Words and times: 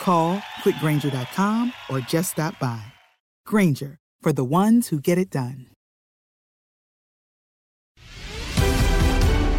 Call 0.00 0.38
quickgranger.com 0.62 1.72
or 1.88 2.00
just 2.00 2.32
stop 2.32 2.58
by. 2.58 2.82
Granger, 3.46 3.98
for 4.20 4.32
the 4.32 4.44
ones 4.44 4.88
who 4.88 5.00
get 5.00 5.16
it 5.16 5.30
done. 5.30 5.66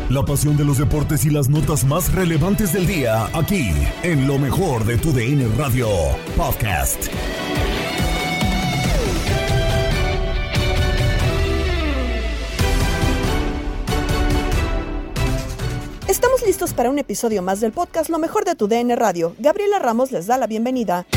La 0.10 0.24
pasión 0.24 0.56
de 0.56 0.64
los 0.64 0.78
deportes 0.78 1.26
y 1.26 1.32
las 1.32 1.50
notas 1.50 1.84
más 1.84 2.14
relevantes 2.14 2.74
del 2.74 2.86
día, 2.86 3.26
aquí, 3.34 3.72
en 4.04 4.28
lo 4.28 4.38
mejor 4.38 4.86
de 4.86 4.98
tu 4.98 5.12
DN 5.12 5.48
Radio 5.58 5.90
Podcast. 6.38 7.10
Estamos 16.08 16.44
listos 16.46 16.76
para 16.76 16.92
un 16.92 17.00
episodio 17.00 17.42
más 17.42 17.62
del 17.62 17.72
podcast 17.72 18.12
Lo 18.12 18.20
mejor 18.20 18.46
de 18.46 18.54
tu 18.54 18.68
DN 18.68 18.96
Radio. 18.96 19.36
Gabriela 19.40 19.80
Ramos 19.80 20.12
les 20.12 20.28
da 20.28 20.38
la 20.38 20.46
bienvenida. 20.46 21.08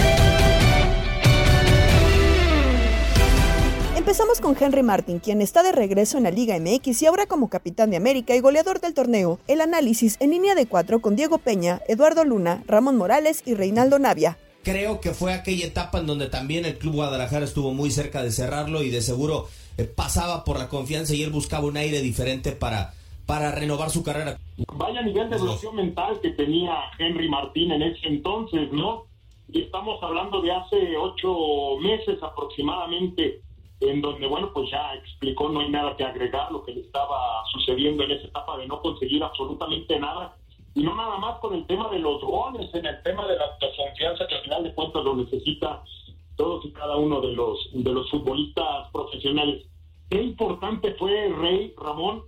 Empezamos 3.95 4.41
con 4.41 4.57
Henry 4.59 4.83
Martin, 4.83 5.19
quien 5.19 5.43
está 5.43 5.63
de 5.63 5.73
regreso 5.73 6.17
en 6.17 6.25
la 6.25 6.31
Liga 6.31 6.59
MX 6.59 7.03
y 7.03 7.07
ahora 7.07 7.27
como 7.27 7.51
capitán 7.51 7.91
de 7.91 7.99
América 7.99 8.35
y 8.35 8.41
goleador 8.41 8.81
del 8.81 8.95
torneo. 8.95 9.39
El 9.47 9.61
análisis 9.61 10.17
en 10.21 10.31
línea 10.31 10.55
de 10.55 10.65
cuatro 10.65 11.03
con 11.03 11.17
Diego 11.17 11.37
Peña, 11.37 11.83
Eduardo 11.87 12.25
Luna, 12.25 12.63
Ramón 12.67 12.97
Morales 12.97 13.43
y 13.45 13.53
Reinaldo 13.53 13.99
Navia. 13.99 14.39
Creo 14.63 15.03
que 15.03 15.13
fue 15.13 15.35
aquella 15.35 15.67
etapa 15.67 15.99
en 15.99 16.07
donde 16.07 16.31
también 16.31 16.65
el 16.65 16.79
Club 16.79 16.95
Guadalajara 16.95 17.45
estuvo 17.45 17.75
muy 17.75 17.91
cerca 17.91 18.23
de 18.23 18.33
cerrarlo 18.33 18.83
y 18.83 18.89
de 18.89 19.03
seguro 19.03 19.49
eh, 19.77 19.85
pasaba 19.85 20.45
por 20.45 20.59
la 20.59 20.71
confianza 20.71 21.13
y 21.13 21.23
él 21.23 21.31
buscaba 21.31 21.67
un 21.67 21.77
aire 21.77 22.01
diferente 22.01 22.53
para, 22.53 22.95
para 23.29 23.53
renovar 23.53 23.91
su 23.91 24.03
carrera. 24.03 24.39
Vaya 24.73 25.03
nivel 25.03 25.29
de 25.29 25.37
evolución 25.37 25.77
mental 25.77 26.19
que 26.23 26.31
tenía 26.31 26.75
Henry 26.99 27.29
Martín 27.29 27.71
en 27.73 27.83
ese 27.83 28.07
entonces, 28.07 28.73
¿no? 28.73 29.05
Y 29.53 29.65
estamos 29.65 30.03
hablando 30.03 30.41
de 30.41 30.51
hace 30.51 30.97
ocho 30.97 31.77
meses 31.79 32.23
aproximadamente 32.23 33.43
en 33.81 34.01
donde, 34.01 34.27
bueno, 34.27 34.51
pues 34.55 34.71
ya 34.71 34.95
explicó, 34.95 35.51
no 35.51 35.61
hay 35.61 35.69
nada 35.69 35.95
que 35.95 36.05
agregar, 36.05 36.51
lo 36.51 36.65
que 36.65 36.73
le 36.73 36.81
estaba 36.81 37.45
sucediendo 37.53 38.03
en 38.05 38.13
esa 38.13 38.29
etapa 38.29 38.57
de 38.57 38.67
no 38.67 38.81
conseguir 38.81 39.23
absolutamente 39.23 40.01
nada, 40.01 40.35
y 40.75 40.83
no 40.83 40.95
nada 40.97 41.19
más 41.19 41.39
con 41.41 41.55
el 41.55 41.67
tema 41.67 41.91
de 41.91 41.99
los 41.99 42.23
goles, 42.23 42.75
en 42.75 42.87
el 42.87 43.03
tema 43.03 43.27
de 43.27 43.37
la 43.37 43.45
confianza 43.77 44.27
que 44.27 44.37
al 44.37 44.43
final 44.43 44.63
de 44.65 44.75
cuentas 44.75 45.05
lo 45.05 45.17
necesita 45.17 45.83
todos 46.37 46.65
y 46.65 46.73
cada 46.73 46.97
uno 46.97 47.21
de 47.21 47.35
los, 47.35 47.59
de 47.75 47.93
los 47.93 48.11
futbolistas 48.11 48.91
profesionales. 48.91 49.67
Qué 50.09 50.23
importante 50.23 50.95
fue 50.95 51.29
Rey 51.29 51.75
Ramón, 51.77 52.23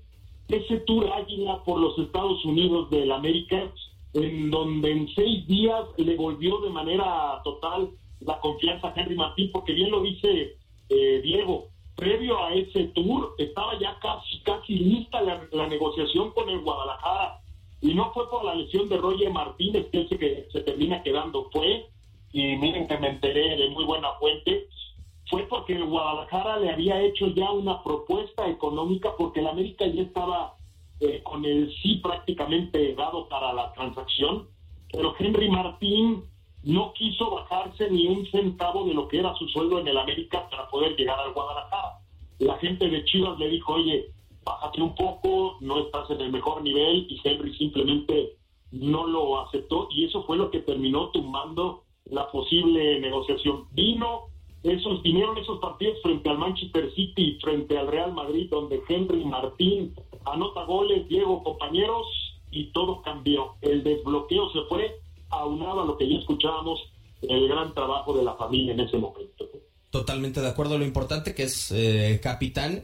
ese 0.53 0.79
tour 0.81 1.11
águila 1.13 1.63
por 1.65 1.81
los 1.81 1.99
Estados 1.99 2.45
Unidos 2.45 2.91
del 2.91 3.13
América, 3.13 3.73
en 4.15 4.51
donde 4.51 4.91
en 4.91 5.09
seis 5.15 5.47
días 5.47 5.85
le 5.97 6.17
volvió 6.17 6.59
de 6.61 6.71
manera 6.71 7.41
total 7.45 7.91
la 8.21 8.39
confianza 8.41 8.89
a 8.89 8.95
Henry 8.95 9.15
Martín, 9.15 9.51
porque 9.53 9.73
bien 9.73 9.91
lo 9.91 10.03
dice 10.03 10.57
eh, 10.89 11.21
Diego, 11.23 11.69
previo 11.97 12.43
a 12.43 12.55
ese 12.55 12.85
tour 12.89 13.35
estaba 13.39 13.79
ya 13.79 13.99
casi, 14.01 14.41
casi 14.41 14.79
lista 14.79 15.21
la, 15.21 15.47
la, 15.53 15.67
negociación 15.69 16.31
con 16.33 16.49
el 16.49 16.61
Guadalajara 16.61 17.41
y 17.81 17.95
no 17.95 18.13
fue 18.13 18.29
por 18.29 18.45
la 18.45 18.55
lesión 18.55 18.89
de 18.89 18.97
Roger 18.97 19.31
Martínez 19.31 19.87
que 19.91 20.09
se, 20.09 20.51
se 20.51 20.61
termina 20.63 21.03
quedando, 21.03 21.49
fue, 21.53 21.87
y 22.33 22.57
miren 22.57 22.87
que 22.87 22.99
me 22.99 23.09
enteré 23.09 23.57
de 23.57 23.71
muy 23.71 23.85
buena 23.85 24.13
fuente, 24.15 24.67
fue 25.31 25.43
porque 25.45 25.81
Guadalajara 25.81 26.59
le 26.59 26.71
había 26.71 27.01
hecho 27.01 27.29
ya 27.29 27.51
una 27.53 27.83
propuesta 27.85 28.49
económica 28.49 29.11
porque 29.17 29.41
el 29.41 29.47
América 29.47 29.87
ya 29.87 30.03
estaba 30.03 30.57
eh, 30.99 31.23
con 31.23 31.45
el 31.45 31.73
sí 31.81 32.01
prácticamente 32.03 32.95
dado 32.95 33.29
para 33.29 33.53
la 33.53 33.73
transacción, 33.73 34.49
pero 34.93 35.15
Henry 35.19 35.49
Martín 35.49 36.25
no 36.65 36.93
quiso 36.93 37.31
bajarse 37.31 37.91
ni 37.91 38.09
un 38.09 38.27
centavo 38.27 38.85
de 38.85 38.95
lo 38.95 39.09
que 39.09 39.21
era 39.21 39.35
su 39.37 39.47
sueldo 39.49 39.79
en 39.79 39.89
el 39.89 39.97
América 39.97 40.49
para 40.51 40.69
poder 40.69 40.97
llegar 40.97 41.19
al 41.21 41.33
Guadalajara. 41.33 42.01
La 42.41 42.59
gente 42.59 42.89
de 42.89 43.05
Chivas 43.05 43.39
le 43.39 43.49
dijo, 43.49 43.75
oye, 43.75 44.11
bájate 44.45 44.83
un 44.83 44.95
poco, 44.95 45.57
no 45.61 45.79
estás 45.79 46.11
en 46.11 46.21
el 46.21 46.33
mejor 46.33 46.63
nivel, 46.63 47.07
y 47.09 47.21
Henry 47.23 47.55
simplemente 47.57 48.37
no 48.73 49.07
lo 49.07 49.41
aceptó, 49.41 49.89
y 49.91 50.05
eso 50.05 50.25
fue 50.25 50.37
lo 50.37 50.51
que 50.51 50.61
terminó 50.61 51.11
tumbando 51.11 51.85
la 52.07 52.31
posible 52.31 53.01
negociación. 53.01 53.67
Vino, 53.73 54.31
esos, 54.63 55.03
vinieron 55.03 55.39
esos 55.39 55.59
partidos 55.59 55.99
frente 56.03 56.29
al 56.29 56.39
Manchester 56.39 56.93
City 56.95 57.39
frente 57.41 57.79
al 57.79 57.89
Real 57.89 58.13
Madrid, 58.13 58.49
donde 58.51 58.81
Henry 58.89 59.25
Martín 59.25 59.95
anota 60.27 60.65
goles, 60.65 61.09
Diego, 61.09 61.43
compañeros, 61.43 62.07
y 62.51 62.73
todo 62.73 63.01
cambió. 63.03 63.55
El 63.63 63.83
desbloqueo 63.83 64.51
se 64.53 64.61
fue 64.69 65.01
aunado 65.31 65.83
a 65.83 65.85
lo 65.87 65.97
que 65.97 66.09
ya 66.09 66.19
escuchábamos, 66.19 66.81
el 67.23 67.49
gran 67.49 67.75
trabajo 67.75 68.13
de 68.17 68.25
la 68.25 68.35
familia 68.35 68.75
en 68.75 68.81
ese 68.81 68.99
momento. 68.99 69.47
Totalmente 69.91 70.41
de 70.41 70.49
acuerdo, 70.49 70.79
lo 70.79 70.85
importante 70.85 71.35
que 71.35 71.45
es, 71.45 71.73
eh, 71.73 72.21
capitán, 72.23 72.83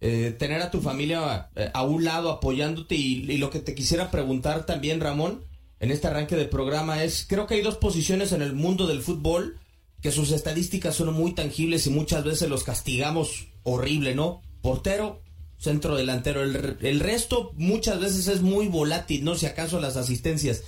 eh, 0.00 0.34
tener 0.38 0.60
a 0.60 0.70
tu 0.70 0.80
familia 0.80 1.50
eh, 1.54 1.70
a 1.72 1.82
un 1.82 2.04
lado 2.04 2.30
apoyándote 2.30 2.94
y, 2.94 3.30
y, 3.30 3.38
lo 3.38 3.50
que 3.50 3.60
te 3.60 3.74
quisiera 3.74 4.10
preguntar 4.10 4.66
también, 4.66 5.00
Ramón, 5.00 5.44
en 5.80 5.90
este 5.90 6.08
arranque 6.08 6.36
de 6.36 6.46
programa 6.46 7.02
es, 7.04 7.26
creo 7.28 7.46
que 7.46 7.54
hay 7.54 7.62
dos 7.62 7.76
posiciones 7.76 8.32
en 8.32 8.42
el 8.42 8.54
mundo 8.54 8.86
del 8.86 9.00
fútbol 9.00 9.58
que 10.02 10.10
sus 10.10 10.32
estadísticas 10.32 10.96
son 10.96 11.14
muy 11.14 11.32
tangibles 11.32 11.86
y 11.86 11.90
muchas 11.90 12.24
veces 12.24 12.48
los 12.48 12.64
castigamos 12.64 13.46
horrible, 13.62 14.14
¿no? 14.14 14.42
Portero, 14.60 15.22
centro 15.58 15.96
delantero, 15.96 16.42
el, 16.42 17.00
resto 17.00 17.52
muchas 17.54 18.00
veces 18.00 18.26
es 18.26 18.42
muy 18.42 18.66
volátil, 18.66 19.24
¿no? 19.24 19.36
Si 19.36 19.46
acaso 19.46 19.80
las 19.80 19.96
asistencias. 19.96 20.62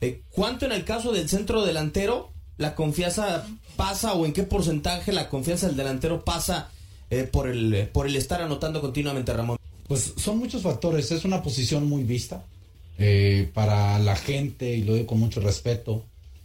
Eh, 0.00 0.22
¿Cuánto 0.30 0.66
en 0.66 0.72
el 0.72 0.84
caso 0.84 1.12
del 1.12 1.28
centro 1.28 1.64
delantero 1.64 2.32
la 2.56 2.74
confianza 2.74 3.46
pasa 3.76 4.14
o 4.14 4.26
en 4.26 4.32
qué 4.32 4.42
porcentaje 4.42 5.12
la 5.12 5.28
confianza 5.28 5.68
del 5.68 5.76
delantero 5.76 6.24
pasa 6.24 6.70
eh, 7.10 7.22
por, 7.22 7.48
el, 7.48 7.88
por 7.92 8.06
el 8.06 8.16
estar 8.16 8.42
anotando 8.42 8.80
continuamente, 8.80 9.32
Ramón? 9.32 9.56
Pues 9.86 10.14
son 10.16 10.38
muchos 10.38 10.62
factores, 10.62 11.12
es 11.12 11.24
una 11.24 11.42
posición 11.42 11.88
muy 11.88 12.02
vista 12.02 12.44
eh, 12.98 13.48
para 13.54 14.00
la 14.00 14.16
gente, 14.16 14.74
y 14.74 14.82
lo 14.82 14.94
digo 14.94 15.06
con 15.06 15.20
mucho 15.20 15.40
respeto, 15.40 16.04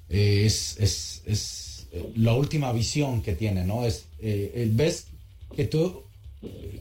es, 0.09 0.77
es, 0.80 1.24
es 1.25 1.75
eh, 1.91 2.11
la 2.15 2.33
última 2.33 2.71
visión 2.71 3.21
que 3.21 3.33
tiene, 3.33 3.65
¿no? 3.65 3.85
Es, 3.85 4.05
eh, 4.19 4.69
ves 4.71 5.07
que 5.55 5.65
tú 5.65 6.03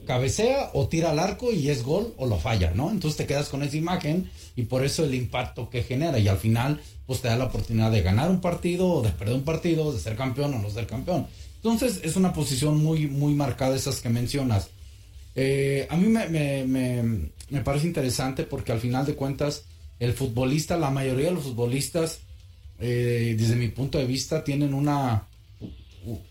cabecea 0.05 0.69
o 0.73 0.87
tira 0.87 1.11
al 1.11 1.19
arco 1.19 1.51
y 1.51 1.69
es 1.69 1.83
gol 1.83 2.13
o 2.17 2.27
lo 2.27 2.37
falla, 2.37 2.71
¿no? 2.75 2.91
Entonces 2.91 3.17
te 3.17 3.25
quedas 3.25 3.49
con 3.49 3.63
esa 3.63 3.77
imagen 3.77 4.29
y 4.55 4.63
por 4.63 4.83
eso 4.83 5.03
el 5.03 5.15
impacto 5.15 5.69
que 5.69 5.83
genera 5.83 6.19
y 6.19 6.27
al 6.27 6.37
final 6.37 6.79
pues 7.05 7.21
te 7.21 7.27
da 7.27 7.35
la 7.35 7.45
oportunidad 7.45 7.91
de 7.91 8.01
ganar 8.01 8.29
un 8.29 8.41
partido 8.41 8.87
o 8.87 9.01
de 9.01 9.09
perder 9.09 9.35
un 9.35 9.43
partido, 9.43 9.91
de 9.91 9.99
ser 9.99 10.15
campeón 10.15 10.53
o 10.53 10.59
no 10.59 10.69
ser 10.69 10.87
campeón. 10.87 11.27
Entonces 11.57 12.01
es 12.03 12.15
una 12.15 12.33
posición 12.33 12.77
muy, 12.77 13.07
muy 13.07 13.33
marcada 13.33 13.75
esas 13.75 14.01
que 14.01 14.09
mencionas. 14.09 14.69
Eh, 15.35 15.87
a 15.89 15.97
mí 15.97 16.07
me, 16.07 16.27
me, 16.29 16.63
me, 16.65 17.29
me, 17.49 17.61
parece 17.61 17.87
interesante 17.87 18.43
porque 18.43 18.71
al 18.71 18.79
final 18.79 19.05
de 19.05 19.15
cuentas 19.15 19.65
el 19.99 20.13
futbolista, 20.13 20.77
la 20.77 20.91
mayoría 20.91 21.27
de 21.27 21.33
los 21.33 21.43
futbolistas, 21.43 22.19
eh, 22.79 23.35
desde 23.37 23.55
mi 23.55 23.69
punto 23.69 23.97
de 23.97 24.05
vista, 24.05 24.43
tienen 24.43 24.73
una, 24.73 25.27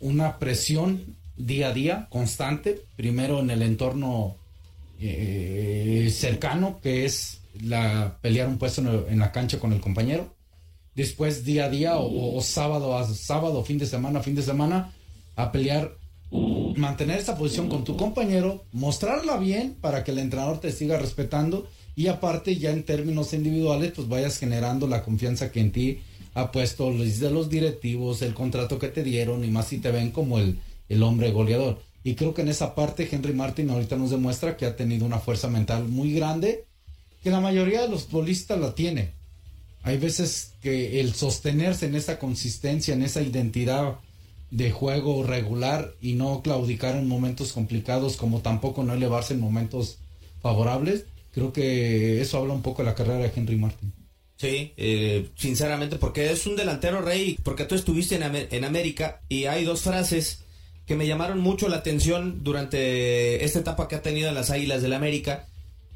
una 0.00 0.38
presión 0.38 1.16
día 1.36 1.68
a 1.68 1.72
día, 1.72 2.08
constante, 2.10 2.82
primero 2.96 3.40
en 3.40 3.50
el 3.50 3.62
entorno 3.62 4.36
eh, 5.00 6.10
cercano, 6.12 6.80
que 6.82 7.04
es 7.04 7.40
la 7.60 8.18
pelear 8.20 8.48
un 8.48 8.58
puesto 8.58 8.80
en, 9.08 9.18
la 9.18 9.32
cancha 9.32 9.58
con 9.58 9.72
el 9.72 9.80
compañero, 9.80 10.34
después 10.94 11.44
día 11.44 11.66
a 11.66 11.70
día 11.70 11.96
o, 11.96 12.36
o 12.36 12.40
sábado 12.40 12.96
a 12.96 13.04
sábado, 13.04 13.64
fin 13.64 13.78
de 13.78 13.86
semana 13.86 14.20
a 14.20 14.22
fin 14.22 14.34
de 14.34 14.42
semana, 14.42 14.92
a 15.36 15.50
pelear 15.50 15.96
mantener 16.76 17.18
esa 17.18 17.36
posición 17.36 17.68
con 17.68 17.84
tu 17.84 17.96
compañero, 17.96 18.64
mostrarla 18.72 19.36
bien 19.36 19.76
para 19.80 20.02
que 20.02 20.10
el 20.10 20.18
entrenador 20.18 20.58
te 20.60 20.72
siga 20.72 20.98
respetando 20.98 21.68
y 21.94 22.08
aparte 22.08 22.56
ya 22.56 22.70
en 22.70 22.82
términos 22.82 23.32
individuales 23.32 23.92
pues 23.94 24.08
vayas 24.08 24.38
generando 24.38 24.88
la 24.88 25.02
confianza 25.04 25.52
que 25.52 25.60
en 25.60 25.72
ti 25.72 26.00
ha 26.34 26.50
puesto 26.50 26.90
los, 26.90 27.20
de 27.20 27.30
los 27.30 27.48
directivos, 27.48 28.22
el 28.22 28.34
contrato 28.34 28.78
que 28.78 28.88
te 28.88 29.02
dieron 29.02 29.44
y 29.44 29.50
más 29.50 29.68
si 29.68 29.78
te 29.78 29.90
ven 29.90 30.10
como 30.10 30.38
el, 30.38 30.58
el 30.88 31.02
hombre 31.02 31.30
goleador. 31.30 31.80
Y 32.02 32.16
creo 32.16 32.34
que 32.34 32.42
en 32.42 32.48
esa 32.48 32.74
parte 32.74 33.08
Henry 33.10 33.32
Martin 33.32 33.70
ahorita 33.70 33.96
nos 33.96 34.10
demuestra 34.10 34.56
que 34.56 34.66
ha 34.66 34.76
tenido 34.76 35.06
una 35.06 35.20
fuerza 35.20 35.48
mental 35.48 35.88
muy 35.88 36.12
grande, 36.12 36.64
que 37.22 37.30
la 37.30 37.40
mayoría 37.40 37.82
de 37.82 37.88
los 37.88 38.04
futbolistas 38.04 38.60
la 38.60 38.74
tiene. 38.74 39.12
Hay 39.82 39.98
veces 39.98 40.52
que 40.60 41.00
el 41.00 41.14
sostenerse 41.14 41.86
en 41.86 41.94
esa 41.94 42.18
consistencia, 42.18 42.94
en 42.94 43.02
esa 43.02 43.22
identidad 43.22 43.96
de 44.50 44.70
juego 44.70 45.22
regular 45.24 45.94
y 46.00 46.14
no 46.14 46.42
claudicar 46.42 46.96
en 46.96 47.08
momentos 47.08 47.52
complicados 47.52 48.16
como 48.16 48.40
tampoco 48.40 48.84
no 48.84 48.94
elevarse 48.94 49.34
en 49.34 49.40
momentos 49.40 49.98
favorables, 50.42 51.04
creo 51.32 51.52
que 51.52 52.20
eso 52.20 52.38
habla 52.38 52.54
un 52.54 52.62
poco 52.62 52.82
de 52.82 52.86
la 52.86 52.94
carrera 52.94 53.18
de 53.18 53.32
Henry 53.34 53.56
Martin. 53.56 53.92
Sí, 54.44 54.74
eh, 54.76 55.30
sinceramente, 55.36 55.96
porque 55.96 56.30
es 56.30 56.46
un 56.46 56.54
delantero 56.54 57.00
rey, 57.00 57.38
porque 57.42 57.64
tú 57.64 57.74
estuviste 57.74 58.16
en, 58.16 58.22
en 58.50 58.64
América 58.64 59.22
y 59.26 59.46
hay 59.46 59.64
dos 59.64 59.80
frases 59.80 60.44
que 60.84 60.96
me 60.96 61.06
llamaron 61.06 61.40
mucho 61.40 61.66
la 61.66 61.78
atención 61.78 62.44
durante 62.44 63.42
esta 63.42 63.60
etapa 63.60 63.88
que 63.88 63.94
ha 63.94 64.02
tenido 64.02 64.28
en 64.28 64.34
las 64.34 64.50
Águilas 64.50 64.82
del 64.82 64.92
América. 64.92 65.48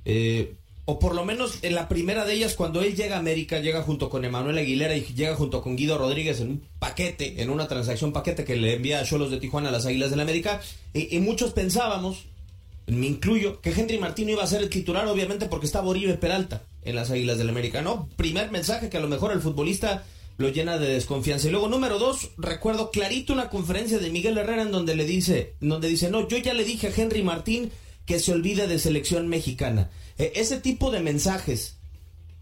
Eh, 0.07 0.55
o 0.87 0.99
por 0.99 1.15
lo 1.15 1.27
menos 1.27 1.59
en 1.61 1.75
la 1.75 1.89
primera 1.91 2.25
de 2.25 2.33
ellas, 2.33 2.55
cuando 2.55 2.81
él 2.81 2.97
llega 2.97 3.17
a 3.17 3.19
América, 3.19 3.59
llega 3.59 3.83
junto 3.83 4.09
con 4.09 4.25
Emanuel 4.25 4.57
Aguilera 4.57 4.97
y 4.97 5.03
llega 5.03 5.35
junto 5.35 5.61
con 5.61 5.77
Guido 5.77 5.99
Rodríguez 5.99 6.41
en 6.41 6.49
un 6.49 6.63
paquete, 6.79 7.43
en 7.43 7.51
una 7.51 7.69
transacción 7.69 8.15
paquete 8.15 8.45
que 8.45 8.57
le 8.57 8.77
envía 8.77 9.01
a 9.01 9.05
Cholos 9.05 9.31
de 9.31 9.41
Tijuana 9.41 9.69
a 9.69 9.73
las 9.73 9.85
Águilas 9.85 10.09
del 10.09 10.21
América. 10.21 10.63
Y, 10.95 11.15
y, 11.15 11.21
muchos 11.21 11.53
pensábamos, 11.53 12.25
me 12.89 13.07
incluyo, 13.07 13.61
que 13.61 13.71
Henry 13.71 13.99
Martino 13.99 14.33
iba 14.33 14.43
a 14.43 14.47
ser 14.47 14.63
el 14.63 14.71
titular, 14.71 15.07
obviamente, 15.07 15.47
porque 15.47 15.67
estaba 15.67 15.89
Oribe 15.89 16.15
Peralta 16.15 16.63
en 16.83 16.97
las 16.97 17.11
Águilas 17.11 17.39
del 17.39 17.51
América. 17.51 17.83
No, 17.83 18.09
primer 18.17 18.51
mensaje 18.51 18.89
que 18.89 18.97
a 18.97 19.01
lo 19.01 19.09
mejor 19.09 19.33
el 19.33 19.41
futbolista 19.41 20.05
lo 20.39 20.49
llena 20.49 20.79
de 20.79 20.89
desconfianza. 20.89 21.49
Y 21.49 21.51
luego, 21.51 21.69
número 21.69 21.99
dos, 21.99 22.31
recuerdo 22.39 22.91
clarito 22.91 23.33
una 23.33 23.51
conferencia 23.51 23.99
de 23.99 24.11
Miguel 24.11 24.39
Herrera 24.39 24.63
en 24.63 24.71
donde 24.71 24.95
le 24.95 25.05
dice, 25.05 25.55
donde 25.61 25.89
dice, 25.89 26.11
no, 26.11 26.29
yo 26.29 26.39
ya 26.39 26.55
le 26.55 26.65
dije 26.65 26.87
a 26.87 26.93
Henry 26.97 27.23
Martín 27.23 27.71
que 28.07 28.21
se 28.21 28.33
olvide 28.33 28.69
de 28.69 28.79
selección 28.79 29.29
mexicana. 29.29 29.91
Eh, 30.17 30.33
ese 30.37 30.59
tipo 30.59 30.91
de 30.91 31.01
mensajes 31.01 31.77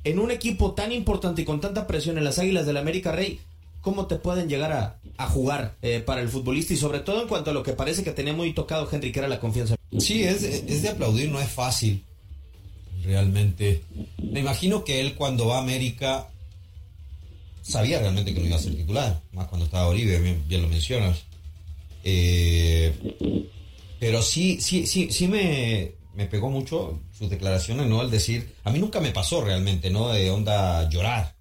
en 0.05 0.19
un 0.19 0.31
equipo 0.31 0.75
tan 0.75 0.93
importante 0.93 1.43
y 1.43 1.45
con 1.45 1.61
tanta 1.61 1.87
presión 1.87 2.19
en 2.19 2.25
las 2.25 2.39
Águilas 2.39 2.67
del 2.67 2.77
América 2.77 3.13
Rey, 3.13 3.41
¿cómo 3.81 4.07
te 4.07 4.17
pueden 4.17 4.49
llegar 4.49 4.73
a, 4.73 5.01
a 5.17 5.27
jugar 5.29 5.77
eh, 5.81 6.01
para 6.05 6.21
el 6.21 6.29
futbolista? 6.29 6.75
Y 6.75 6.77
sobre 6.77 7.01
todo 7.01 7.23
en 7.23 7.29
cuanto 7.29 7.51
a 7.51 7.55
lo 7.55 7.63
que 7.63 7.73
parece 7.73 8.05
que 8.05 8.13
tenía 8.13 8.35
muy 8.35 8.53
tocado 8.53 8.89
Henry, 8.91 9.11
que 9.11 9.21
era 9.21 9.29
la 9.29 9.41
confianza. 9.41 9.76
Sí, 9.99 10.25
es, 10.25 10.43
es 10.43 10.83
de 10.83 10.89
aplaudir, 10.89 11.31
no 11.31 11.41
es 11.41 11.49
fácil. 11.49 12.05
Realmente. 13.05 13.83
Me 14.19 14.41
imagino 14.41 14.85
que 14.85 15.01
él 15.01 15.15
cuando 15.15 15.47
va 15.47 15.59
a 15.59 15.63
América 15.63 16.29
sabía 17.63 17.99
realmente 17.99 18.33
que 18.33 18.41
no 18.41 18.47
iba 18.47 18.57
a 18.57 18.61
ser 18.61 18.77
titular, 18.77 19.21
más 19.33 19.49
cuando 19.49 19.67
estaba 19.67 19.89
Oribe, 19.89 20.19
bien, 20.21 20.43
bien 20.47 20.63
lo 20.63 20.69
mencionas. 20.69 21.25
Eh, 22.05 22.95
pero 23.99 24.23
sí, 24.23 24.61
sí, 24.61 24.87
sí, 24.87 25.09
sí 25.11 25.27
me, 25.27 25.93
me 26.15 26.27
pegó 26.27 26.49
mucho 26.49 27.01
sus 27.17 27.29
declaraciones, 27.29 27.87
¿no? 27.87 28.01
Al 28.01 28.11
decir, 28.11 28.55
a 28.63 28.71
mí 28.71 28.79
nunca 28.79 29.01
me 29.01 29.11
pasó 29.11 29.43
realmente, 29.43 29.91
¿no? 29.91 30.11
De 30.11 30.31
onda 30.31 30.89
llorar, 30.89 31.35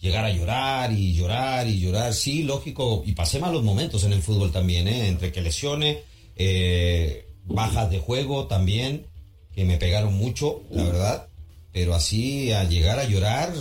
llegar 0.00 0.24
a 0.24 0.30
llorar 0.32 0.92
y 0.92 1.14
llorar 1.14 1.66
y 1.68 1.78
llorar, 1.78 2.14
sí, 2.14 2.44
lógico, 2.44 3.02
y 3.04 3.12
pasé 3.12 3.38
malos 3.38 3.62
momentos 3.62 4.04
en 4.04 4.12
el 4.14 4.22
fútbol 4.22 4.50
también, 4.50 4.88
¿eh? 4.88 5.08
Entre 5.08 5.32
que 5.32 5.42
lesiones, 5.42 5.98
eh, 6.36 7.27
bajas 7.48 7.90
de 7.90 7.98
juego 7.98 8.46
también, 8.46 9.06
que 9.54 9.64
me 9.64 9.76
pegaron 9.76 10.14
mucho, 10.14 10.62
la 10.70 10.84
verdad, 10.84 11.26
pero 11.72 11.94
así 11.94 12.52
a 12.52 12.64
llegar 12.64 12.98
a 12.98 13.04
llorar, 13.04 13.52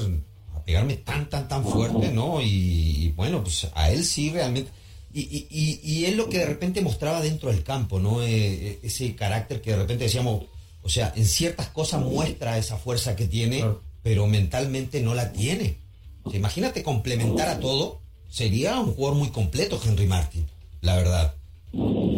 a 0.54 0.64
pegarme 0.64 0.98
tan, 0.98 1.30
tan, 1.30 1.48
tan 1.48 1.66
fuerte, 1.66 2.12
¿no? 2.12 2.42
Y, 2.42 2.48
y 2.48 3.12
bueno, 3.16 3.44
pues 3.44 3.68
a 3.74 3.92
él 3.92 4.04
sí 4.04 4.30
realmente 4.30 4.72
y, 5.14 5.48
y, 5.50 5.80
y, 5.84 6.06
es 6.06 6.16
lo 6.16 6.30
que 6.30 6.40
de 6.40 6.46
repente 6.46 6.82
mostraba 6.82 7.22
dentro 7.22 7.50
del 7.50 7.64
campo, 7.64 8.00
¿no? 8.00 8.22
Eh, 8.22 8.80
ese 8.84 9.16
carácter 9.16 9.62
que 9.62 9.72
de 9.72 9.78
repente 9.78 10.04
decíamos, 10.04 10.44
o 10.84 10.90
sea, 10.90 11.12
en 11.16 11.26
ciertas 11.26 11.70
cosas 11.70 12.02
muestra 12.02 12.58
esa 12.58 12.78
fuerza 12.78 13.16
que 13.16 13.26
tiene, 13.26 13.66
pero 14.04 14.28
mentalmente 14.28 15.02
no 15.02 15.16
la 15.16 15.32
tiene. 15.32 15.78
O 16.24 16.30
sea, 16.30 16.40
imagínate 16.40 16.84
complementar 16.84 17.50
a 17.50 17.60
todo, 17.60 18.02
sería 18.30 18.80
un 18.80 18.94
jugador 18.94 19.18
muy 19.18 19.30
completo 19.30 19.82
Henry 19.84 20.06
Martin, 20.06 20.46
la 20.82 20.96
verdad. 20.96 21.34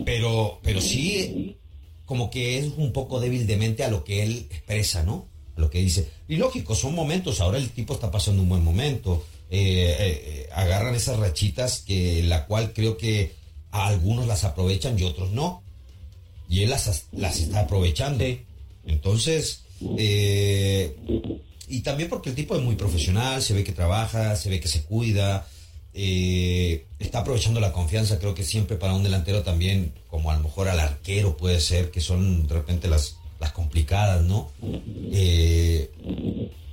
Pero, 0.05 0.59
pero 0.63 0.81
sí, 0.81 1.57
como 2.05 2.29
que 2.29 2.57
es 2.57 2.71
un 2.77 2.91
poco 2.91 3.19
débil 3.19 3.45
de 3.45 3.57
mente 3.57 3.83
a 3.83 3.89
lo 3.89 4.03
que 4.03 4.23
él 4.23 4.47
expresa, 4.49 5.03
¿no? 5.03 5.27
A 5.55 5.61
lo 5.61 5.69
que 5.69 5.79
dice. 5.79 6.09
Y 6.27 6.37
lógico, 6.37 6.75
son 6.75 6.95
momentos, 6.95 7.41
ahora 7.41 7.57
el 7.57 7.69
tipo 7.69 7.93
está 7.93 8.09
pasando 8.11 8.41
un 8.41 8.49
buen 8.49 8.63
momento. 8.63 9.25
Eh, 9.51 9.95
eh, 9.99 10.49
agarran 10.53 10.93
esas 10.93 11.17
rachitas 11.17 11.79
que 11.79 12.21
la 12.23 12.45
cual 12.45 12.71
creo 12.73 12.97
que 12.97 13.33
a 13.71 13.87
algunos 13.87 14.27
las 14.27 14.43
aprovechan 14.43 14.97
y 14.97 15.03
otros 15.03 15.31
no. 15.31 15.63
Y 16.47 16.63
él 16.63 16.69
las, 16.69 17.05
las 17.11 17.39
está 17.39 17.61
aprovechando. 17.61 18.25
Entonces, 18.85 19.63
eh, 19.97 20.95
y 21.67 21.81
también 21.81 22.09
porque 22.09 22.29
el 22.29 22.35
tipo 22.35 22.55
es 22.55 22.61
muy 22.61 22.75
profesional, 22.75 23.41
se 23.41 23.53
ve 23.53 23.63
que 23.63 23.71
trabaja, 23.71 24.35
se 24.35 24.49
ve 24.49 24.59
que 24.59 24.67
se 24.67 24.81
cuida, 24.81 25.47
eh, 25.93 26.85
está 26.99 27.19
aprovechando 27.19 27.59
la 27.59 27.71
confianza, 27.71 28.19
creo 28.19 28.35
que 28.35 28.43
siempre 28.43 28.77
para 28.77 28.93
un 28.93 29.03
delantero 29.03 29.43
también, 29.43 29.93
como 30.09 30.31
a 30.31 30.35
lo 30.35 30.43
mejor 30.43 30.67
al 30.67 30.79
arquero 30.79 31.37
puede 31.37 31.59
ser, 31.59 31.91
que 31.91 32.01
son 32.01 32.47
de 32.47 32.53
repente 32.53 32.87
las, 32.87 33.17
las 33.39 33.51
complicadas, 33.51 34.23
¿no? 34.23 34.51
Eh, 35.11 35.89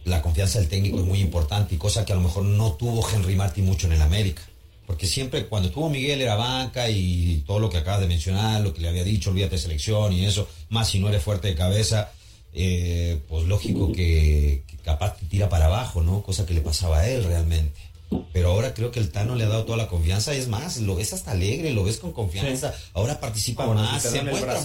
la 0.05 0.23
confianza 0.23 0.59
del 0.59 0.69
técnico 0.69 1.01
es 1.01 1.05
muy 1.05 1.21
importante 1.21 1.75
y 1.75 1.79
cosa 1.79 2.05
que 2.05 2.13
a 2.13 2.17
lo 2.17 2.23
mejor 2.23 2.45
no 2.45 2.73
tuvo 2.73 3.07
Henry 3.09 3.35
Martin 3.35 3.65
mucho 3.65 3.87
en 3.87 3.95
el 3.95 4.03
América. 4.03 4.43
Porque 4.87 5.07
siempre 5.07 5.47
cuando 5.47 5.71
tuvo 5.71 5.91
Miguel 5.91 6.21
era 6.21 6.37
banca 6.37 6.89
y 6.89 7.43
todo 7.45 7.59
lo 7.59 7.69
que 7.69 7.79
acabas 7.79 8.01
de 8.01 8.07
mencionar, 8.07 8.61
lo 8.61 8.73
que 8.73 8.81
le 8.81 8.89
había 8.89 9.03
dicho, 9.03 9.31
olvídate 9.31 9.57
de 9.57 9.63
selección 9.63 10.13
y 10.13 10.25
eso, 10.25 10.49
más 10.69 10.89
si 10.89 11.01
no 11.01 11.09
eres 11.09 11.25
fuerte 11.25 11.49
de 11.49 11.57
cabeza, 11.57 12.13
eh, 12.53 13.21
pues 13.29 13.47
lógico 13.47 13.91
que, 13.93 14.63
que, 14.67 14.77
capaz 14.79 15.17
te 15.17 15.27
tira 15.27 15.49
para 15.49 15.67
abajo, 15.67 16.03
¿no? 16.03 16.23
Cosa 16.23 16.47
que 16.47 16.55
le 16.55 16.61
pasaba 16.61 17.01
a 17.01 17.09
él 17.09 17.25
realmente. 17.25 17.86
Pero 18.33 18.51
ahora 18.51 18.75
creo 18.75 18.91
que 18.91 19.01
el 19.01 19.11
Tano 19.11 19.35
le 19.35 19.45
ha 19.45 19.49
dado 19.49 19.65
toda 19.65 19.79
la 19.79 19.89
confianza, 19.89 20.33
es 20.35 20.49
más, 20.49 20.79
lo 20.79 20.95
ves 20.95 21.13
hasta 21.13 21.33
alegre, 21.33 21.73
lo 21.73 21.85
ves 21.85 21.99
con 21.99 22.13
confianza, 22.13 22.73
sí. 22.73 22.91
ahora 22.95 23.19
participa 23.19 23.67
más, 23.67 24.03
se 24.03 24.23
mucho 24.23 24.47
más, 24.47 24.65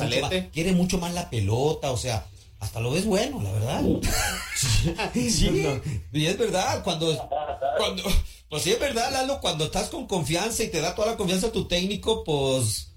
quiere 0.54 0.74
mucho 0.74 0.98
más 0.98 1.14
la 1.14 1.30
pelota, 1.30 1.92
o 1.92 1.98
sea, 1.98 2.26
hasta 2.60 2.80
lo 2.80 2.92
ves 2.92 3.06
bueno, 3.06 3.42
la 3.42 3.52
verdad. 3.52 3.84
sí, 5.14 5.80
y 6.12 6.26
es 6.26 6.38
verdad, 6.38 6.84
cuando, 6.84 7.18
cuando, 7.78 8.04
pues 8.50 8.64
sí 8.64 8.72
es 8.72 8.80
verdad, 8.80 9.12
Lalo, 9.12 9.40
cuando 9.42 9.66
estás 9.66 9.90
con 9.90 10.06
confianza 10.06 10.64
y 10.64 10.68
te 10.68 10.82
da 10.82 10.94
toda 10.94 11.12
la 11.12 11.18
confianza 11.18 11.48
a 11.48 11.52
tu 11.52 11.68
técnico, 11.68 12.24
pues 12.24 12.91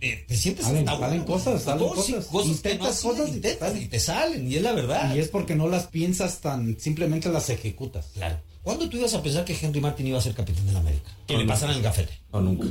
eh, 0.00 0.24
te 0.26 0.36
sientes 0.36 0.64
salen, 0.64 0.86
salen 0.86 1.24
cosas, 1.24 1.62
salen 1.62 1.88
cosas, 1.88 2.24
cosas 2.26 2.50
intentas 2.50 3.04
no 3.04 3.10
cosas 3.10 3.28
y 3.28 3.40
te, 3.40 3.58
y 3.76 3.86
te 3.86 4.00
salen, 4.00 4.50
y 4.50 4.56
es 4.56 4.62
la 4.62 4.72
verdad. 4.72 5.14
Y 5.14 5.18
es 5.18 5.28
porque 5.28 5.54
no 5.54 5.68
las 5.68 5.86
piensas 5.86 6.40
tan, 6.40 6.78
simplemente 6.80 7.28
las 7.28 7.50
ejecutas. 7.50 8.06
Claro. 8.14 8.38
¿Cuándo 8.62 8.88
tú 8.88 8.98
ibas 8.98 9.14
a 9.14 9.22
pensar 9.22 9.44
que 9.44 9.56
Henry 9.60 9.80
Martin 9.80 10.06
iba 10.06 10.18
a 10.18 10.22
ser 10.22 10.34
capitán 10.34 10.66
de 10.66 10.72
la 10.72 10.80
América? 10.80 11.10
Que 11.26 11.34
no, 11.34 11.40
le 11.40 11.46
pasaran 11.46 11.76
el 11.76 11.82
gafete. 11.82 12.12
No, 12.32 12.40
nunca. 12.40 12.66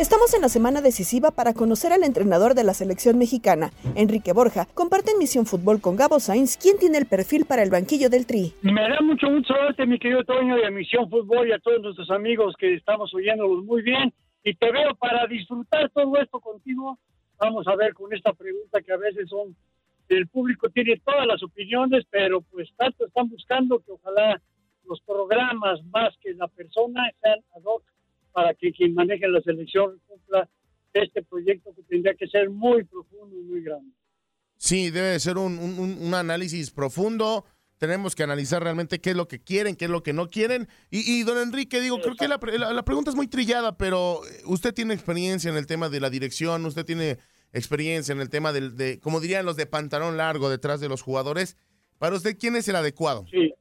Estamos 0.00 0.32
en 0.32 0.40
la 0.40 0.48
semana 0.48 0.80
decisiva 0.80 1.30
para 1.30 1.52
conocer 1.52 1.92
al 1.92 2.04
entrenador 2.04 2.54
de 2.54 2.64
la 2.64 2.72
selección 2.72 3.18
mexicana, 3.18 3.70
Enrique 3.96 4.32
Borja. 4.32 4.64
Comparte 4.72 5.10
en 5.10 5.18
Misión 5.18 5.44
Fútbol 5.44 5.82
con 5.82 5.94
Gabo 5.94 6.20
Sainz, 6.20 6.56
quien 6.56 6.78
tiene 6.78 6.96
el 6.96 7.04
perfil 7.04 7.44
para 7.44 7.62
el 7.62 7.68
banquillo 7.68 8.08
del 8.08 8.24
Tri. 8.24 8.54
Me 8.62 8.80
da 8.80 8.96
mucho 9.02 9.28
gusto 9.28 9.52
verte, 9.52 9.84
mi 9.84 9.98
querido 9.98 10.24
Toño, 10.24 10.56
y 10.56 10.64
a 10.64 10.70
Misión 10.70 11.10
Fútbol 11.10 11.48
y 11.48 11.52
a 11.52 11.58
todos 11.58 11.82
nuestros 11.82 12.10
amigos 12.10 12.54
que 12.58 12.76
estamos 12.76 13.12
oyéndolos 13.12 13.62
muy 13.66 13.82
bien. 13.82 14.10
Y 14.42 14.54
te 14.54 14.72
veo 14.72 14.94
para 14.94 15.26
disfrutar 15.26 15.90
todo 15.90 16.16
esto 16.16 16.40
contigo. 16.40 16.98
Vamos 17.38 17.68
a 17.68 17.76
ver 17.76 17.92
con 17.92 18.10
esta 18.14 18.32
pregunta 18.32 18.80
que 18.80 18.94
a 18.94 18.96
veces 18.96 19.28
son 19.28 19.54
el 20.08 20.28
público 20.28 20.70
tiene 20.70 20.98
todas 21.04 21.26
las 21.26 21.42
opiniones, 21.42 22.06
pero 22.08 22.40
pues 22.40 22.70
tanto 22.74 23.04
están 23.04 23.28
buscando 23.28 23.78
que 23.80 23.92
ojalá 23.92 24.40
los 24.86 24.98
programas 25.02 25.84
más 25.92 26.16
que 26.22 26.32
la 26.32 26.48
persona 26.48 27.02
sean 27.20 27.38
ad 27.54 27.64
hoc 27.64 27.82
para 28.32 28.54
que 28.54 28.72
quien 28.72 28.94
maneje 28.94 29.28
la 29.28 29.40
selección 29.40 30.00
cumpla 30.06 30.48
este 30.92 31.22
proyecto 31.22 31.72
que 31.74 31.82
tendría 31.82 32.14
que 32.14 32.26
ser 32.26 32.50
muy 32.50 32.84
profundo 32.84 33.36
y 33.36 33.42
muy 33.42 33.62
grande. 33.62 33.92
Sí, 34.56 34.90
debe 34.90 35.18
ser 35.20 35.38
un, 35.38 35.58
un, 35.58 36.14
análisis 36.14 36.70
profundo. 36.70 37.46
Tenemos 37.78 38.14
que 38.14 38.24
analizar 38.24 38.62
realmente 38.62 39.00
qué 39.00 39.10
es 39.10 39.16
lo 39.16 39.26
que 39.26 39.42
quieren, 39.42 39.74
qué 39.74 39.86
es 39.86 39.90
lo 39.90 40.02
que 40.02 40.12
no 40.12 40.28
quieren. 40.28 40.68
Y, 40.90 41.22
don 41.22 41.38
Enrique, 41.38 41.80
digo, 41.80 41.98
creo 41.98 42.14
que 42.14 42.28
la, 42.28 42.38
la, 42.72 42.84
pregunta 42.84 43.10
es 43.10 43.16
muy 43.16 43.26
trillada, 43.26 43.78
pero 43.78 44.20
usted 44.44 44.74
tiene 44.74 44.92
experiencia 44.92 45.50
en 45.50 45.56
el 45.56 45.66
tema 45.66 45.88
de 45.88 46.00
la 46.00 46.10
dirección, 46.10 46.66
usted 46.66 46.84
tiene 46.84 47.16
experiencia 47.54 48.12
en 48.12 48.20
el 48.20 48.28
tema 48.28 48.52
del, 48.52 48.76
de, 48.76 49.00
como 49.00 49.20
dirían 49.20 49.46
los 49.46 49.56
de 49.56 49.64
pantalón 49.64 50.18
largo 50.18 50.50
detrás 50.50 50.80
de 50.80 50.90
los 50.90 51.00
jugadores. 51.00 51.56
Para 51.96 52.16
usted, 52.16 52.36
¿quién 52.38 52.54
es 52.54 52.68
el 52.68 52.76
adecuado? 52.76 53.24
Sí, 53.30 53.54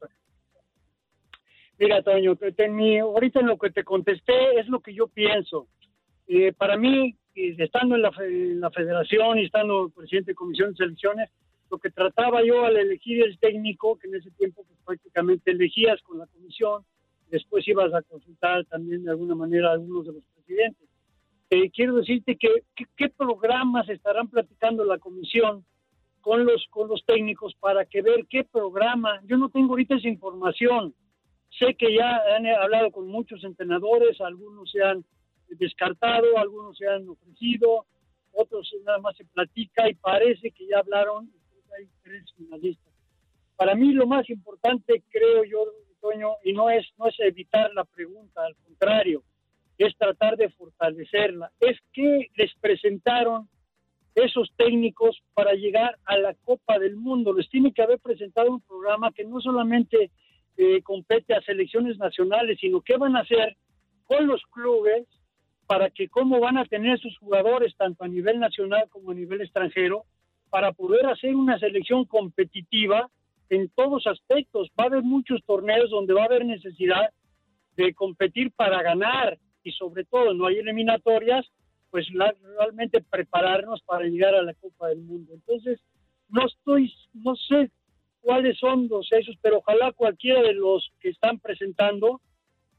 Mira, 1.79 2.03
Toño, 2.03 2.37
ahorita 3.03 3.39
en 3.39 3.47
lo 3.47 3.57
que 3.57 3.69
te 3.69 3.85
contesté 3.85 4.59
es 4.59 4.67
lo 4.67 4.81
que 4.81 4.93
yo 4.93 5.07
pienso. 5.07 5.67
Eh, 6.27 6.51
para 6.51 6.75
mí, 6.75 7.15
estando 7.33 7.95
en 7.95 8.01
la, 8.01 8.11
federación 8.71 9.39
y 9.39 9.45
estando 9.45 9.89
presidente 9.89 10.31
de 10.31 10.35
comisión 10.35 10.71
de 10.71 10.75
selecciones, 10.75 11.29
lo 11.71 11.77
que 11.77 11.89
trataba 11.89 12.43
yo 12.43 12.65
al 12.65 12.75
elegir 12.75 13.23
el 13.23 13.39
técnico, 13.39 13.97
que 13.97 14.09
en 14.09 14.15
ese 14.15 14.29
tiempo 14.31 14.65
pues, 14.67 14.77
prácticamente 14.85 15.51
elegías 15.51 16.01
con 16.01 16.17
la 16.17 16.27
comisión, 16.27 16.83
después 17.31 17.65
ibas 17.65 17.93
a 17.93 18.01
consultar 18.01 18.65
también 18.65 19.05
de 19.05 19.11
alguna 19.11 19.35
manera 19.35 19.69
a 19.69 19.73
algunos 19.73 20.05
de 20.05 20.13
los 20.13 20.23
presidentes. 20.35 20.89
Eh, 21.49 21.71
quiero 21.71 21.95
decirte 21.95 22.35
que, 22.35 22.63
qué 22.97 23.09
programas 23.09 23.87
estarán 23.87 24.27
platicando 24.27 24.83
la 24.83 24.97
comisión 24.97 25.63
con 26.19 26.45
los 26.45 26.67
con 26.69 26.89
los 26.89 27.05
técnicos 27.05 27.55
para 27.55 27.85
que 27.85 28.01
ver 28.01 28.25
qué 28.29 28.43
programa. 28.43 29.21
Yo 29.25 29.37
no 29.37 29.49
tengo 29.49 29.69
ahorita 29.69 29.95
esa 29.95 30.09
información. 30.09 30.93
Sé 31.57 31.75
que 31.75 31.93
ya 31.93 32.21
han 32.35 32.45
hablado 32.45 32.91
con 32.91 33.07
muchos 33.07 33.43
entrenadores, 33.43 34.19
algunos 34.21 34.71
se 34.71 34.83
han 34.83 35.03
descartado, 35.49 36.37
algunos 36.37 36.77
se 36.77 36.87
han 36.87 37.09
ofrecido, 37.09 37.85
otros 38.31 38.71
nada 38.85 38.99
más 38.99 39.17
se 39.17 39.25
platica 39.25 39.89
y 39.89 39.95
parece 39.95 40.51
que 40.51 40.67
ya 40.67 40.79
hablaron, 40.79 41.31
hay 41.77 41.87
tres 42.03 42.23
finalistas. 42.37 42.93
Para 43.55 43.75
mí 43.75 43.91
lo 43.91 44.07
más 44.07 44.29
importante, 44.29 45.03
creo 45.09 45.43
yo, 45.43 45.65
Toño, 45.99 46.35
y 46.43 46.53
no 46.53 46.69
es, 46.69 46.87
no 46.97 47.07
es 47.07 47.15
evitar 47.19 47.73
la 47.73 47.83
pregunta, 47.83 48.45
al 48.45 48.55
contrario, 48.55 49.23
es 49.77 49.97
tratar 49.97 50.37
de 50.37 50.49
fortalecerla, 50.49 51.51
es 51.59 51.77
que 51.91 52.27
les 52.35 52.53
presentaron 52.61 53.49
esos 54.15 54.51
técnicos 54.57 55.21
para 55.33 55.53
llegar 55.53 55.97
a 56.05 56.17
la 56.17 56.33
Copa 56.33 56.79
del 56.79 56.95
Mundo. 56.95 57.33
Les 57.33 57.49
tiene 57.49 57.71
que 57.73 57.81
haber 57.81 57.99
presentado 57.99 58.49
un 58.49 58.61
programa 58.61 59.11
que 59.11 59.23
no 59.23 59.39
solamente 59.39 60.11
compete 60.83 61.33
a 61.33 61.41
selecciones 61.41 61.97
nacionales, 61.97 62.59
sino 62.59 62.81
qué 62.81 62.97
van 62.97 63.15
a 63.15 63.21
hacer 63.21 63.55
con 64.05 64.27
los 64.27 64.41
clubes 64.51 65.07
para 65.67 65.89
que 65.89 66.09
cómo 66.09 66.39
van 66.39 66.57
a 66.57 66.65
tener 66.65 66.99
sus 66.99 67.17
jugadores 67.19 67.75
tanto 67.77 68.03
a 68.03 68.07
nivel 68.07 68.39
nacional 68.39 68.85
como 68.89 69.11
a 69.11 69.13
nivel 69.13 69.41
extranjero 69.41 70.03
para 70.49 70.71
poder 70.71 71.05
hacer 71.05 71.35
una 71.35 71.59
selección 71.59 72.05
competitiva 72.05 73.09
en 73.49 73.69
todos 73.75 74.07
aspectos. 74.07 74.69
Va 74.79 74.85
a 74.85 74.87
haber 74.87 75.03
muchos 75.03 75.43
torneos 75.45 75.91
donde 75.91 76.13
va 76.13 76.23
a 76.23 76.25
haber 76.25 76.45
necesidad 76.45 77.11
de 77.75 77.93
competir 77.93 78.51
para 78.51 78.81
ganar 78.81 79.37
y 79.63 79.71
sobre 79.71 80.05
todo 80.05 80.33
no 80.33 80.47
hay 80.47 80.57
eliminatorias, 80.57 81.45
pues 81.91 82.07
realmente 82.57 83.03
prepararnos 83.09 83.81
para 83.83 84.05
llegar 84.05 84.35
a 84.35 84.41
la 84.41 84.53
Copa 84.55 84.87
del 84.87 85.01
Mundo. 85.01 85.33
Entonces, 85.33 85.79
no 86.29 86.45
estoy, 86.45 86.91
no 87.13 87.35
sé 87.35 87.71
cuáles 88.21 88.57
son 88.57 88.87
los 88.89 89.11
hechos, 89.11 89.35
pero 89.41 89.57
ojalá 89.57 89.91
cualquiera 89.91 90.41
de 90.41 90.53
los 90.53 90.91
que 90.99 91.09
están 91.09 91.39
presentando, 91.39 92.21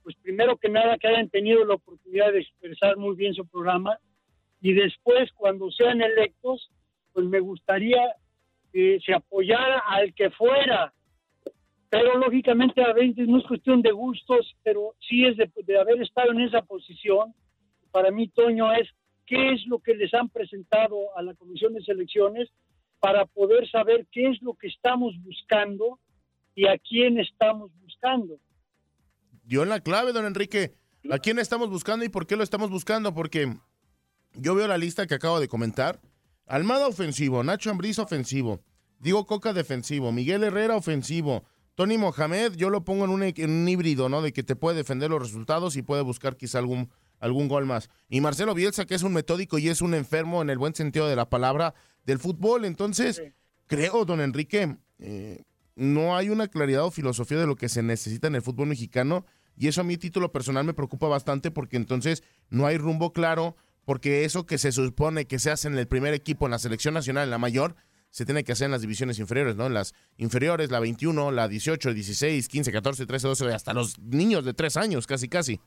pues 0.03 0.17
primero 0.23 0.57
que 0.57 0.69
nada 0.69 0.99
que 0.99 1.09
hayan 1.09 1.29
tenido 1.29 1.65
la 1.65 1.75
oportunidad 1.75 2.33
de 2.33 2.41
expresar 2.41 2.97
muy 2.97 3.17
bien 3.17 3.35
su 3.35 3.47
programa 3.47 3.99
y 4.61 4.73
después 4.75 5.31
cuando 5.33 5.71
sean 5.71 6.03
electos, 6.03 6.71
pues 7.13 7.27
me 7.27 7.41
gustaría 7.41 8.01
que 8.73 9.01
se 9.05 9.15
apoyara 9.15 9.79
al 9.81 10.15
que 10.15 10.31
fuera. 10.31 10.93
Pero 11.89 12.19
lógicamente 12.19 12.83
a 12.85 12.93
veces 12.93 13.27
no 13.27 13.39
es 13.39 13.47
cuestión 13.47 13.83
de 13.83 13.91
gustos, 13.91 14.55
pero 14.63 14.95
sí 15.01 15.25
es 15.25 15.37
de, 15.37 15.51
de 15.65 15.79
haber 15.79 16.01
estado 16.03 16.31
en 16.31 16.43
esa 16.43 16.63
posición. 16.63 17.35
Para 17.91 18.13
mí, 18.13 18.29
Toño, 18.29 18.73
es 18.73 18.89
qué 19.27 19.53
es 19.53 19.67
lo 19.67 19.81
que 19.81 19.95
les 19.95 20.13
han 20.15 20.29
presentado 20.29 21.17
a 21.17 21.23
la 21.23 21.35
Comisión 21.35 21.75
de 21.75 21.83
Selecciones 21.83 22.49
para 23.01 23.27
poder 23.27 23.69
saber 23.71 24.07
qué 24.13 24.29
es 24.29 24.41
lo 24.43 24.55
que 24.55 24.69
estamos 24.69 25.15
buscando 25.23 25.99
y 26.55 26.67
a 26.67 26.79
quién 26.79 27.19
estamos 27.19 27.71
buscando. 27.83 28.39
Dio 29.45 29.65
la 29.65 29.81
clave, 29.81 30.13
don 30.13 30.27
Enrique. 30.27 30.75
¿A 31.11 31.19
quién 31.19 31.39
estamos 31.39 31.71
buscando 31.71 32.05
y 32.05 32.11
por 32.11 32.27
qué 32.27 32.37
lo 32.37 32.43
estamos 32.43 32.71
buscando? 32.71 33.15
Porque 33.15 33.57
yo 34.35 34.55
veo 34.55 34.69
la 34.69 34.77
lista 34.77 35.07
que 35.07 35.15
acabo 35.15 35.41
de 35.41 35.49
comentar. 35.49 36.01
Almada 36.47 36.87
ofensivo, 36.87 37.43
Nacho 37.43 37.71
Ambriz 37.71 37.99
ofensivo, 37.99 38.61
Diego 38.99 39.25
Coca 39.25 39.53
defensivo, 39.53 40.13
Miguel 40.13 40.43
Herrera 40.43 40.77
ofensivo, 40.77 41.45
Tony 41.77 41.97
Mohamed 41.97 42.55
yo 42.57 42.71
lo 42.71 42.85
pongo 42.85 43.05
en 43.05 43.11
un, 43.11 43.23
en 43.23 43.51
un, 43.51 43.69
híbrido, 43.69 44.09
¿no? 44.09 44.21
De 44.21 44.33
que 44.33 44.43
te 44.43 44.57
puede 44.57 44.79
defender 44.79 45.11
los 45.11 45.23
resultados 45.23 45.77
y 45.77 45.83
puede 45.83 46.03
buscar 46.03 46.37
quizá 46.37 46.59
algún, 46.59 46.91
algún 47.21 47.49
gol 47.49 47.67
más. 47.67 47.89
Y 48.09 48.21
Marcelo 48.21 48.55
Bielsa, 48.55 48.87
que 48.87 48.95
es 48.97 49.03
un 49.03 49.13
metódico 49.13 49.59
y 49.59 49.69
es 49.69 49.81
un 49.83 49.95
enfermo 49.95 50.43
en 50.43 50.51
el 50.51 50.59
buen 50.59 50.75
sentido 50.75 51.09
de 51.09 51.17
la 51.17 51.31
palabra, 51.31 51.75
del 52.05 52.19
fútbol. 52.19 52.65
Entonces, 52.65 53.23
creo, 53.67 54.05
don 54.05 54.21
Enrique, 54.21 54.77
eh, 54.99 55.45
no 55.77 56.17
hay 56.17 56.31
una 56.31 56.49
claridad 56.49 56.85
o 56.85 56.91
filosofía 56.91 57.39
de 57.39 57.47
lo 57.47 57.57
que 57.57 57.69
se 57.69 57.83
necesita 57.83 58.27
en 58.27 58.35
el 58.35 58.43
fútbol 58.43 58.67
mexicano 58.67 59.25
y 59.57 59.69
eso 59.69 59.83
a 59.83 59.85
mi 59.85 59.97
título 59.97 60.33
personal 60.33 60.65
me 60.65 60.75
preocupa 60.75 61.07
bastante 61.07 61.51
porque 61.51 61.77
entonces 61.77 62.23
no 62.49 62.67
hay 62.67 62.79
rumbo 62.79 63.13
claro, 63.13 63.57
porque 63.85 64.25
eso 64.25 64.47
que 64.47 64.59
se 64.59 64.73
supone 64.73 65.27
que 65.27 65.39
se 65.39 65.51
hace 65.51 65.69
en 65.69 65.77
el 65.77 65.87
primer 65.87 66.15
equipo, 66.15 66.47
en 66.47 66.53
la 66.53 66.59
selección 66.59 66.95
nacional, 66.95 67.25
en 67.25 67.31
la 67.31 67.39
mayor, 67.39 67.77
se 68.11 68.25
tiene 68.25 68.43
que 68.43 68.53
hacer 68.53 68.67
en 68.67 68.73
las 68.73 68.81
divisiones 68.81 69.19
inferiores, 69.19 69.57
¿no? 69.57 69.67
En 69.67 69.75
las 69.75 69.95
inferiores, 70.17 70.71
la 70.71 70.81
21, 70.81 71.31
la 71.31 71.47
18, 71.47 71.93
16, 71.93 72.49
15, 72.49 72.73
14, 72.73 73.07
13, 73.07 73.29
12, 73.29 73.55
hasta 73.55 73.73
los 73.73 73.99
niños 73.99 74.45
de 74.45 74.55
3 74.55 74.77
años, 74.79 75.07
casi, 75.07 75.29
casi. 75.29 75.61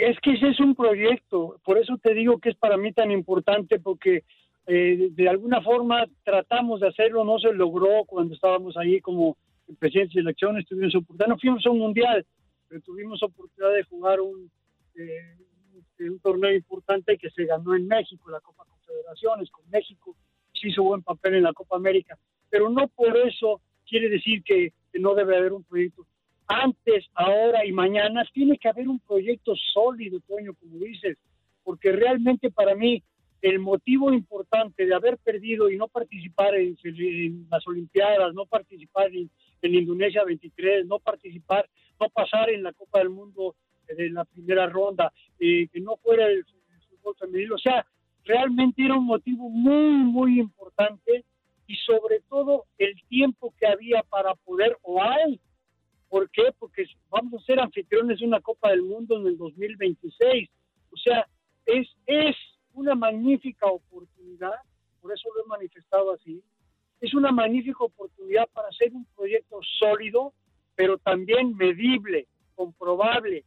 Es 0.00 0.18
que 0.20 0.32
ese 0.32 0.48
es 0.48 0.60
un 0.60 0.74
proyecto, 0.74 1.60
por 1.62 1.76
eso 1.76 1.98
te 1.98 2.14
digo 2.14 2.38
que 2.38 2.48
es 2.48 2.56
para 2.56 2.78
mí 2.78 2.90
tan 2.90 3.10
importante, 3.10 3.78
porque 3.78 4.24
eh, 4.66 5.08
de 5.10 5.28
alguna 5.28 5.60
forma 5.60 6.06
tratamos 6.24 6.80
de 6.80 6.88
hacerlo, 6.88 7.22
no 7.22 7.38
se 7.38 7.52
logró 7.52 8.06
cuando 8.06 8.34
estábamos 8.34 8.78
ahí 8.78 9.02
como 9.02 9.36
presidente 9.78 10.14
de 10.14 10.22
selecciones, 10.22 10.66
tuvimos 10.66 10.94
oportunidad, 10.94 11.26
no 11.26 11.38
fuimos 11.38 11.66
a 11.66 11.70
un 11.70 11.80
mundial, 11.80 12.24
pero 12.66 12.80
tuvimos 12.80 13.22
oportunidad 13.22 13.74
de 13.74 13.82
jugar 13.84 14.22
un, 14.22 14.50
eh, 14.94 15.36
un 15.98 16.18
torneo 16.20 16.54
importante 16.54 17.18
que 17.18 17.28
se 17.28 17.44
ganó 17.44 17.74
en 17.74 17.86
México, 17.86 18.30
la 18.30 18.40
Copa 18.40 18.64
Confederaciones, 18.64 19.50
con 19.50 19.68
México, 19.68 20.16
se 20.54 20.68
hizo 20.68 20.82
buen 20.82 21.02
papel 21.02 21.34
en 21.34 21.42
la 21.42 21.52
Copa 21.52 21.76
América, 21.76 22.16
pero 22.48 22.70
no 22.70 22.88
por 22.88 23.14
eso 23.18 23.60
quiere 23.86 24.08
decir 24.08 24.42
que 24.44 24.72
no 24.94 25.14
debe 25.14 25.36
haber 25.36 25.52
un 25.52 25.62
proyecto 25.62 26.06
antes, 26.50 27.06
ahora 27.14 27.64
y 27.64 27.70
mañana, 27.70 28.24
tiene 28.32 28.58
que 28.58 28.68
haber 28.68 28.88
un 28.88 28.98
proyecto 28.98 29.54
sólido, 29.72 30.18
Toño, 30.26 30.52
como 30.54 30.78
dices, 30.78 31.16
porque 31.62 31.92
realmente 31.92 32.50
para 32.50 32.74
mí 32.74 33.02
el 33.40 33.60
motivo 33.60 34.12
importante 34.12 34.84
de 34.84 34.94
haber 34.94 35.16
perdido 35.18 35.70
y 35.70 35.76
no 35.76 35.86
participar 35.86 36.56
en, 36.56 36.76
las 37.48 37.66
Olimpiadas, 37.68 38.34
no 38.34 38.46
participar 38.46 39.10
en, 39.14 39.30
Indonesia 39.62 40.24
23, 40.24 40.86
no 40.86 40.98
participar, 40.98 41.68
no 42.00 42.08
pasar 42.08 42.50
en 42.50 42.64
la 42.64 42.72
Copa 42.72 42.98
del 42.98 43.10
Mundo 43.10 43.54
de 43.86 44.10
la 44.10 44.24
primera 44.24 44.66
ronda, 44.66 45.12
eh, 45.38 45.68
que 45.72 45.80
no 45.80 45.96
fuera 45.98 46.26
el, 46.26 46.44
fútbol 46.88 47.14
femenino, 47.16 47.54
o 47.54 47.58
sea, 47.58 47.86
realmente 48.24 48.84
era 48.84 48.94
un 48.94 49.06
motivo 49.06 49.48
muy, 49.48 50.04
muy 50.04 50.40
importante 50.40 51.24
y 51.66 51.76
sobre 51.76 52.20
todo 52.28 52.64
el 52.78 52.94
tiempo 53.08 53.54
que 53.58 53.66
había 53.68 54.02
para 54.02 54.34
poder, 54.34 54.76
o 54.82 55.00
hay, 55.00 55.40
¿Por 56.10 56.28
qué? 56.30 56.52
Porque 56.58 56.84
vamos 57.08 57.40
a 57.40 57.46
ser 57.46 57.60
anfitriones 57.60 58.18
de 58.18 58.26
una 58.26 58.40
Copa 58.40 58.70
del 58.70 58.82
Mundo 58.82 59.16
en 59.16 59.28
el 59.28 59.38
2026. 59.38 60.50
O 60.90 60.96
sea, 60.96 61.24
es, 61.64 61.88
es 62.04 62.36
una 62.74 62.96
magnífica 62.96 63.66
oportunidad, 63.66 64.56
por 65.00 65.12
eso 65.12 65.28
lo 65.34 65.44
he 65.44 65.48
manifestado 65.48 66.12
así, 66.12 66.42
es 67.00 67.14
una 67.14 67.30
magnífica 67.30 67.84
oportunidad 67.84 68.48
para 68.52 68.68
hacer 68.68 68.92
un 68.92 69.06
proyecto 69.16 69.60
sólido, 69.78 70.34
pero 70.74 70.98
también 70.98 71.56
medible, 71.56 72.26
comprobable, 72.56 73.44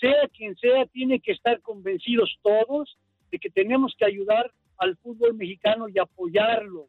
sea 0.00 0.28
quien 0.28 0.56
sea, 0.56 0.86
tiene 0.86 1.20
que 1.20 1.32
estar 1.32 1.60
convencidos 1.60 2.38
todos 2.42 2.96
de 3.32 3.38
que 3.38 3.50
tenemos 3.50 3.94
que 3.98 4.04
ayudar 4.04 4.50
al 4.78 4.96
fútbol 4.98 5.34
mexicano 5.34 5.88
y 5.88 5.98
apoyarlo. 5.98 6.86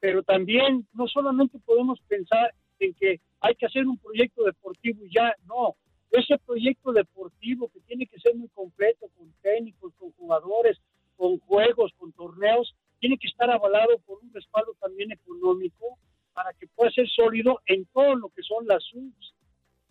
Pero 0.00 0.22
también 0.22 0.86
no 0.94 1.06
solamente 1.08 1.58
podemos 1.58 2.00
pensar 2.08 2.54
en 2.78 2.94
que 2.94 3.20
hay 3.40 3.54
que 3.54 3.66
hacer 3.66 3.86
un 3.86 3.98
proyecto 3.98 4.44
deportivo 4.44 5.04
y 5.04 5.14
ya, 5.14 5.34
no. 5.46 5.76
Ese 6.10 6.38
proyecto 6.38 6.92
deportivo 6.92 7.68
que 7.68 7.80
tiene 7.80 8.06
que 8.06 8.18
ser 8.20 8.34
muy 8.34 8.48
completo, 8.48 9.06
con 9.16 9.32
técnicos, 9.42 9.92
con 9.98 10.12
jugadores, 10.12 10.78
con 11.16 11.38
juegos, 11.40 11.92
con 11.98 12.12
torneos, 12.12 12.74
tiene 13.00 13.18
que 13.18 13.28
estar 13.28 13.50
avalado 13.50 13.98
por 14.06 14.18
un 14.22 14.32
respaldo 14.32 14.74
también 14.80 15.12
económico 15.12 15.98
para 16.32 16.52
que 16.52 16.66
pueda 16.68 16.90
ser 16.90 17.08
sólido 17.08 17.60
en 17.66 17.86
todo 17.86 18.14
lo 18.14 18.28
que 18.28 18.42
son 18.42 18.66
las 18.66 18.84
subs. 18.84 19.34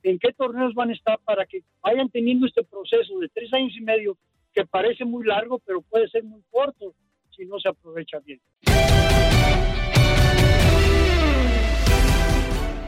En 0.04 0.20
qué 0.20 0.32
torneos 0.34 0.74
van 0.74 0.92
a 0.92 0.94
estar 0.94 1.20
para 1.20 1.46
que 1.46 1.64
vayan 1.82 2.10
teniendo 2.10 2.46
este 2.46 2.64
proceso 2.64 3.18
de 3.20 3.30
tres 3.30 3.52
años 3.54 3.74
y 3.76 3.82
medio 3.82 4.18
que 4.54 4.66
parece 4.66 5.04
muy 5.04 5.26
largo, 5.26 5.60
pero 5.60 5.82
puede 5.82 6.08
ser 6.10 6.24
muy 6.24 6.42
corto 6.52 6.94
si 7.36 7.46
no 7.46 7.60
se 7.60 7.70
aprovecha 7.70 8.20
bien. 8.20 8.40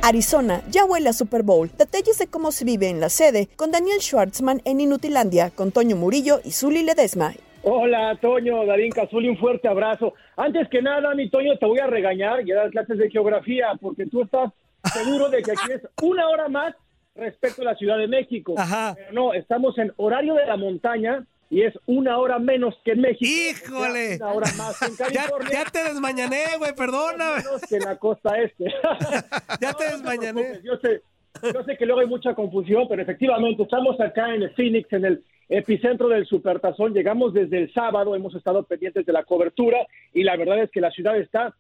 Arizona 0.07 0.61
ya 0.71 0.85
huele 0.85 1.09
a 1.09 1.13
Super 1.13 1.43
Bowl. 1.43 1.69
Detalles 1.77 2.17
de 2.17 2.27
cómo 2.27 2.53
se 2.53 2.63
vive 2.63 2.87
en 2.87 3.01
la 3.01 3.09
sede 3.09 3.49
con 3.57 3.71
Daniel 3.71 3.99
Schwartzman 3.99 4.61
en 4.63 4.79
Inutilandia, 4.79 5.49
con 5.49 5.73
Toño 5.73 5.97
Murillo 5.97 6.39
y 6.45 6.51
Zuli 6.51 6.83
Ledesma. 6.83 7.33
Hola, 7.63 8.17
Toño, 8.21 8.65
Darín 8.65 8.93
Cazuli, 8.93 9.27
un 9.27 9.37
fuerte 9.37 9.67
abrazo. 9.67 10.13
Antes 10.37 10.69
que 10.69 10.81
nada, 10.81 11.13
mi 11.13 11.29
Toño, 11.29 11.57
te 11.57 11.65
voy 11.65 11.79
a 11.79 11.87
regañar 11.87 12.47
y 12.47 12.53
a 12.53 12.55
dar 12.55 12.69
clases 12.69 12.97
de 12.97 13.09
geografía, 13.09 13.73
porque 13.81 14.05
tú 14.05 14.21
estás 14.21 14.53
seguro 14.93 15.27
de 15.27 15.43
que 15.43 15.51
aquí 15.51 15.73
es 15.73 15.81
una 16.01 16.29
hora 16.29 16.47
más 16.47 16.73
respecto 17.13 17.63
a 17.63 17.65
la 17.65 17.75
Ciudad 17.75 17.97
de 17.97 18.07
México. 18.07 18.55
Pero 18.55 19.11
no, 19.11 19.33
estamos 19.33 19.77
en 19.77 19.91
horario 19.97 20.35
de 20.35 20.45
la 20.45 20.55
montaña 20.55 21.25
y 21.49 21.61
es 21.61 21.73
una 21.85 22.17
hora 22.17 22.39
menos 22.39 22.75
que 22.83 22.91
en 22.91 23.01
México. 23.01 23.25
¡Híjole! 23.25 24.17
Una 24.17 24.33
hora 24.33 24.51
más 24.57 24.81
en 24.81 24.95
California. 24.97 25.49
Ya, 25.51 25.63
ya 25.63 25.69
te 25.69 25.83
desmañané, 25.83 26.43
güey, 26.57 26.75
perdóname. 26.75 27.37
Menos 27.37 27.61
que 27.61 27.75
en 27.77 27.83
la 27.83 27.97
costa 27.97 28.37
este. 28.41 28.65
ya 29.61 29.73
te 29.73 29.83
desmañané. 29.85 30.59
Yo 30.63 30.77
sé, 30.77 31.01
yo 31.41 31.63
sé 31.63 31.77
que 31.77 31.85
luego 31.85 32.01
hay 32.01 32.07
mucha 32.07 32.33
confusión, 32.33 32.87
pero 32.89 33.01
efectivamente 33.01 33.63
estamos 33.63 33.99
acá 33.99 34.33
en 34.33 34.49
Phoenix, 34.55 34.91
en 34.91 35.05
el 35.05 35.23
epicentro 35.49 36.09
del 36.09 36.25
Supertazón. 36.25 36.93
Llegamos 36.93 37.33
desde 37.33 37.59
el 37.59 37.73
sábado, 37.73 38.15
hemos 38.15 38.35
estado 38.35 38.63
pendientes 38.63 39.05
de 39.05 39.13
la 39.13 39.23
cobertura 39.23 39.77
y 40.13 40.23
la 40.23 40.35
verdad 40.35 40.63
es 40.63 40.71
que 40.71 40.81
la 40.81 40.91
ciudad 40.91 41.17
está 41.17 41.55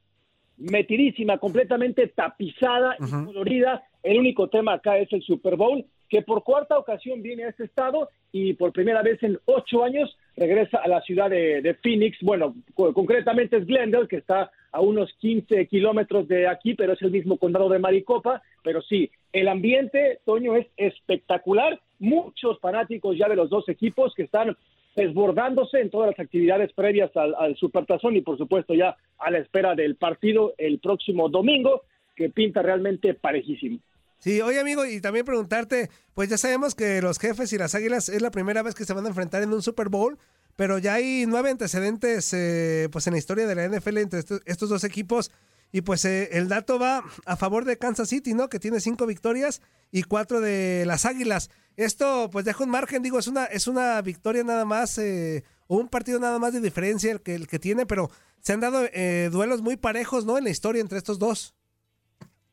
metidísima, 0.57 1.37
completamente 1.37 2.07
tapizada 2.07 2.95
y 2.99 3.25
colorida. 3.25 3.83
El 4.03 4.19
único 4.19 4.49
tema 4.49 4.73
acá 4.73 4.97
es 4.97 5.11
el 5.13 5.21
Super 5.21 5.55
Bowl, 5.55 5.85
que 6.09 6.21
por 6.21 6.43
cuarta 6.43 6.77
ocasión 6.77 7.21
viene 7.21 7.43
a 7.43 7.49
este 7.49 7.65
estado 7.65 8.09
y 8.31 8.53
por 8.53 8.71
primera 8.71 9.01
vez 9.01 9.21
en 9.23 9.39
ocho 9.45 9.83
años 9.83 10.15
regresa 10.35 10.77
a 10.77 10.87
la 10.87 11.01
ciudad 11.01 11.29
de, 11.29 11.77
Phoenix. 11.81 12.17
Bueno, 12.21 12.55
concretamente 12.75 13.57
es 13.57 13.65
Glendale, 13.65 14.07
que 14.07 14.17
está 14.17 14.51
a 14.71 14.81
unos 14.81 15.13
15 15.19 15.67
kilómetros 15.67 16.27
de 16.27 16.47
aquí, 16.47 16.75
pero 16.75 16.93
es 16.93 17.01
el 17.01 17.11
mismo 17.11 17.37
condado 17.37 17.69
de 17.69 17.79
Maricopa. 17.79 18.41
Pero 18.63 18.81
sí, 18.81 19.09
el 19.33 19.47
ambiente, 19.47 20.19
Toño, 20.25 20.55
es 20.55 20.67
espectacular. 20.77 21.79
Muchos 21.99 22.59
fanáticos 22.59 23.17
ya 23.17 23.27
de 23.27 23.35
los 23.35 23.49
dos 23.49 23.67
equipos 23.69 24.13
que 24.13 24.23
están 24.23 24.55
desbordándose 24.95 25.79
en 25.79 25.89
todas 25.89 26.11
las 26.11 26.19
actividades 26.19 26.73
previas 26.73 27.15
al, 27.15 27.35
al 27.35 27.55
Supertazón 27.55 28.15
y 28.15 28.21
por 28.21 28.37
supuesto 28.37 28.73
ya 28.73 28.95
a 29.19 29.29
la 29.29 29.37
espera 29.37 29.75
del 29.75 29.95
partido 29.95 30.53
el 30.57 30.79
próximo 30.79 31.29
domingo, 31.29 31.83
que 32.15 32.29
pinta 32.29 32.61
realmente 32.61 33.13
parejísimo. 33.13 33.79
Sí, 34.19 34.41
oye 34.41 34.59
amigo, 34.59 34.85
y 34.85 34.99
también 34.99 35.25
preguntarte, 35.25 35.91
pues 36.13 36.29
ya 36.29 36.37
sabemos 36.37 36.73
que 36.73 37.01
los 37.01 37.19
jefes 37.19 37.53
y 37.53 37.57
las 37.57 37.75
águilas 37.75 38.09
es 38.09 38.21
la 38.21 38.31
primera 38.31 38.63
vez 38.63 38.73
que 38.73 38.85
se 38.85 38.93
van 38.93 39.05
a 39.05 39.09
enfrentar 39.09 39.43
en 39.43 39.53
un 39.53 39.61
Super 39.61 39.89
Bowl, 39.89 40.17
pero 40.55 40.79
ya 40.79 40.95
hay 40.95 41.25
nueve 41.27 41.51
antecedentes 41.51 42.33
eh, 42.33 42.89
pues 42.91 43.05
en 43.05 43.13
la 43.13 43.19
historia 43.19 43.45
de 43.45 43.55
la 43.55 43.67
NFL 43.67 43.97
entre 43.99 44.19
estos, 44.45 44.69
dos 44.69 44.83
equipos. 44.83 45.31
Y 45.71 45.81
pues 45.81 46.05
eh, 46.05 46.29
el 46.31 46.47
dato 46.47 46.79
va 46.79 47.03
a 47.25 47.35
favor 47.35 47.65
de 47.65 47.77
Kansas 47.77 48.09
City, 48.09 48.33
¿no? 48.33 48.49
Que 48.49 48.57
tiene 48.57 48.79
cinco 48.79 49.05
victorias 49.05 49.61
y 49.91 50.03
cuatro 50.03 50.41
de 50.41 50.85
las 50.87 51.05
Águilas. 51.05 51.49
Esto 51.75 52.29
pues 52.31 52.45
deja 52.45 52.63
un 52.63 52.69
margen, 52.71 53.03
digo, 53.03 53.19
es 53.19 53.27
una, 53.27 53.45
es 53.45 53.67
una 53.67 54.01
victoria 54.01 54.43
nada 54.43 54.65
más, 54.65 54.97
eh, 54.97 55.43
o 55.67 55.75
un 55.77 55.89
partido 55.89 56.19
nada 56.19 56.39
más 56.39 56.53
de 56.53 56.61
diferencia 56.61 57.11
el 57.11 57.21
que, 57.21 57.35
el 57.35 57.47
que 57.47 57.59
tiene, 57.59 57.85
pero 57.85 58.09
se 58.41 58.53
han 58.53 58.61
dado 58.61 58.87
duelos 59.29 59.61
muy 59.61 59.75
parejos, 59.75 60.25
¿no? 60.25 60.37
En 60.37 60.45
la 60.45 60.49
historia 60.49 60.81
entre 60.81 60.97
estos 60.97 61.19
dos. 61.19 61.56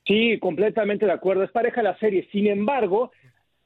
Sí, 0.06 0.38
completamente 0.38 1.06
de 1.06 1.12
acuerdo. 1.12 1.44
Es 1.44 1.50
pareja 1.50 1.82
la 1.82 1.98
serie. 1.98 2.28
Sin 2.30 2.46
embargo, 2.46 3.10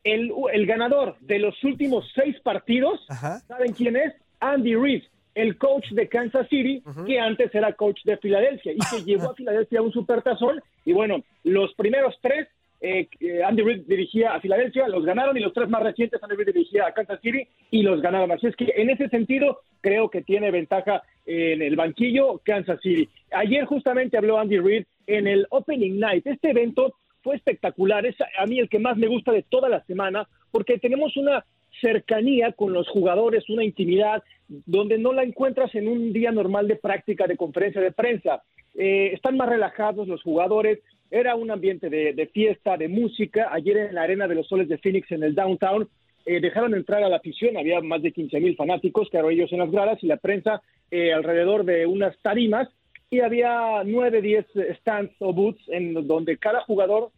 el, 0.04 0.32
el 0.52 0.66
ganador 0.66 1.16
de 1.20 1.38
los 1.38 1.62
últimos 1.64 2.10
seis 2.14 2.38
partidos, 2.40 3.04
¿saben 3.46 3.72
quién 3.72 3.96
es? 3.96 4.14
Andy 4.40 4.76
Reid, 4.76 5.02
el 5.34 5.58
coach 5.58 5.90
de 5.90 6.08
Kansas 6.08 6.48
City, 6.48 6.82
que 7.06 7.18
antes 7.18 7.54
era 7.54 7.72
coach 7.72 8.00
de 8.04 8.16
Filadelfia 8.18 8.72
y 8.72 8.78
que 8.78 9.04
llevó 9.04 9.30
a 9.30 9.34
Filadelfia 9.34 9.80
a 9.80 9.82
un 9.82 9.92
supertazón. 9.92 10.60
Y 10.84 10.92
bueno, 10.92 11.22
los 11.44 11.74
primeros 11.74 12.16
tres, 12.22 12.48
eh, 12.80 13.08
eh, 13.20 13.42
Andy 13.42 13.62
Reid 13.62 13.82
dirigía 13.86 14.34
a 14.34 14.40
Filadelfia, 14.40 14.88
los 14.88 15.04
ganaron, 15.04 15.36
y 15.36 15.40
los 15.40 15.52
tres 15.52 15.68
más 15.68 15.82
recientes, 15.82 16.22
Andy 16.22 16.36
Reid 16.36 16.46
dirigía 16.46 16.86
a 16.86 16.92
Kansas 16.92 17.20
City 17.20 17.46
y 17.70 17.82
los 17.82 18.00
ganaron. 18.00 18.30
Así 18.30 18.46
es 18.46 18.56
que 18.56 18.72
en 18.76 18.90
ese 18.90 19.08
sentido, 19.08 19.60
creo 19.80 20.10
que 20.10 20.22
tiene 20.22 20.50
ventaja 20.50 21.02
en 21.26 21.62
el 21.62 21.76
banquillo 21.76 22.40
Kansas 22.44 22.80
City. 22.80 23.08
Ayer 23.32 23.64
justamente 23.64 24.16
habló 24.16 24.38
Andy 24.38 24.58
Reid 24.58 24.84
en 25.06 25.26
el 25.26 25.46
Opening 25.50 25.98
Night. 25.98 26.26
Este 26.26 26.50
evento 26.50 26.94
fue 27.22 27.36
espectacular, 27.36 28.06
es 28.06 28.16
a 28.38 28.46
mí 28.46 28.58
el 28.60 28.68
que 28.68 28.78
más 28.78 28.96
me 28.96 29.08
gusta 29.08 29.32
de 29.32 29.42
toda 29.42 29.68
la 29.68 29.84
semana, 29.84 30.28
porque 30.50 30.78
tenemos 30.78 31.16
una 31.16 31.44
cercanía 31.80 32.52
con 32.52 32.72
los 32.72 32.88
jugadores, 32.88 33.48
una 33.48 33.64
intimidad 33.64 34.22
donde 34.48 34.98
no 34.98 35.12
la 35.12 35.22
encuentras 35.22 35.74
en 35.74 35.88
un 35.88 36.12
día 36.12 36.30
normal 36.30 36.68
de 36.68 36.76
práctica, 36.76 37.26
de 37.26 37.36
conferencia 37.36 37.80
de 37.80 37.92
prensa. 37.92 38.42
Eh, 38.74 39.10
están 39.12 39.36
más 39.36 39.48
relajados 39.48 40.08
los 40.08 40.22
jugadores, 40.22 40.78
era 41.10 41.34
un 41.34 41.50
ambiente 41.50 41.88
de, 41.88 42.30
fiesta, 42.32 42.76
de 42.76 42.88
música. 42.88 43.48
Ayer 43.52 43.76
en 43.76 43.94
la 43.94 44.02
Arena 44.02 44.28
de 44.28 44.34
los 44.34 44.46
Soles 44.46 44.68
de 44.68 44.78
Phoenix, 44.78 45.10
en 45.12 45.22
el 45.22 45.34
downtown, 45.34 45.88
eh, 46.26 46.40
dejaron 46.40 46.74
entrar 46.74 47.02
a 47.02 47.08
la 47.08 47.16
afición, 47.16 47.56
había 47.56 47.80
más 47.80 48.02
de 48.02 48.12
15 48.12 48.40
mil 48.40 48.56
fanáticos, 48.56 49.08
claro, 49.08 49.30
ellos 49.30 49.50
en 49.52 49.60
las 49.60 49.70
gradas 49.70 49.98
y 50.02 50.06
la 50.06 50.18
prensa 50.18 50.62
eh, 50.90 51.12
alrededor 51.12 51.64
de 51.64 51.86
unas 51.86 52.16
tarimas 52.20 52.68
y 53.10 53.20
había 53.20 53.82
nueve, 53.84 54.20
diez 54.20 54.46
stands 54.80 55.14
o 55.20 55.32
booths 55.32 55.62
en 55.68 56.06
donde 56.06 56.36
cada 56.36 56.60
jugador 56.62 57.10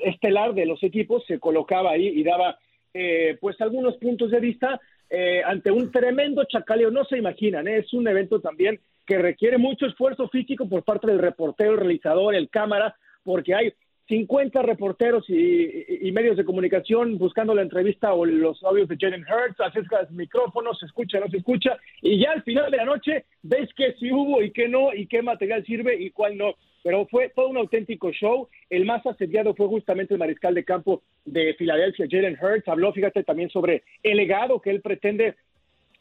estelar 0.00 0.54
de 0.54 0.66
los 0.66 0.82
equipos 0.82 1.24
se 1.26 1.38
colocaba 1.38 1.92
ahí 1.92 2.08
y 2.08 2.24
daba 2.24 2.58
eh, 2.94 3.36
pues 3.40 3.60
algunos 3.60 3.96
puntos 3.98 4.30
de 4.30 4.40
vista 4.40 4.80
eh, 5.10 5.42
ante 5.44 5.70
un 5.70 5.90
tremendo 5.90 6.44
chacaleo. 6.44 6.90
No 6.90 7.04
se 7.04 7.18
imaginan, 7.18 7.68
¿eh? 7.68 7.78
es 7.78 7.92
un 7.92 8.08
evento 8.08 8.40
también 8.40 8.80
que 9.06 9.18
requiere 9.18 9.56
mucho 9.58 9.86
esfuerzo 9.86 10.28
físico 10.28 10.68
por 10.68 10.82
parte 10.84 11.06
del 11.06 11.18
reportero, 11.18 11.72
el 11.72 11.78
realizador, 11.78 12.34
el 12.34 12.50
cámara, 12.50 12.96
porque 13.24 13.54
hay 13.54 13.72
50 14.08 14.62
reporteros 14.62 15.28
y, 15.28 16.10
medios 16.12 16.36
de 16.38 16.44
comunicación 16.44 17.18
buscando 17.18 17.54
la 17.54 17.62
entrevista 17.62 18.14
o 18.14 18.24
los 18.24 18.62
audios 18.64 18.88
de 18.88 18.96
Jalen 18.98 19.22
Hurts, 19.22 19.60
acerca 19.60 20.02
de 20.02 20.14
micrófonos, 20.14 20.78
se 20.78 20.86
escucha, 20.86 21.20
no 21.20 21.28
se 21.28 21.36
escucha, 21.36 21.76
y 22.00 22.18
ya 22.18 22.32
al 22.32 22.42
final 22.42 22.70
de 22.70 22.78
la 22.78 22.86
noche 22.86 23.26
ves 23.42 23.68
que 23.76 23.92
sí 24.00 24.10
hubo 24.10 24.42
y 24.42 24.50
qué 24.50 24.68
no, 24.68 24.94
y 24.94 25.06
qué 25.06 25.20
material 25.20 25.64
sirve 25.64 25.94
y 26.00 26.10
cuál 26.10 26.38
no. 26.38 26.54
Pero 26.82 27.06
fue 27.06 27.30
todo 27.34 27.48
un 27.48 27.58
auténtico 27.58 28.10
show. 28.12 28.48
El 28.70 28.86
más 28.86 29.04
asediado 29.04 29.54
fue 29.54 29.66
justamente 29.66 30.14
el 30.14 30.20
mariscal 30.20 30.54
de 30.54 30.64
campo 30.64 31.02
de 31.24 31.52
Filadelfia, 31.54 32.06
Jalen 32.08 32.38
Hurts. 32.40 32.68
Habló, 32.68 32.92
fíjate, 32.92 33.24
también 33.24 33.50
sobre 33.50 33.82
el 34.02 34.16
legado 34.16 34.60
que 34.60 34.70
él 34.70 34.80
pretende 34.80 35.34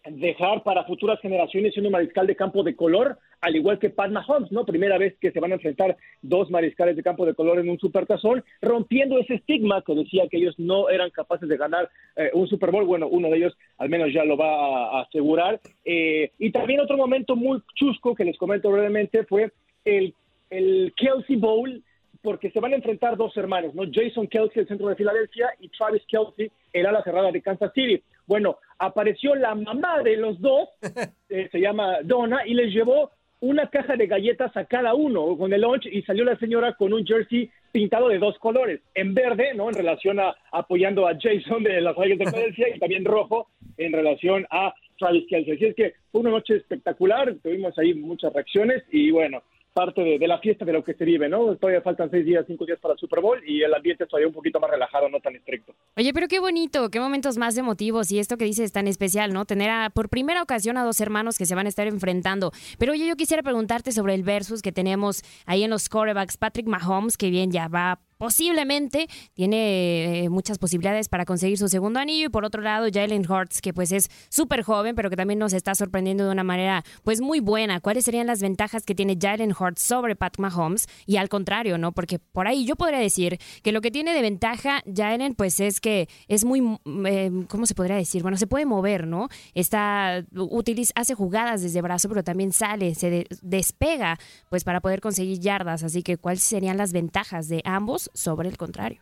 dejar 0.05 0.63
para 0.63 0.85
futuras 0.85 1.19
generaciones 1.19 1.73
siendo 1.73 1.89
un 1.89 1.93
mariscal 1.93 2.27
de 2.27 2.35
campo 2.35 2.63
de 2.63 2.75
color, 2.75 3.17
al 3.41 3.55
igual 3.55 3.79
que 3.79 3.89
Pat 3.89 4.11
Mahomes, 4.11 4.51
¿no? 4.51 4.65
Primera 4.65 4.97
vez 4.97 5.15
que 5.19 5.31
se 5.31 5.39
van 5.39 5.51
a 5.51 5.55
enfrentar 5.55 5.97
dos 6.21 6.49
mariscales 6.49 6.95
de 6.95 7.03
campo 7.03 7.25
de 7.25 7.35
color 7.35 7.59
en 7.59 7.69
un 7.69 7.79
supertazón, 7.79 8.43
rompiendo 8.61 9.19
ese 9.19 9.35
estigma 9.35 9.83
que 9.83 9.95
decía 9.95 10.27
que 10.29 10.37
ellos 10.37 10.55
no 10.57 10.89
eran 10.89 11.09
capaces 11.11 11.47
de 11.47 11.57
ganar 11.57 11.89
eh, 12.15 12.31
un 12.33 12.47
Super 12.47 12.71
Bowl. 12.71 12.85
Bueno, 12.85 13.07
uno 13.07 13.29
de 13.29 13.37
ellos 13.37 13.57
al 13.77 13.89
menos 13.89 14.11
ya 14.13 14.23
lo 14.23 14.37
va 14.37 14.99
a, 14.99 15.01
asegurar. 15.01 15.59
Eh, 15.85 16.31
y 16.39 16.51
también 16.51 16.79
otro 16.79 16.97
momento 16.97 17.35
muy 17.35 17.61
chusco 17.75 18.15
que 18.15 18.25
les 18.25 18.37
comento 18.37 18.71
brevemente 18.71 19.23
fue 19.25 19.51
el, 19.85 20.13
el 20.49 20.93
Kelsey 20.95 21.35
Bowl, 21.35 21.83
porque 22.21 22.51
se 22.51 22.59
van 22.59 22.73
a 22.73 22.77
enfrentar 22.77 23.15
dos 23.15 23.35
hermanos, 23.37 23.73
¿no? 23.73 23.83
Jason 23.91 24.27
Kelsey, 24.27 24.63
el 24.63 24.67
centro 24.67 24.87
de 24.87 24.95
Filadelfia, 24.95 25.49
y 25.59 25.69
Travis 25.69 26.03
Kelsey, 26.07 26.51
el 26.73 26.85
ala 26.85 27.03
cerrada 27.03 27.31
de 27.31 27.41
Kansas 27.41 27.71
City. 27.73 28.01
Bueno, 28.25 28.57
apareció 28.77 29.35
la 29.35 29.55
mamá 29.55 30.01
de 30.03 30.17
los 30.17 30.39
dos, 30.41 30.69
eh, 31.29 31.47
se 31.51 31.59
llama 31.59 31.99
Donna, 32.03 32.45
y 32.45 32.53
les 32.53 32.73
llevó 32.73 33.11
una 33.39 33.67
caja 33.69 33.95
de 33.95 34.07
galletas 34.07 34.55
a 34.57 34.65
cada 34.65 34.95
uno 34.95 35.37
con 35.37 35.53
el 35.53 35.61
lunch 35.61 35.85
y 35.85 36.01
salió 36.01 36.23
la 36.23 36.37
señora 36.37 36.73
con 36.73 36.93
un 36.93 37.05
jersey 37.05 37.49
pintado 37.71 38.09
de 38.09 38.17
dos 38.17 38.37
colores, 38.39 38.81
en 38.95 39.13
verde, 39.13 39.53
¿no? 39.53 39.69
En 39.69 39.75
relación 39.75 40.19
a 40.19 40.35
apoyando 40.51 41.07
a 41.07 41.15
Jason 41.19 41.63
de 41.63 41.81
las 41.81 41.95
Reyes 41.95 42.17
de 42.17 42.25
Filadelfia 42.31 42.75
y 42.75 42.79
también 42.79 43.05
rojo 43.05 43.49
en 43.77 43.93
relación 43.93 44.47
a 44.49 44.73
Travis 44.97 45.25
Kelsey. 45.29 45.53
Así 45.53 45.65
es 45.65 45.75
que 45.75 45.93
fue 46.11 46.21
una 46.21 46.31
noche 46.31 46.55
espectacular, 46.55 47.35
tuvimos 47.43 47.77
ahí 47.77 47.93
muchas 47.93 48.33
reacciones 48.33 48.83
y 48.91 49.11
bueno, 49.11 49.43
parte 49.77 50.01
de, 50.01 50.27
la 50.27 50.39
fiesta 50.39 50.65
de 50.65 50.73
lo 50.73 50.83
que 50.83 50.95
se 50.95 51.05
vive, 51.05 51.29
¿no? 51.29 51.55
Todavía 51.55 51.83
faltan 51.83 52.09
seis 52.09 52.25
días, 52.25 52.43
cinco 52.47 52.65
días 52.65 52.79
para 52.79 52.95
el 52.95 52.99
Super 52.99 53.21
Bowl 53.21 53.39
y 53.45 53.61
el 53.61 53.71
ambiente 53.71 54.05
es 54.05 54.09
todavía 54.09 54.27
un 54.27 54.33
poquito 54.33 54.59
más 54.59 54.71
relajado, 54.71 55.07
no 55.07 55.19
tan 55.19 55.35
estricto. 55.35 55.75
Oye, 55.95 56.11
pero 56.15 56.27
qué 56.27 56.39
bonito, 56.39 56.89
qué 56.89 56.99
momentos 56.99 57.37
más 57.37 57.55
emotivos 57.59 58.11
y 58.11 58.17
esto 58.17 58.37
que 58.37 58.45
dices 58.45 58.65
es 58.65 58.71
tan 58.71 58.87
especial, 58.87 59.33
¿no? 59.33 59.45
Tener 59.45 59.69
a, 59.69 59.91
por 59.91 60.09
primera 60.09 60.41
ocasión 60.41 60.77
a 60.77 60.83
dos 60.83 60.99
hermanos 60.99 61.37
que 61.37 61.45
se 61.45 61.53
van 61.53 61.67
a 61.67 61.69
estar 61.69 61.85
enfrentando. 61.85 62.51
Pero 62.79 62.93
oye, 62.93 63.05
yo 63.05 63.15
quisiera 63.15 63.43
preguntarte 63.43 63.91
sobre 63.91 64.15
el 64.15 64.23
versus 64.23 64.63
que 64.63 64.71
tenemos 64.71 65.21
ahí 65.45 65.63
en 65.63 65.69
los 65.69 65.89
quarterbacks, 65.89 66.37
Patrick 66.37 66.65
Mahomes, 66.65 67.15
que 67.15 67.29
bien 67.29 67.51
ya 67.51 67.67
va 67.67 67.99
posiblemente 68.17 69.07
tiene 69.33 70.23
eh, 70.25 70.29
muchas 70.29 70.57
posibilidades 70.57 71.09
para 71.09 71.25
conseguir 71.25 71.57
su 71.57 71.67
segundo 71.67 71.99
anillo 71.99 72.27
y 72.27 72.29
por 72.29 72.45
otro 72.45 72.61
lado 72.61 72.87
Jalen 72.91 73.29
Hurts 73.29 73.61
que 73.61 73.73
pues 73.73 73.91
es 73.91 74.09
súper 74.29 74.63
joven 74.63 74.95
pero 74.95 75.09
que 75.09 75.15
también 75.15 75.39
nos 75.39 75.53
está 75.53 75.75
sorprendiendo 75.75 76.25
de 76.25 76.31
una 76.31 76.43
manera 76.43 76.83
pues 77.03 77.21
muy 77.21 77.39
buena. 77.39 77.79
¿Cuáles 77.79 78.05
serían 78.05 78.27
las 78.27 78.41
ventajas 78.41 78.83
que 78.83 78.95
tiene 78.95 79.17
Jalen 79.19 79.53
Hurts 79.57 79.81
sobre 79.81 80.15
Pat 80.15 80.37
Mahomes? 80.39 80.87
Y 81.05 81.17
al 81.17 81.29
contrario, 81.29 81.77
¿no? 81.77 81.91
Porque 81.91 82.19
por 82.19 82.47
ahí 82.47 82.65
yo 82.65 82.75
podría 82.75 82.99
decir 82.99 83.39
que 83.63 83.71
lo 83.71 83.81
que 83.81 83.91
tiene 83.91 84.13
de 84.13 84.21
ventaja 84.21 84.81
Jalen 84.93 85.35
pues 85.35 85.59
es 85.59 85.79
que 85.79 86.09
es 86.27 86.45
muy, 86.45 86.61
eh, 87.05 87.31
¿cómo 87.47 87.65
se 87.65 87.75
podría 87.75 87.95
decir? 87.95 88.21
Bueno, 88.21 88.37
se 88.37 88.47
puede 88.47 88.65
mover, 88.65 89.07
¿no? 89.07 89.29
Está, 89.53 90.25
utiliza, 90.35 90.93
hace 90.95 91.13
jugadas 91.13 91.61
desde 91.61 91.81
brazo 91.81 92.09
pero 92.09 92.23
también 92.23 92.51
sale, 92.51 92.95
se 92.95 93.27
despega 93.41 94.17
pues 94.49 94.63
para 94.63 94.81
poder 94.81 95.01
conseguir 95.01 95.39
yardas. 95.39 95.83
Así 95.83 96.03
que 96.03 96.17
¿cuáles 96.17 96.43
serían 96.43 96.77
las 96.77 96.93
ventajas 96.93 97.47
de 97.47 97.61
ambos? 97.65 98.06
Sobre 98.13 98.49
el 98.49 98.57
contrario. 98.57 99.01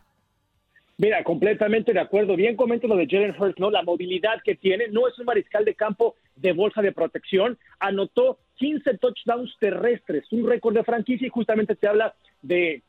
Mira, 0.98 1.22
completamente 1.24 1.92
de 1.92 2.00
acuerdo. 2.00 2.36
Bien 2.36 2.56
comento 2.56 2.88
lo 2.88 2.96
de 2.96 3.06
Jalen 3.06 3.34
Hurts, 3.38 3.58
¿no? 3.58 3.70
La 3.70 3.82
movilidad 3.82 4.40
que 4.42 4.54
tiene. 4.54 4.88
No 4.88 5.06
es 5.06 5.18
un 5.18 5.26
mariscal 5.26 5.64
de 5.64 5.74
campo 5.74 6.14
de 6.36 6.52
bolsa 6.52 6.80
de 6.80 6.92
protección. 6.92 7.58
Anotó 7.80 8.38
15 8.56 8.96
touchdowns 8.96 9.54
terrestres, 9.60 10.24
un 10.32 10.48
récord 10.48 10.74
de 10.74 10.84
franquicia 10.84 11.26
y 11.26 11.30
justamente 11.30 11.76
te 11.76 11.86
habla 11.86 12.14
de 12.40 12.82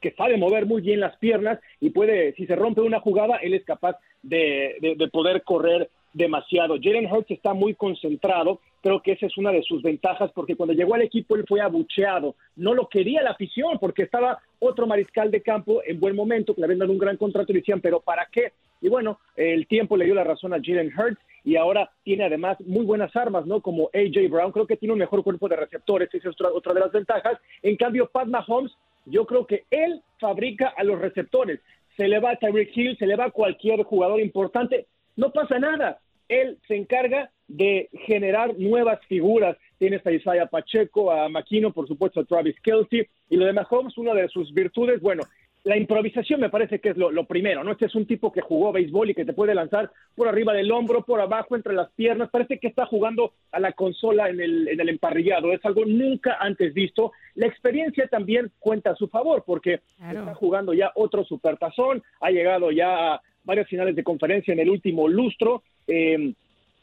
que 0.00 0.10
sabe 0.10 0.36
mover 0.36 0.66
muy 0.66 0.82
bien 0.82 1.00
las 1.00 1.16
piernas 1.16 1.58
y 1.80 1.88
puede, 1.88 2.34
si 2.34 2.46
se 2.46 2.56
rompe 2.56 2.82
una 2.82 3.00
jugada, 3.00 3.36
él 3.36 3.54
es 3.54 3.64
capaz 3.64 3.96
de, 4.22 4.76
de 4.98 5.08
poder 5.08 5.42
correr 5.42 5.88
demasiado. 6.12 6.76
Jalen 6.82 7.10
Hurts 7.10 7.30
está 7.30 7.54
muy 7.54 7.74
concentrado, 7.74 8.60
creo 8.84 9.00
que 9.00 9.12
esa 9.12 9.24
es 9.24 9.38
una 9.38 9.50
de 9.50 9.62
sus 9.62 9.82
ventajas 9.82 10.30
porque 10.34 10.56
cuando 10.56 10.74
llegó 10.74 10.94
al 10.94 11.00
equipo 11.00 11.36
él 11.36 11.46
fue 11.48 11.62
abucheado, 11.62 12.36
no 12.56 12.74
lo 12.74 12.86
quería 12.86 13.22
la 13.22 13.30
afición 13.30 13.78
porque 13.80 14.02
estaba 14.02 14.38
otro 14.58 14.86
mariscal 14.86 15.30
de 15.30 15.40
campo 15.40 15.80
en 15.86 15.98
buen 15.98 16.14
momento, 16.14 16.54
que 16.54 16.60
le 16.60 16.76
dado 16.76 16.92
un 16.92 16.98
gran 16.98 17.16
contrato 17.16 17.50
y 17.50 17.56
decían, 17.56 17.80
pero 17.80 18.00
¿para 18.00 18.28
qué? 18.30 18.52
Y 18.82 18.90
bueno, 18.90 19.20
el 19.36 19.66
tiempo 19.68 19.96
le 19.96 20.04
dio 20.04 20.14
la 20.14 20.22
razón 20.22 20.52
a 20.52 20.60
Jalen 20.62 20.92
Hurts 20.94 21.18
y 21.44 21.56
ahora 21.56 21.90
tiene 22.02 22.24
además 22.24 22.60
muy 22.60 22.84
buenas 22.84 23.16
armas, 23.16 23.46
¿no? 23.46 23.62
Como 23.62 23.88
AJ 23.94 24.28
Brown, 24.28 24.52
creo 24.52 24.66
que 24.66 24.76
tiene 24.76 24.92
un 24.92 24.98
mejor 24.98 25.24
cuerpo 25.24 25.48
de 25.48 25.56
receptores, 25.56 26.10
esa 26.12 26.28
es 26.28 26.34
otra, 26.34 26.52
otra 26.52 26.74
de 26.74 26.80
las 26.80 26.92
ventajas. 26.92 27.38
En 27.62 27.76
cambio, 27.76 28.10
Pat 28.12 28.28
Mahomes, 28.28 28.72
yo 29.06 29.24
creo 29.24 29.46
que 29.46 29.64
él 29.70 30.02
fabrica 30.20 30.74
a 30.76 30.84
los 30.84 31.00
receptores. 31.00 31.58
Se 31.96 32.06
le 32.06 32.20
va 32.20 32.32
a 32.32 32.36
Tyreek 32.36 32.76
Hill, 32.76 32.98
se 32.98 33.06
le 33.06 33.16
va 33.16 33.26
a 33.26 33.30
cualquier 33.30 33.82
jugador 33.84 34.20
importante, 34.20 34.86
no 35.16 35.32
pasa 35.32 35.58
nada 35.58 36.00
él 36.28 36.58
se 36.66 36.76
encarga 36.76 37.30
de 37.48 37.88
generar 38.06 38.58
nuevas 38.58 39.00
figuras. 39.06 39.56
Tienes 39.78 40.06
a 40.06 40.12
Isaiah 40.12 40.46
Pacheco, 40.46 41.10
a 41.10 41.28
Maquino, 41.28 41.72
por 41.72 41.86
supuesto 41.86 42.20
a 42.20 42.24
Travis 42.24 42.58
Kelsey, 42.60 43.06
y 43.28 43.36
lo 43.36 43.46
de 43.46 43.52
Mahomes, 43.52 43.98
una 43.98 44.14
de 44.14 44.28
sus 44.28 44.52
virtudes, 44.52 45.00
bueno, 45.00 45.22
la 45.64 45.78
improvisación 45.78 46.40
me 46.40 46.50
parece 46.50 46.78
que 46.78 46.90
es 46.90 46.96
lo, 46.98 47.24
primero, 47.24 47.64
¿no? 47.64 47.72
Este 47.72 47.86
es 47.86 47.94
un 47.94 48.06
tipo 48.06 48.30
que 48.30 48.42
jugó 48.42 48.70
béisbol 48.70 49.10
y 49.10 49.14
que 49.14 49.24
te 49.24 49.32
puede 49.32 49.54
lanzar 49.54 49.90
por 50.14 50.28
arriba 50.28 50.52
del 50.52 50.70
hombro, 50.70 51.02
por 51.06 51.22
abajo, 51.22 51.56
entre 51.56 51.72
las 51.72 51.90
piernas. 51.92 52.28
Parece 52.30 52.58
que 52.58 52.68
está 52.68 52.84
jugando 52.84 53.32
a 53.50 53.58
la 53.60 53.72
consola 53.72 54.28
en 54.28 54.42
el, 54.42 54.68
en 54.68 54.78
el 54.78 54.90
emparrillado. 54.90 55.52
Es 55.52 55.64
algo 55.64 55.86
nunca 55.86 56.36
antes 56.38 56.74
visto. 56.74 57.12
La 57.34 57.46
experiencia 57.46 58.06
también 58.08 58.52
cuenta 58.58 58.90
a 58.90 58.96
su 58.96 59.08
favor 59.08 59.42
porque 59.46 59.80
está 59.98 60.34
jugando 60.34 60.74
ya 60.74 60.92
otro 60.96 61.24
supertazón, 61.24 62.02
ha 62.20 62.30
llegado 62.30 62.70
ya 62.70 63.14
a 63.14 63.22
varias 63.44 63.68
finales 63.68 63.94
de 63.94 64.02
conferencia 64.02 64.52
en 64.52 64.60
el 64.60 64.70
último 64.70 65.08
lustro. 65.08 65.62
Eh, 65.86 66.32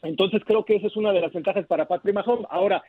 entonces 0.02 0.42
creo 0.44 0.64
que 0.64 0.76
esa 0.76 0.86
es 0.86 0.96
una 0.96 1.12
de 1.12 1.20
las 1.20 1.32
ventajas 1.32 1.66
para 1.66 1.86
Patrick 1.86 2.14
Mahomes. 2.14 2.46
Ahora, 2.50 2.82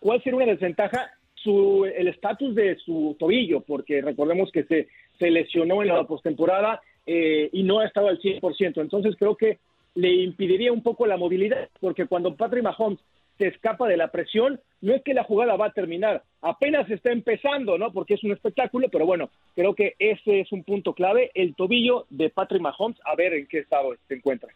¿cuál 0.00 0.22
sería 0.22 0.36
una 0.36 0.46
desventaja? 0.46 1.10
Su, 1.34 1.84
el 1.84 2.08
estatus 2.08 2.54
de 2.56 2.76
su 2.84 3.16
tobillo, 3.18 3.60
porque 3.60 4.02
recordemos 4.02 4.50
que 4.50 4.64
se, 4.64 4.88
se 5.20 5.30
lesionó 5.30 5.82
en 5.82 5.88
la 5.88 6.02
postemporada 6.02 6.80
eh, 7.06 7.48
y 7.52 7.62
no 7.62 7.78
ha 7.78 7.86
estado 7.86 8.08
al 8.08 8.20
100%. 8.20 8.80
Entonces 8.80 9.14
creo 9.16 9.36
que 9.36 9.58
le 9.94 10.12
impediría 10.14 10.72
un 10.72 10.82
poco 10.82 11.06
la 11.06 11.16
movilidad, 11.16 11.68
porque 11.80 12.06
cuando 12.06 12.34
Patrick 12.34 12.64
Mahomes 12.64 12.98
se 13.38 13.46
escapa 13.48 13.88
de 13.88 13.96
la 13.96 14.10
presión, 14.10 14.60
no 14.80 14.94
es 14.94 15.02
que 15.02 15.14
la 15.14 15.24
jugada 15.24 15.56
va 15.56 15.66
a 15.66 15.72
terminar, 15.72 16.22
apenas 16.42 16.90
está 16.90 17.10
empezando, 17.12 17.78
¿no? 17.78 17.92
Porque 17.92 18.14
es 18.14 18.24
un 18.24 18.32
espectáculo, 18.32 18.88
pero 18.90 19.06
bueno, 19.06 19.30
creo 19.54 19.74
que 19.74 19.94
ese 19.98 20.40
es 20.40 20.52
un 20.52 20.64
punto 20.64 20.92
clave, 20.92 21.30
el 21.34 21.54
tobillo 21.54 22.06
de 22.10 22.30
Patrick 22.30 22.60
Mahomes, 22.60 22.98
a 23.04 23.14
ver 23.14 23.34
en 23.34 23.46
qué 23.46 23.60
estado 23.60 23.94
se 24.06 24.14
encuentra. 24.14 24.50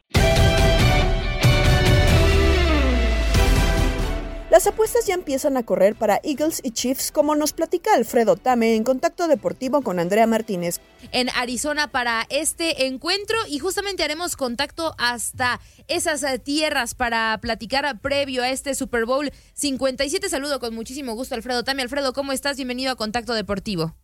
Las 4.53 4.67
apuestas 4.67 5.07
ya 5.07 5.15
empiezan 5.15 5.57
a 5.57 5.62
correr 5.62 5.95
para 5.95 6.21
Eagles 6.23 6.61
y 6.62 6.73
Chiefs, 6.73 7.11
como 7.11 7.35
nos 7.35 7.55
platica 7.55 7.95
Alfredo 7.95 8.37
Tame 8.37 8.77
en 8.77 8.85
contacto 8.85 9.27
deportivo 9.27 9.81
con 9.81 9.99
Andrea 9.99 10.27
Martínez. 10.27 10.79
En 11.11 11.29
Arizona 11.31 11.88
para 11.88 12.25
este 12.29 12.87
encuentro 12.87 13.38
y 13.49 13.61
justamente 13.61 14.05
haremos 14.05 14.37
contacto 14.37 14.93
hasta 14.99 15.59
esas 15.88 16.23
eh, 16.23 16.38
tierras 16.38 16.95
para 16.95 17.38
platicar 17.41 17.99
previo 18.03 18.43
a 18.43 18.51
este 18.51 18.75
Super 18.75 19.07
Bowl 19.07 19.31
57. 19.55 20.29
Saludo 20.29 20.61
con 20.61 20.75
muchísimo 20.75 21.15
gusto 21.15 21.35
Alfredo 21.35 21.65
Tame. 21.65 21.81
Alfredo, 21.81 22.12
¿cómo 22.12 22.33
estás? 22.33 22.59
Bienvenido 22.59 22.93
a 22.93 22.97
Contacto 22.97 23.33
Deportivo. 23.33 23.95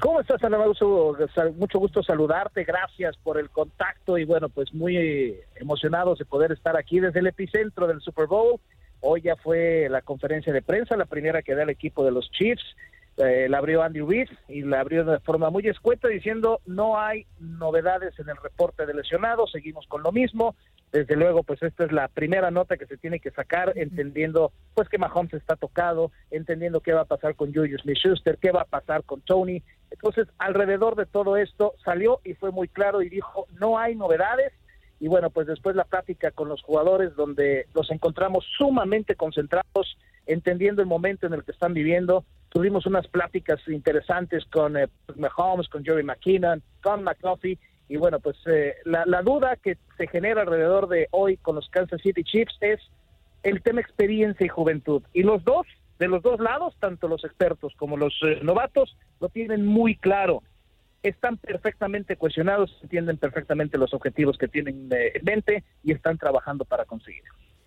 ¿Cómo 0.00 0.20
estás, 0.20 0.44
Ana? 0.44 0.58
Mucho 0.58 1.78
gusto 1.78 2.02
saludarte, 2.02 2.64
gracias 2.64 3.16
por 3.22 3.38
el 3.38 3.48
contacto 3.48 4.18
y 4.18 4.26
bueno, 4.26 4.50
pues 4.50 4.74
muy 4.74 5.38
emocionados 5.54 6.18
de 6.18 6.26
poder 6.26 6.52
estar 6.52 6.76
aquí 6.76 7.00
desde 7.00 7.20
el 7.20 7.28
epicentro 7.28 7.86
del 7.86 8.02
Super 8.02 8.26
Bowl 8.26 8.60
Hoy 9.08 9.20
ya 9.20 9.36
fue 9.36 9.86
la 9.88 10.02
conferencia 10.02 10.52
de 10.52 10.62
prensa, 10.62 10.96
la 10.96 11.04
primera 11.04 11.40
que 11.40 11.54
da 11.54 11.62
el 11.62 11.70
equipo 11.70 12.04
de 12.04 12.10
los 12.10 12.28
Chiefs. 12.32 12.64
Eh, 13.18 13.46
la 13.48 13.58
abrió 13.58 13.84
Andy 13.84 14.00
Reid 14.00 14.28
y 14.48 14.62
la 14.62 14.80
abrió 14.80 15.04
de 15.04 15.20
forma 15.20 15.48
muy 15.48 15.66
escueta 15.68 16.08
diciendo 16.08 16.60
no 16.66 16.98
hay 16.98 17.24
novedades 17.38 18.18
en 18.18 18.28
el 18.28 18.36
reporte 18.36 18.84
de 18.84 18.92
lesionados, 18.92 19.52
seguimos 19.52 19.86
con 19.86 20.02
lo 20.02 20.10
mismo. 20.10 20.56
Desde 20.90 21.14
luego, 21.14 21.44
pues 21.44 21.62
esta 21.62 21.84
es 21.84 21.92
la 21.92 22.08
primera 22.08 22.50
nota 22.50 22.76
que 22.76 22.86
se 22.86 22.96
tiene 22.96 23.20
que 23.20 23.30
sacar, 23.30 23.74
entendiendo 23.76 24.50
pues 24.74 24.88
que 24.88 24.98
Mahomes 24.98 25.34
está 25.34 25.54
tocado, 25.54 26.10
entendiendo 26.32 26.80
qué 26.80 26.92
va 26.92 27.02
a 27.02 27.04
pasar 27.04 27.36
con 27.36 27.54
Julius 27.54 27.82
Smith-Schuster, 27.82 28.38
qué 28.38 28.50
va 28.50 28.62
a 28.62 28.64
pasar 28.64 29.04
con 29.04 29.20
Tony. 29.20 29.62
Entonces, 29.92 30.26
alrededor 30.38 30.96
de 30.96 31.06
todo 31.06 31.36
esto 31.36 31.74
salió 31.84 32.20
y 32.24 32.34
fue 32.34 32.50
muy 32.50 32.66
claro 32.66 33.02
y 33.02 33.08
dijo 33.08 33.46
no 33.60 33.78
hay 33.78 33.94
novedades 33.94 34.52
y 34.98 35.08
bueno, 35.08 35.30
pues 35.30 35.46
después 35.46 35.76
la 35.76 35.84
plática 35.84 36.30
con 36.30 36.48
los 36.48 36.62
jugadores 36.62 37.14
donde 37.16 37.66
los 37.74 37.90
encontramos 37.90 38.46
sumamente 38.56 39.14
concentrados, 39.14 39.98
entendiendo 40.26 40.80
el 40.80 40.88
momento 40.88 41.26
en 41.26 41.34
el 41.34 41.44
que 41.44 41.52
están 41.52 41.74
viviendo. 41.74 42.24
Tuvimos 42.48 42.86
unas 42.86 43.06
pláticas 43.08 43.60
interesantes 43.68 44.44
con 44.46 44.76
eh, 44.76 44.88
Mahomes, 45.16 45.68
con 45.68 45.84
Jerry 45.84 46.02
McKinnon, 46.02 46.62
con 46.82 47.04
McCluffy, 47.04 47.58
y 47.88 47.96
bueno, 47.96 48.18
pues 48.18 48.36
eh, 48.46 48.74
la, 48.84 49.22
duda 49.22 49.56
que 49.56 49.76
se 49.96 50.08
genera 50.08 50.42
alrededor 50.42 50.88
de 50.88 51.08
hoy 51.12 51.36
con 51.36 51.54
los 51.54 51.68
Kansas 51.68 52.00
City 52.02 52.24
Chiefs 52.24 52.56
es 52.60 52.80
el 53.42 53.62
tema 53.62 53.80
experiencia 53.80 54.44
y 54.44 54.48
juventud. 54.48 55.02
Y 55.12 55.22
los 55.22 55.44
dos, 55.44 55.66
de 55.98 56.08
los 56.08 56.22
dos 56.22 56.40
lados, 56.40 56.74
tanto 56.80 57.06
los 57.06 57.24
expertos 57.24 57.74
como 57.76 57.96
los 57.96 58.18
eh, 58.22 58.40
novatos, 58.42 58.96
lo 59.20 59.28
tienen 59.28 59.64
muy 59.64 59.96
claro 59.96 60.42
están 61.08 61.36
perfectamente 61.36 62.16
cuestionados, 62.16 62.76
entienden 62.82 63.18
perfectamente 63.18 63.78
los 63.78 63.92
objetivos 63.94 64.38
que 64.38 64.48
tienen 64.48 64.88
eh, 64.92 65.12
en 65.14 65.24
mente 65.24 65.64
y 65.82 65.92
están 65.92 66.18
trabajando 66.18 66.64
para 66.64 66.84
conseguir. 66.84 67.22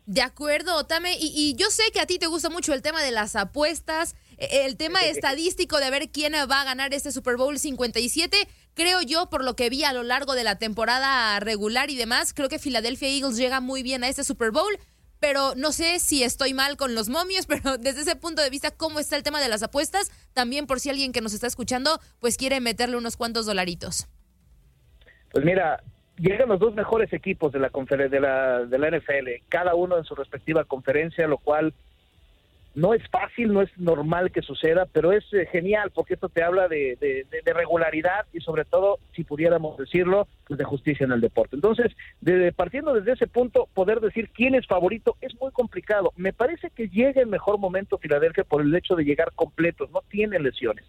De 0.10 0.24
acuerdo, 0.24 0.76
Otame. 0.76 1.18
Y, 1.20 1.54
yo 1.56 1.70
sé 1.70 1.84
que 1.94 2.00
a 2.00 2.08
ti 2.08 2.18
te 2.18 2.26
gusta 2.26 2.50
mucho 2.50 2.74
el 2.74 2.82
tema 2.82 3.04
de 3.04 3.12
las 3.12 3.36
apuestas, 3.36 4.16
e, 4.40 4.66
el 4.66 4.76
tema 4.76 5.00
estadístico 5.06 5.80
de 5.80 5.92
ver 5.92 6.10
quién 6.10 6.34
va 6.34 6.62
a 6.62 6.66
ganar 6.66 6.96
este 6.96 7.12
Super 7.12 7.38
Bowl 7.38 7.60
57. 7.60 8.36
Creo 8.74 9.04
yo, 9.04 9.30
por 9.30 9.44
lo 9.44 9.56
que 9.56 9.70
vi 9.70 9.84
a 9.84 9.94
lo 9.94 10.02
largo 10.02 10.34
de 10.34 10.44
la 10.44 10.58
temporada 10.58 11.40
regular 11.40 11.92
y 11.92 11.96
demás, 11.96 12.34
creo 12.34 12.50
que 12.50 12.58
Philadelphia 12.58 13.08
Eagles 13.08 13.38
llega 13.38 13.62
muy 13.62 13.84
bien 13.84 14.04
a 14.04 14.08
este 14.08 14.24
Super 14.24 14.50
Bowl 14.50 14.80
pero 15.20 15.54
no 15.56 15.72
sé 15.72 16.00
si 16.00 16.24
estoy 16.24 16.54
mal 16.54 16.78
con 16.78 16.96
los 16.96 17.10
momios, 17.10 17.46
pero 17.48 17.78
desde 17.78 18.02
ese 18.02 18.16
punto 18.16 18.42
de 18.42 18.50
vista, 18.50 18.72
¿cómo 18.72 19.00
está 19.00 19.16
el 19.16 19.24
tema 19.24 19.42
de 19.42 19.50
las 19.50 19.64
apuestas? 19.64 20.12
También 20.34 20.68
por 20.68 20.80
si 20.80 20.90
alguien 20.90 21.12
que 21.12 21.22
nos 21.22 21.34
está 21.34 21.48
escuchando, 21.48 22.00
pues 22.20 22.38
quiere 22.38 22.60
meterle 22.60 22.98
unos 22.98 23.18
cuantos 23.18 23.46
dolaritos. 23.46 24.08
Pues 25.32 25.46
mira, 25.46 25.84
llegan 26.18 26.50
los 26.50 26.60
dos 26.60 26.74
mejores 26.74 27.12
equipos 27.14 27.52
de 27.52 27.60
la, 27.60 27.70
de 27.70 28.20
la, 28.20 28.66
de 28.66 28.78
la 28.78 28.98
NFL, 28.98 29.46
cada 29.48 29.76
uno 29.76 29.98
en 29.98 30.04
su 30.04 30.16
respectiva 30.16 30.64
conferencia, 30.66 31.28
lo 31.28 31.38
cual 31.38 31.74
No 32.76 32.94
es 32.94 33.02
fácil, 33.10 33.52
no 33.52 33.62
es 33.62 33.70
normal 33.78 34.32
que 34.32 34.42
suceda, 34.42 34.86
pero 34.86 35.12
es 35.12 35.26
eh, 35.34 35.48
genial 35.52 35.92
porque 35.94 36.14
esto 36.14 36.30
te 36.30 36.44
habla 36.44 36.68
de, 36.68 36.98
de- 37.02 37.26
de- 37.44 37.54
regularidad 37.54 38.26
y 38.32 38.40
sobre 38.42 38.64
todo, 38.64 39.00
si 39.16 39.24
pudiéramos 39.24 39.76
decirlo, 39.78 40.28
pues 40.48 40.58
de 40.58 40.64
justicia 40.64 41.04
en 41.06 41.12
el 41.12 41.20
deporte. 41.20 41.56
Entonces, 41.56 41.92
de- 42.22 42.52
partiendo 42.54 42.94
desde 42.94 43.14
ese 43.14 43.28
punto, 43.28 43.68
poder 43.74 44.00
decir 44.00 44.30
quién 44.30 44.54
es 44.56 44.68
favorito 44.68 45.18
es 45.20 45.34
muy 45.42 45.52
complicado. 45.52 46.14
Me 46.16 46.32
parece 46.32 46.70
que 46.70 46.88
llega 46.90 47.22
en 47.22 47.30
mejor 47.30 47.58
momento 47.58 47.98
Filadelfia 47.98 48.44
por 48.44 48.62
el 48.62 48.74
hecho 48.76 48.96
de 48.96 49.04
llegar 49.04 49.32
completos, 49.36 49.90
no 49.92 50.02
tiene 50.10 50.40
lesiones. 50.40 50.86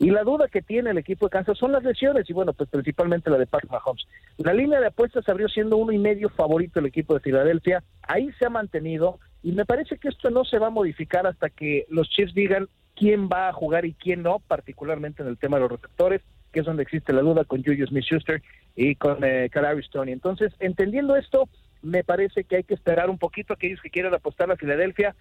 Y 0.00 0.10
la 0.10 0.22
duda 0.22 0.46
que 0.48 0.62
tiene 0.62 0.90
el 0.90 0.98
equipo 0.98 1.26
de 1.26 1.30
Kansas 1.30 1.58
son 1.58 1.72
las 1.72 1.82
lesiones, 1.82 2.30
y 2.30 2.32
bueno, 2.32 2.52
pues 2.52 2.68
principalmente 2.70 3.30
la 3.30 3.36
de 3.38 3.46
Patrick 3.46 3.72
Mahomes. 3.72 4.06
La 4.38 4.54
línea 4.54 4.80
de 4.80 4.86
apuestas 4.86 5.28
abrió 5.28 5.48
siendo 5.48 5.76
uno 5.76 5.90
y 5.92 5.98
medio 5.98 6.28
favorito 6.30 6.78
el 6.78 6.86
equipo 6.86 7.14
de 7.14 7.20
Filadelfia, 7.20 7.82
ahí 8.02 8.30
se 8.38 8.46
ha 8.46 8.50
mantenido, 8.50 9.18
y 9.42 9.52
me 9.52 9.64
parece 9.64 9.98
que 9.98 10.08
esto 10.08 10.30
no 10.30 10.44
se 10.44 10.58
va 10.58 10.68
a 10.68 10.70
modificar 10.70 11.26
hasta 11.26 11.50
que 11.50 11.86
los 11.88 12.08
Chiefs 12.10 12.34
digan 12.34 12.68
quién 12.96 13.28
va 13.28 13.48
a 13.48 13.52
jugar 13.52 13.84
y 13.84 13.94
quién 13.94 14.22
no, 14.22 14.40
particularmente 14.40 15.22
en 15.22 15.28
el 15.28 15.38
tema 15.38 15.56
de 15.56 15.62
los 15.62 15.72
receptores, 15.72 16.22
que 16.52 16.60
es 16.60 16.66
donde 16.66 16.82
existe 16.82 17.12
la 17.12 17.20
duda 17.20 17.44
con 17.44 17.62
Julius 17.62 17.90
Smith-Schuster 17.90 18.42
y 18.74 18.96
con 18.96 19.22
eh, 19.22 19.50
Toney. 19.92 20.12
Entonces, 20.12 20.52
entendiendo 20.58 21.14
esto, 21.14 21.48
me 21.82 22.02
parece 22.02 22.44
que 22.44 22.56
hay 22.56 22.64
que 22.64 22.74
esperar 22.74 23.10
un 23.10 23.18
poquito 23.18 23.52
aquellos 23.52 23.80
que 23.80 23.90
quieran 23.90 24.14
apostar 24.14 24.50
a 24.50 24.56
Filadelfia, 24.56 25.14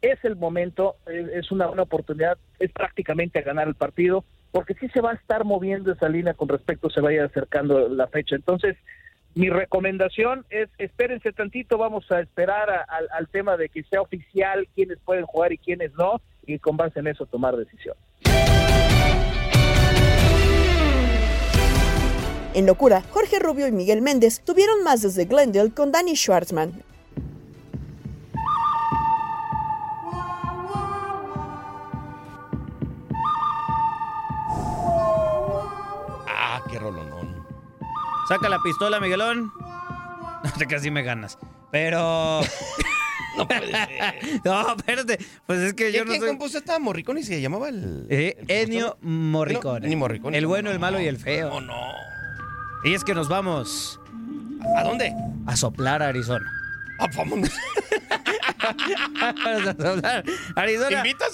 es 0.00 0.24
el 0.24 0.36
momento, 0.36 0.96
es 1.06 1.50
una 1.50 1.66
buena 1.66 1.82
oportunidad, 1.82 2.38
es 2.60 2.70
prácticamente 2.72 3.40
a 3.40 3.42
ganar 3.42 3.66
el 3.66 3.74
partido, 3.74 4.24
porque 4.52 4.74
sí 4.74 4.88
se 4.88 5.00
va 5.00 5.10
a 5.10 5.14
estar 5.14 5.44
moviendo 5.44 5.92
esa 5.92 6.08
línea 6.08 6.34
con 6.34 6.48
respecto 6.48 6.88
se 6.88 7.00
vaya 7.00 7.24
acercando 7.24 7.88
la 7.88 8.06
fecha. 8.06 8.36
Entonces, 8.36 8.76
mi 9.34 9.50
recomendación 9.50 10.44
es 10.50 10.68
espérense 10.78 11.32
tantito, 11.32 11.78
vamos 11.78 12.10
a 12.10 12.20
esperar 12.20 12.68
al- 12.88 13.28
tema 13.28 13.56
de 13.56 13.68
que 13.68 13.82
sea 13.84 14.00
oficial 14.00 14.66
quiénes 14.74 14.98
pueden 15.04 15.26
jugar 15.26 15.52
y 15.52 15.58
quiénes 15.58 15.92
no, 15.94 16.20
y 16.46 16.58
con 16.58 16.76
base 16.76 16.98
en 17.00 17.06
eso 17.08 17.26
tomar 17.26 17.56
decisión. 17.56 17.94
En 22.54 22.66
locura, 22.66 23.02
Jorge 23.10 23.38
Rubio 23.38 23.68
y 23.68 23.72
Miguel 23.72 24.02
Méndez 24.02 24.40
tuvieron 24.40 24.82
más 24.82 25.02
desde 25.02 25.26
Glendale 25.26 25.70
con 25.70 25.92
Danny 25.92 26.16
Schwartzman. 26.16 26.72
Saca 38.28 38.48
la 38.48 38.58
pistola, 38.62 39.00
Miguelón. 39.00 39.52
No 40.44 40.50
sé, 40.56 40.66
casi 40.66 40.90
me 40.90 41.02
ganas. 41.02 41.38
Pero. 41.70 42.40
no 43.36 43.48
puede 43.48 43.70
ser. 43.72 44.40
no, 44.44 44.76
espérate. 44.76 45.18
Pues 45.46 45.60
es 45.60 45.74
que 45.74 45.92
yo 45.92 46.04
no 46.04 46.10
¿Quién 46.10 46.20
soy. 46.20 46.28
compuso 46.28 46.58
esta 46.58 46.78
Morricone 46.78 47.20
y 47.20 47.24
se 47.24 47.40
llamaba 47.40 47.68
el. 47.68 48.06
Eh, 48.10 48.36
el 48.48 48.50
Ennio? 48.50 48.98
Morricone. 49.00 49.86
Ennio 49.86 49.98
Morricone. 49.98 50.36
El 50.36 50.46
bueno, 50.46 50.70
el 50.70 50.78
malo 50.78 51.00
y 51.00 51.06
el 51.06 51.16
feo. 51.18 51.48
No, 51.48 51.60
no. 51.60 51.92
Y 52.84 52.94
es 52.94 53.02
que 53.02 53.14
nos 53.14 53.28
vamos 53.28 53.98
¿A 54.76 54.84
dónde? 54.84 55.12
a 55.46 55.56
soplar 55.56 56.02
a 56.02 56.08
Arizona. 56.08 56.50
Ah, 57.00 57.06
vámonos. 57.16 57.50
Vamos 59.44 59.66
a 59.66 59.72
soplar 59.72 60.24
Arizona. 60.56 60.90
¿Me 60.90 60.96
invitas? 61.08 61.32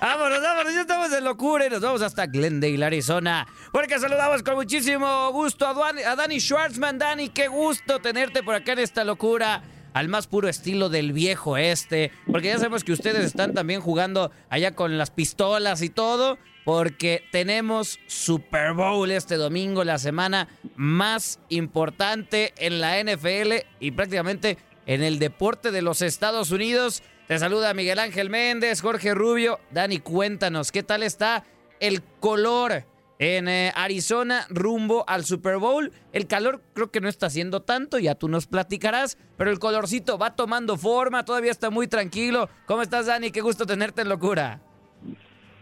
Vámonos, 0.00 0.42
vámonos, 0.42 0.74
ya 0.74 0.82
estamos 0.82 1.12
en 1.12 1.24
locura 1.24 1.66
y 1.66 1.70
nos 1.70 1.80
vamos 1.80 2.02
hasta 2.02 2.26
Glendale, 2.26 2.84
Arizona. 2.84 3.46
Porque 3.72 3.98
saludamos 3.98 4.42
con 4.42 4.54
muchísimo 4.56 5.30
gusto 5.32 5.66
a, 5.66 5.72
Duan- 5.74 6.04
a 6.04 6.14
Dani 6.16 6.38
Schwartzman. 6.38 6.98
Dani, 6.98 7.30
qué 7.30 7.48
gusto 7.48 7.98
tenerte 8.00 8.42
por 8.42 8.54
acá 8.54 8.72
en 8.72 8.80
esta 8.80 9.04
locura. 9.04 9.62
Al 9.94 10.08
más 10.08 10.26
puro 10.26 10.48
estilo 10.48 10.90
del 10.90 11.14
viejo 11.14 11.56
este. 11.56 12.12
Porque 12.30 12.48
ya 12.48 12.58
sabemos 12.58 12.84
que 12.84 12.92
ustedes 12.92 13.24
están 13.24 13.54
también 13.54 13.80
jugando 13.80 14.30
allá 14.50 14.72
con 14.74 14.98
las 14.98 15.10
pistolas 15.10 15.80
y 15.80 15.88
todo. 15.88 16.36
Porque 16.66 17.24
tenemos 17.32 17.98
Super 18.06 18.74
Bowl 18.74 19.10
este 19.10 19.36
domingo, 19.36 19.82
la 19.84 19.98
semana 19.98 20.48
más 20.74 21.38
importante 21.48 22.52
en 22.58 22.80
la 22.80 22.98
NFL 23.02 23.52
y 23.80 23.92
prácticamente 23.92 24.58
en 24.86 25.02
el 25.02 25.18
deporte 25.18 25.70
de 25.70 25.82
los 25.82 26.00
Estados 26.00 26.50
Unidos. 26.50 27.02
Te 27.26 27.38
saluda 27.38 27.74
Miguel 27.74 27.98
Ángel 27.98 28.30
Méndez, 28.30 28.80
Jorge 28.80 29.12
Rubio. 29.12 29.58
Dani, 29.70 29.98
cuéntanos, 29.98 30.72
¿qué 30.72 30.82
tal 30.82 31.02
está 31.02 31.44
el 31.80 32.02
color 32.20 32.84
en 33.18 33.48
eh, 33.48 33.72
Arizona 33.74 34.46
rumbo 34.48 35.04
al 35.08 35.24
Super 35.24 35.58
Bowl? 35.58 35.92
El 36.12 36.28
calor 36.28 36.62
creo 36.72 36.90
que 36.90 37.00
no 37.00 37.08
está 37.08 37.26
haciendo 37.26 37.62
tanto, 37.62 37.98
ya 37.98 38.14
tú 38.14 38.28
nos 38.28 38.46
platicarás, 38.46 39.18
pero 39.36 39.50
el 39.50 39.58
colorcito 39.58 40.18
va 40.18 40.36
tomando 40.36 40.76
forma, 40.76 41.24
todavía 41.24 41.50
está 41.50 41.68
muy 41.68 41.88
tranquilo. 41.88 42.48
¿Cómo 42.66 42.82
estás, 42.82 43.06
Dani? 43.06 43.32
Qué 43.32 43.40
gusto 43.40 43.66
tenerte 43.66 44.02
en 44.02 44.08
locura. 44.08 44.60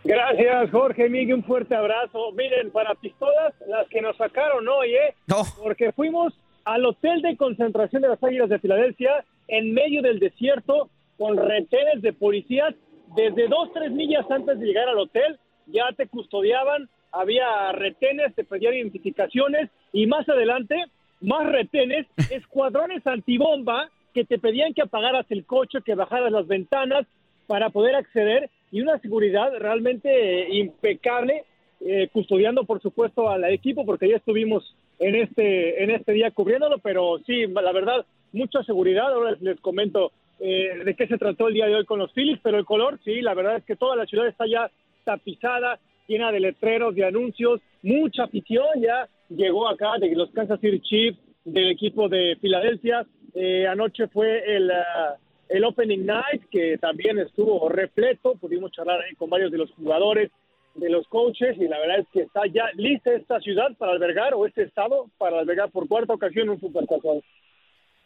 Gracias, 0.05 0.71
Jorge 0.71 1.09
Miguel, 1.09 1.37
un 1.37 1.45
fuerte 1.45 1.75
abrazo. 1.75 2.31
Miren, 2.33 2.71
para 2.71 2.95
pistolas, 2.95 3.55
las 3.67 3.89
que 3.89 4.03
nos 4.03 4.15
sacaron 4.19 4.69
hoy, 4.69 4.95
¿eh? 4.95 5.15
Porque 5.57 5.93
fuimos 5.93 6.35
al 6.65 6.85
hotel 6.87 7.23
de 7.23 7.37
concentración 7.37 8.03
de 8.03 8.09
las 8.09 8.23
Águilas 8.23 8.49
de 8.49 8.59
Filadelfia, 8.59 9.25
en 9.49 9.75
medio 9.75 10.03
del 10.03 10.19
desierto, 10.19 10.89
con 11.19 11.37
retenes 11.37 12.03
de 12.03 12.13
policías. 12.13 12.75
Desde 13.15 13.49
dos, 13.49 13.73
tres 13.73 13.93
millas 13.93 14.29
antes 14.31 14.59
de 14.59 14.67
llegar 14.67 14.89
al 14.89 14.99
hotel, 14.99 15.39
ya 15.67 15.93
te 15.97 16.09
custodiaban, 16.09 16.89
había 17.13 17.73
retenes, 17.73 18.35
te 18.35 18.45
pedían 18.45 18.75
identificaciones, 18.75 19.71
y 19.93 20.07
más 20.07 20.29
adelante, 20.29 20.77
más 21.21 21.47
retenes, 21.47 22.07
escuadrones 22.31 23.07
antibomba 23.07 23.91
que 24.13 24.25
te 24.25 24.39
pedían 24.39 24.75
que 24.75 24.83
apagaras 24.83 25.27
el 25.31 25.45
coche, 25.45 25.79
que 25.85 25.95
bajaras 25.95 26.33
las 26.33 26.47
ventanas 26.47 27.07
para 27.47 27.71
poder 27.71 27.95
acceder 27.97 28.49
y 28.71 28.81
una 28.81 28.99
seguridad 29.01 29.53
realmente 29.59 30.09
eh, 30.09 30.57
impecable, 30.57 31.45
eh, 31.81 32.09
custodiando 32.13 32.65
por 32.65 32.81
supuesto 32.81 33.29
al 33.29 33.45
equipo 33.45 33.85
porque 33.85 34.09
ya 34.09 34.17
estuvimos 34.17 34.75
en 34.99 35.15
este 35.15 35.83
en 35.83 35.91
este 35.91 36.13
día 36.13 36.31
cubriéndolo, 36.31 36.79
pero 36.79 37.19
sí, 37.27 37.47
la 37.47 37.73
verdad, 37.73 38.05
mucha 38.33 38.63
seguridad. 38.63 39.13
Ahora 39.13 39.37
les, 39.41 39.61
comento 39.61 40.13
eh, 40.41 40.83
de 40.85 40.95
qué 40.95 41.07
se 41.07 41.19
trató 41.19 41.49
el 41.49 41.55
día 41.55 41.67
de 41.67 41.77
hoy 41.77 41.85
con 41.85 41.99
los 41.99 42.13
Phillies, 42.13 42.41
pero 42.43 42.59
el 42.59 42.65
color, 42.65 42.99
sí, 43.05 43.21
la 43.21 43.35
verdad 43.35 43.57
es 43.57 43.65
que 43.65 43.77
toda 43.77 43.97
la 43.97 44.07
ciudad 44.07 44.27
está 44.27 44.47
ya 44.47 44.71
tapizada, 45.05 45.79
llena 46.07 46.33
de 46.33 46.41
letreros, 46.41 46.95
de 46.95 47.05
anuncios, 47.05 47.61
mucha 47.83 48.25
afición 48.25 48.67
ya 48.81 49.09
llegó 49.29 49.69
acá 49.69 49.93
de 50.01 50.15
los 50.15 50.31
Kansas 50.31 50.61
City 50.61 50.81
Chiefs, 50.81 51.19
del 51.45 51.71
equipo 51.71 52.09
de 52.09 52.37
Filadelfia. 52.41 53.07
Eh, 53.35 53.67
anoche 53.67 54.09
fue 54.09 54.57
el, 54.57 54.71
ah, 54.71 55.17
el 55.49 55.65
Opening 55.65 56.07
Night, 56.07 56.45
que 56.51 56.79
también 56.79 57.19
estuvo 57.19 57.69
repleto. 57.69 58.35
Pudimos 58.35 58.73
charlar 58.73 59.01
con 59.17 59.31
varios 59.31 59.51
de 59.51 59.59
los 59.59 59.71
jugadores, 59.73 60.31
de 60.75 60.91
los 60.91 61.07
coaches, 61.09 61.57
y 61.59 61.69
la 61.69 61.79
verdad 61.79 62.01
es 62.01 62.07
que 62.13 62.21
está 62.23 62.43
ya 62.53 62.65
lista 62.75 63.13
esta 63.13 63.41
ciudad 63.41 63.77
para 63.79 63.93
albergar, 63.93 64.35
o 64.35 64.47
este 64.47 64.63
estado, 64.63 65.09
para 65.19 65.39
albergar 65.39 65.71
por 65.71 65.89
cuarta 65.89 66.15
ocasión 66.15 66.49
un 66.49 66.61
supertazón. 66.61 67.23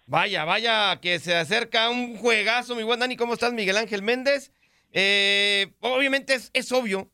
Vaya, 0.06 0.44
vaya, 0.44 0.98
que 1.00 1.18
se 1.18 1.34
acerca 1.34 1.90
un 1.90 2.16
juegazo, 2.16 2.74
mi 2.74 2.82
buen 2.82 3.00
Dani. 3.00 3.16
¿Cómo 3.16 3.34
estás, 3.34 3.52
Miguel 3.52 3.76
Ángel 3.76 4.02
Méndez? 4.02 4.52
Eh, 4.92 5.66
obviamente 5.80 6.34
es, 6.34 6.50
es 6.54 6.72
obvio 6.72 7.10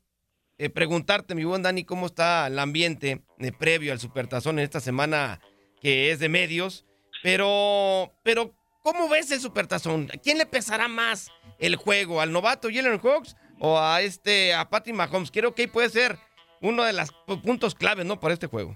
eh, 0.58 0.70
preguntarte, 0.70 1.34
mi 1.34 1.42
buen 1.42 1.62
Dani, 1.62 1.84
cómo 1.84 2.06
está 2.06 2.46
el 2.46 2.58
ambiente 2.58 3.22
eh, 3.40 3.52
previo 3.52 3.92
al 3.92 3.98
Supertazón 3.98 4.60
en 4.60 4.64
esta 4.64 4.78
semana 4.78 5.40
que 5.80 6.12
es 6.12 6.20
de 6.20 6.28
medios. 6.28 6.84
Pero, 7.22 8.12
pero, 8.22 8.54
¿cómo 8.82 9.08
ves 9.08 9.32
el 9.32 9.40
Supertazón? 9.40 10.08
¿A 10.14 10.18
quién 10.18 10.38
le 10.38 10.46
pesará 10.46 10.86
más 10.86 11.32
el 11.58 11.74
juego? 11.74 12.20
¿Al 12.20 12.30
novato 12.30 12.68
Jalen 12.72 13.00
Hawks 13.00 13.36
o 13.58 13.78
a 13.78 14.02
este, 14.02 14.54
a 14.54 14.68
Patrick 14.68 14.96
Mahomes? 14.96 15.30
Creo 15.30 15.54
que 15.54 15.68
puede 15.68 15.88
ser 15.88 16.16
uno 16.60 16.84
de 16.84 16.92
los 16.92 17.10
puntos 17.42 17.74
claves, 17.74 18.06
¿no? 18.06 18.18
Para 18.20 18.34
este 18.34 18.46
juego. 18.46 18.74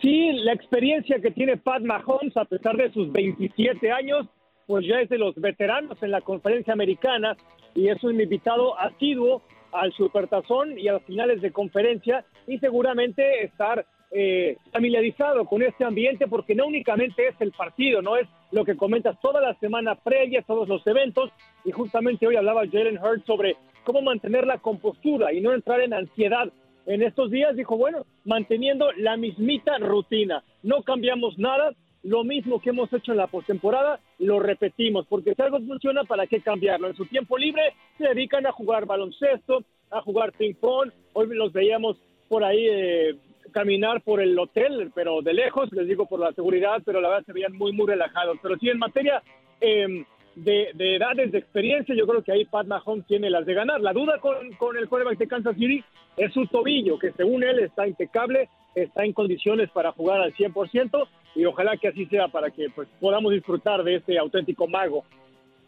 Sí, 0.00 0.32
la 0.32 0.52
experiencia 0.52 1.20
que 1.20 1.30
tiene 1.30 1.56
Pat 1.56 1.82
Mahomes, 1.82 2.36
a 2.36 2.44
pesar 2.44 2.76
de 2.76 2.92
sus 2.92 3.10
27 3.12 3.90
años, 3.90 4.26
pues 4.66 4.86
ya 4.86 5.00
es 5.00 5.08
de 5.08 5.18
los 5.18 5.34
veteranos 5.36 6.02
en 6.02 6.10
la 6.10 6.20
conferencia 6.20 6.72
americana 6.72 7.36
y 7.74 7.88
es 7.88 8.02
un 8.02 8.20
invitado 8.20 8.78
asiduo 8.78 9.42
al 9.72 9.92
Supertazón 9.92 10.78
y 10.78 10.88
a 10.88 10.94
las 10.94 11.02
finales 11.04 11.40
de 11.40 11.52
conferencia 11.52 12.24
y 12.46 12.58
seguramente 12.58 13.44
estar 13.44 13.86
eh, 14.10 14.56
familiarizado 14.72 15.44
con 15.44 15.62
este 15.62 15.84
ambiente 15.84 16.28
porque 16.28 16.54
no 16.54 16.66
únicamente 16.66 17.28
es 17.28 17.34
el 17.40 17.52
partido, 17.52 18.02
no 18.02 18.16
es 18.16 18.28
lo 18.52 18.64
que 18.64 18.76
comentas 18.76 19.20
toda 19.20 19.40
la 19.40 19.54
semana 19.54 19.96
previa, 19.96 20.42
todos 20.42 20.68
los 20.68 20.86
eventos 20.86 21.30
y 21.64 21.72
justamente 21.72 22.26
hoy 22.26 22.36
hablaba 22.36 22.66
Jalen 22.70 22.98
Hurts 22.98 23.26
sobre 23.26 23.56
cómo 23.84 24.02
mantener 24.02 24.46
la 24.46 24.58
compostura 24.58 25.32
y 25.32 25.40
no 25.40 25.52
entrar 25.52 25.80
en 25.80 25.94
ansiedad. 25.94 26.52
En 26.86 27.02
estos 27.02 27.30
días 27.30 27.56
dijo, 27.56 27.76
bueno, 27.76 28.06
manteniendo 28.24 28.92
la 28.92 29.16
mismita 29.16 29.76
rutina, 29.78 30.44
no 30.62 30.82
cambiamos 30.82 31.36
nada, 31.36 31.72
lo 32.04 32.22
mismo 32.22 32.60
que 32.60 32.70
hemos 32.70 32.92
hecho 32.92 33.10
en 33.10 33.18
la 33.18 33.26
postemporada, 33.26 33.98
lo 34.20 34.38
repetimos, 34.38 35.06
porque 35.08 35.34
si 35.34 35.42
algo 35.42 35.58
funciona, 35.58 36.04
¿para 36.04 36.28
qué 36.28 36.40
cambiarlo? 36.40 36.86
En 36.86 36.94
su 36.94 37.06
tiempo 37.06 37.36
libre 37.36 37.74
se 37.98 38.04
dedican 38.06 38.46
a 38.46 38.52
jugar 38.52 38.86
baloncesto, 38.86 39.64
a 39.90 40.00
jugar 40.02 40.32
ping-pong, 40.32 40.92
hoy 41.14 41.26
los 41.34 41.52
veíamos 41.52 41.96
por 42.28 42.44
ahí 42.44 42.66
eh, 42.68 43.16
caminar 43.52 44.02
por 44.02 44.20
el 44.20 44.38
hotel, 44.38 44.90
pero 44.94 45.22
de 45.22 45.34
lejos, 45.34 45.70
les 45.72 45.86
digo 45.86 46.06
por 46.06 46.20
la 46.20 46.32
seguridad, 46.32 46.82
pero 46.84 47.00
la 47.00 47.08
verdad 47.08 47.26
se 47.26 47.32
veían 47.32 47.56
muy, 47.56 47.72
muy 47.72 47.86
relajados. 47.86 48.38
Pero 48.42 48.56
sí, 48.58 48.68
en 48.68 48.78
materia 48.78 49.22
eh, 49.60 50.04
de, 50.34 50.70
de 50.74 50.96
edades, 50.96 51.32
de 51.32 51.38
experiencia, 51.38 51.94
yo 51.94 52.06
creo 52.06 52.22
que 52.22 52.32
ahí 52.32 52.44
Pat 52.44 52.66
Mahomes 52.66 53.06
tiene 53.06 53.30
las 53.30 53.46
de 53.46 53.54
ganar. 53.54 53.80
La 53.80 53.92
duda 53.92 54.18
con, 54.20 54.52
con 54.52 54.76
el 54.76 54.88
quarterback 54.88 55.18
de 55.18 55.28
Kansas 55.28 55.56
City 55.56 55.82
es 56.16 56.32
su 56.32 56.46
tobillo, 56.46 56.98
que 56.98 57.12
según 57.12 57.42
él 57.42 57.58
está 57.60 57.86
impecable, 57.86 58.48
está 58.74 59.04
en 59.04 59.12
condiciones 59.12 59.70
para 59.70 59.92
jugar 59.92 60.20
al 60.20 60.34
100% 60.34 61.08
y 61.34 61.44
ojalá 61.44 61.76
que 61.76 61.88
así 61.88 62.06
sea 62.06 62.28
para 62.28 62.50
que 62.50 62.68
pues, 62.74 62.88
podamos 63.00 63.32
disfrutar 63.32 63.82
de 63.82 63.96
este 63.96 64.18
auténtico 64.18 64.66
mago. 64.66 65.04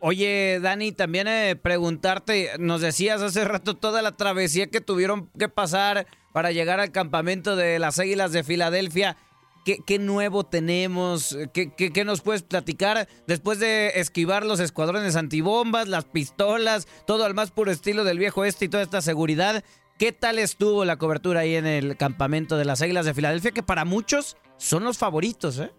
Oye, 0.00 0.60
Dani, 0.60 0.92
también 0.92 1.26
eh, 1.26 1.56
preguntarte, 1.56 2.50
nos 2.58 2.80
decías 2.80 3.20
hace 3.20 3.44
rato 3.44 3.74
toda 3.74 4.00
la 4.00 4.16
travesía 4.16 4.68
que 4.68 4.80
tuvieron 4.80 5.28
que 5.36 5.48
pasar 5.48 6.06
para 6.38 6.52
llegar 6.52 6.78
al 6.78 6.92
campamento 6.92 7.56
de 7.56 7.80
las 7.80 7.98
Águilas 7.98 8.30
de 8.30 8.44
Filadelfia. 8.44 9.16
¿Qué, 9.64 9.98
nuevo 9.98 10.44
tenemos? 10.44 11.36
¿Qué, 11.52 11.74
qué, 11.74 11.92
qué 11.92 12.04
nos 12.04 12.20
puedes 12.20 12.44
platicar 12.44 13.08
después 13.26 13.58
de 13.58 13.88
esquivar 13.96 14.46
los 14.46 14.60
escuadrones 14.60 15.16
antibombas, 15.16 15.88
las 15.88 16.04
pistolas, 16.04 16.86
todo 17.08 17.24
al 17.24 17.34
más 17.34 17.50
puro 17.50 17.72
estilo 17.72 18.04
del 18.04 18.20
viejo 18.20 18.44
este 18.44 18.66
y 18.66 18.68
toda 18.68 18.84
esta 18.84 19.00
seguridad? 19.00 19.64
¿Qué 19.98 20.12
tal 20.12 20.38
estuvo 20.38 20.84
la 20.84 20.96
cobertura 20.96 21.40
ahí 21.40 21.56
en 21.56 21.66
el 21.66 21.96
campamento 21.96 22.56
de 22.56 22.66
las 22.66 22.82
Águilas 22.82 23.04
de 23.04 23.14
Filadelfia? 23.14 23.50
Que 23.50 23.64
para 23.64 23.84
muchos 23.84 24.36
son 24.58 24.84
los 24.84 24.96
favoritos, 24.96 25.58
¿eh? 25.58 25.72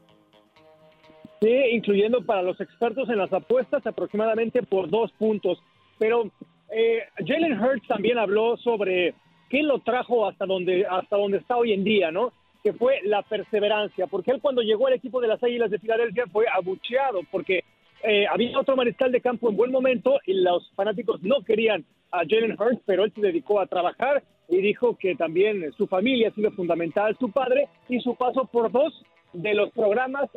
Sí, 1.42 1.56
incluyendo 1.72 2.26
para 2.26 2.42
los 2.42 2.60
expertos 2.60 3.08
en 3.08 3.18
las 3.18 3.32
apuestas 3.32 3.88
aproximadamente 3.88 4.62
por 4.62 4.90
dos 4.90 5.10
puntos. 5.14 5.58
Pero 5.98 6.30
eh, 6.70 7.04
Jalen 7.26 7.58
Hurts 7.64 7.88
también 7.88 8.18
habló 8.18 8.58
sobre 8.58 9.16
qué 9.50 9.64
lo 9.64 9.80
trajo 9.80 10.28
hasta 10.28 10.46
donde, 10.46 10.86
hasta 10.86 11.18
donde 11.18 11.38
está 11.38 11.58
hoy 11.58 11.74
en 11.74 11.84
día, 11.84 12.12
¿no? 12.12 12.32
Que 12.64 12.74
fue 12.74 13.00
la 13.04 13.22
perseverancia, 13.24 14.08
porque 14.08 14.32
él 14.32 14.42
cuando 14.42 14.62
llegó 14.62 14.88
al 14.88 14.94
equipo 14.94 15.22
de 15.22 15.28
las 15.28 15.42
Águilas 15.44 15.72
de 15.72 15.80
Filadelfia 15.80 16.26
fue 16.32 16.46
abucheado, 16.48 17.22
porque 17.32 17.64
eh, 18.04 18.26
había 18.28 18.60
otro 18.60 18.76
mariscal 18.76 19.12
de 19.12 19.22
campo 19.22 19.50
en 19.50 19.58
buen 19.58 19.72
momento 19.72 20.20
y 20.26 20.34
los 20.34 20.72
fanáticos 20.76 21.22
no 21.22 21.42
querían 21.44 21.86
a 22.12 22.20
Jalen 22.20 22.56
Hurts, 22.60 22.82
pero 22.86 23.04
él 23.04 23.12
se 23.14 23.22
dedicó 23.22 23.60
a 23.60 23.68
trabajar 23.68 24.24
y 24.48 24.58
dijo 24.58 24.98
que 24.98 25.16
también 25.16 25.72
su 25.78 25.88
familia 25.88 26.30
ha 26.30 26.34
sido 26.34 26.52
fundamental, 26.52 27.16
su 27.20 27.32
padre 27.32 27.68
y 27.88 28.00
su 28.00 28.16
paso 28.16 28.46
por 28.46 28.72
dos 28.72 28.94
de 29.34 29.54
los 29.54 29.72
programas 29.72 30.30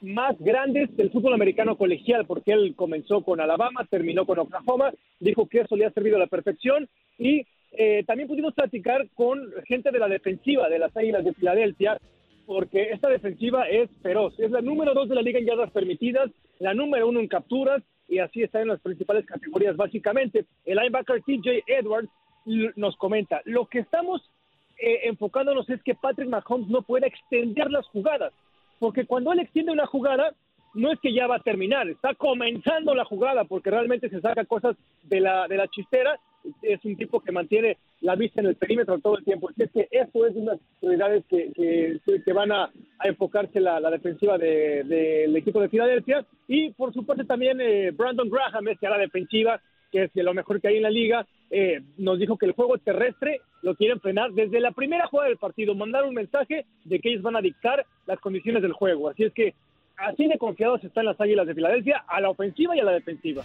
más 0.00 0.36
grandes 0.38 0.94
del 0.96 1.10
fútbol 1.10 1.32
americano 1.32 1.76
colegial, 1.76 2.26
porque 2.26 2.52
él 2.52 2.74
comenzó 2.76 3.22
con 3.22 3.40
Alabama, 3.40 3.86
terminó 3.88 4.26
con 4.26 4.38
Oklahoma, 4.38 4.92
dijo 5.18 5.48
que 5.48 5.60
eso 5.60 5.76
le 5.76 5.86
ha 5.86 5.90
servido 5.92 6.16
a 6.16 6.20
la 6.20 6.26
perfección 6.26 6.88
y 7.18 7.46
eh, 7.76 8.04
también 8.06 8.28
pudimos 8.28 8.54
platicar 8.54 9.08
con 9.14 9.40
gente 9.66 9.90
de 9.90 9.98
la 9.98 10.08
defensiva 10.08 10.68
de 10.68 10.78
las 10.78 10.96
Águilas 10.96 11.24
de 11.24 11.34
Filadelfia, 11.34 11.98
porque 12.46 12.90
esta 12.90 13.08
defensiva 13.08 13.68
es 13.68 13.90
feroz, 14.02 14.38
es 14.38 14.50
la 14.50 14.60
número 14.60 14.94
dos 14.94 15.08
de 15.08 15.14
la 15.14 15.22
liga 15.22 15.38
en 15.38 15.46
yardas 15.46 15.70
permitidas, 15.70 16.30
la 16.58 16.74
número 16.74 17.08
uno 17.08 17.20
en 17.20 17.28
capturas 17.28 17.82
y 18.08 18.18
así 18.18 18.42
está 18.42 18.60
en 18.60 18.68
las 18.68 18.80
principales 18.80 19.24
categorías 19.24 19.76
básicamente. 19.76 20.44
El 20.64 20.76
linebacker 20.76 21.22
TJ 21.22 21.64
Edwards 21.66 22.10
nos 22.76 22.96
comenta, 22.96 23.40
lo 23.44 23.66
que 23.66 23.78
estamos 23.78 24.22
eh, 24.78 25.00
enfocándonos 25.04 25.68
es 25.70 25.82
que 25.82 25.94
Patrick 25.94 26.28
Mahomes 26.28 26.68
no 26.68 26.82
pueda 26.82 27.06
extender 27.06 27.70
las 27.70 27.86
jugadas 27.86 28.32
porque 28.78 29.06
cuando 29.06 29.32
él 29.32 29.40
extiende 29.40 29.72
una 29.72 29.86
jugada, 29.86 30.34
no 30.74 30.92
es 30.92 30.98
que 31.00 31.14
ya 31.14 31.26
va 31.26 31.36
a 31.36 31.42
terminar, 31.42 31.88
está 31.88 32.14
comenzando 32.14 32.94
la 32.94 33.04
jugada, 33.04 33.44
porque 33.44 33.70
realmente 33.70 34.10
se 34.10 34.20
saca 34.20 34.44
cosas 34.44 34.76
de 35.04 35.20
la, 35.20 35.48
de 35.48 35.56
la 35.56 35.68
chistera, 35.68 36.18
es 36.62 36.84
un 36.84 36.96
tipo 36.96 37.20
que 37.20 37.32
mantiene 37.32 37.78
la 38.00 38.16
vista 38.16 38.40
en 38.40 38.48
el 38.48 38.56
perímetro 38.56 38.98
todo 38.98 39.18
el 39.18 39.24
tiempo. 39.24 39.50
Es 39.56 39.70
que 39.70 39.88
eso 39.90 40.26
es 40.26 40.36
una 40.36 40.52
de 40.52 40.58
las 40.58 40.60
prioridades 40.80 41.24
que, 41.28 42.00
que, 42.24 42.32
van 42.32 42.52
a, 42.52 42.70
enfocarse 43.02 43.60
la, 43.60 43.80
defensiva 43.90 44.38
del 44.38 44.88
de, 44.88 45.38
equipo 45.38 45.60
de 45.60 45.68
Filadelfia. 45.68 46.24
Y 46.48 46.70
por 46.72 46.92
supuesto 46.92 47.24
también 47.24 47.60
eh, 47.60 47.90
Brandon 47.92 48.28
Graham 48.28 48.68
es 48.68 48.78
que 48.78 48.88
la 48.88 48.98
defensiva, 48.98 49.60
que 49.90 50.04
es 50.04 50.10
lo 50.14 50.34
mejor 50.34 50.60
que 50.60 50.68
hay 50.68 50.76
en 50.76 50.82
la 50.82 50.90
liga, 50.90 51.26
eh, 51.50 51.82
nos 51.98 52.18
dijo 52.18 52.36
que 52.36 52.46
el 52.46 52.52
juego 52.52 52.78
terrestre 52.78 53.40
lo 53.62 53.74
quieren 53.74 54.00
frenar 54.00 54.32
desde 54.32 54.60
la 54.60 54.72
primera 54.72 55.06
jugada 55.06 55.28
del 55.28 55.38
partido, 55.38 55.74
mandar 55.74 56.04
un 56.04 56.14
mensaje 56.14 56.66
de 56.84 56.98
que 57.00 57.10
ellos 57.10 57.22
van 57.22 57.36
a 57.36 57.40
dictar 57.40 57.86
las 58.06 58.20
condiciones 58.20 58.62
del 58.62 58.72
juego. 58.72 59.08
Así 59.08 59.24
es 59.24 59.32
que 59.32 59.54
así 59.96 60.26
de 60.26 60.38
confiados 60.38 60.82
están 60.84 61.06
las 61.06 61.20
Águilas 61.20 61.46
de 61.46 61.54
Filadelfia 61.54 62.04
a 62.08 62.20
la 62.20 62.30
ofensiva 62.30 62.76
y 62.76 62.80
a 62.80 62.84
la 62.84 62.92
defensiva. 62.92 63.44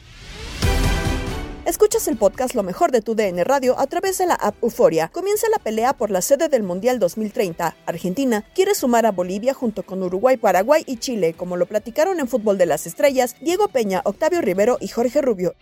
Escuchas 1.65 2.07
el 2.07 2.17
podcast 2.17 2.53
Lo 2.55 2.63
mejor 2.63 2.91
de 2.91 3.01
tu 3.01 3.15
DN 3.15 3.43
Radio 3.43 3.79
a 3.79 3.87
través 3.87 4.17
de 4.17 4.25
la 4.25 4.33
app 4.33 4.55
Euforia. 4.63 5.09
Comienza 5.09 5.47
la 5.49 5.57
pelea 5.57 5.93
por 5.93 6.09
la 6.11 6.21
sede 6.21 6.49
del 6.49 6.63
Mundial 6.63 6.99
2030. 6.99 7.75
Argentina 7.85 8.43
quiere 8.55 8.75
sumar 8.75 9.05
a 9.05 9.11
Bolivia 9.11 9.53
junto 9.53 9.83
con 9.83 10.03
Uruguay, 10.03 10.37
Paraguay 10.37 10.83
y 10.85 10.97
Chile, 10.97 11.33
como 11.33 11.57
lo 11.57 11.67
platicaron 11.67 12.19
en 12.19 12.27
Fútbol 12.27 12.57
de 12.57 12.65
las 12.65 12.87
Estrellas 12.87 13.35
Diego 13.41 13.67
Peña, 13.67 14.01
Octavio 14.05 14.41
Rivero 14.41 14.79
y 14.81 14.89
Jorge 14.89 15.21
Rubio. 15.21 15.53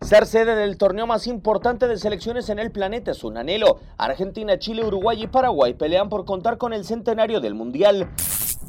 Ser 0.00 0.24
sede 0.24 0.56
del 0.56 0.78
torneo 0.78 1.06
más 1.06 1.26
importante 1.26 1.86
de 1.86 1.98
selecciones 1.98 2.48
en 2.48 2.58
el 2.58 2.72
planeta 2.72 3.10
es 3.10 3.22
un 3.22 3.36
anhelo. 3.36 3.80
Argentina, 3.98 4.58
Chile, 4.58 4.82
Uruguay 4.82 5.22
y 5.22 5.26
Paraguay 5.26 5.74
pelean 5.74 6.08
por 6.08 6.24
contar 6.24 6.56
con 6.56 6.72
el 6.72 6.86
centenario 6.86 7.40
del 7.40 7.54
Mundial. 7.54 8.10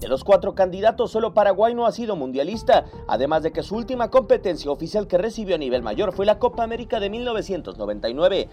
De 0.02 0.10
los 0.10 0.26
cuatro 0.26 0.56
candidatos, 0.56 1.10
solo 1.10 1.34
Paraguay 1.34 1.74
no 1.74 1.86
ha 1.86 1.94
sido 1.94 2.17
mundialista, 2.17 2.84
además 3.08 3.44
de 3.44 3.54
que 3.54 3.63
su 3.63 3.76
última 3.76 4.10
competencia 4.10 4.70
oficial 4.72 5.08
que 5.08 5.17
recibió 5.17 5.56
a 5.56 5.58
nivel 5.58 5.82
mayor 5.82 6.12
fue 6.12 6.26
la 6.26 6.38
Copa 6.38 6.63
América 6.63 7.00
de 7.00 7.10
1999. 7.10 8.50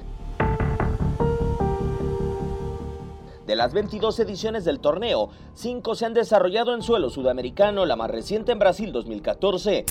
De 3.49 3.57
las 3.57 3.73
22 3.73 4.21
ediciones 4.21 4.67
del 4.67 4.79
torneo, 4.79 5.31
5 5.55 5.95
se 5.95 6.05
han 6.05 6.13
desarrollado 6.13 6.75
en 6.75 6.83
suelo 6.83 7.09
sudamericano, 7.09 7.87
la 7.87 7.97
más 7.97 8.11
reciente 8.11 8.53
en 8.53 8.59
Brasil 8.59 8.93
2014. 8.93 9.87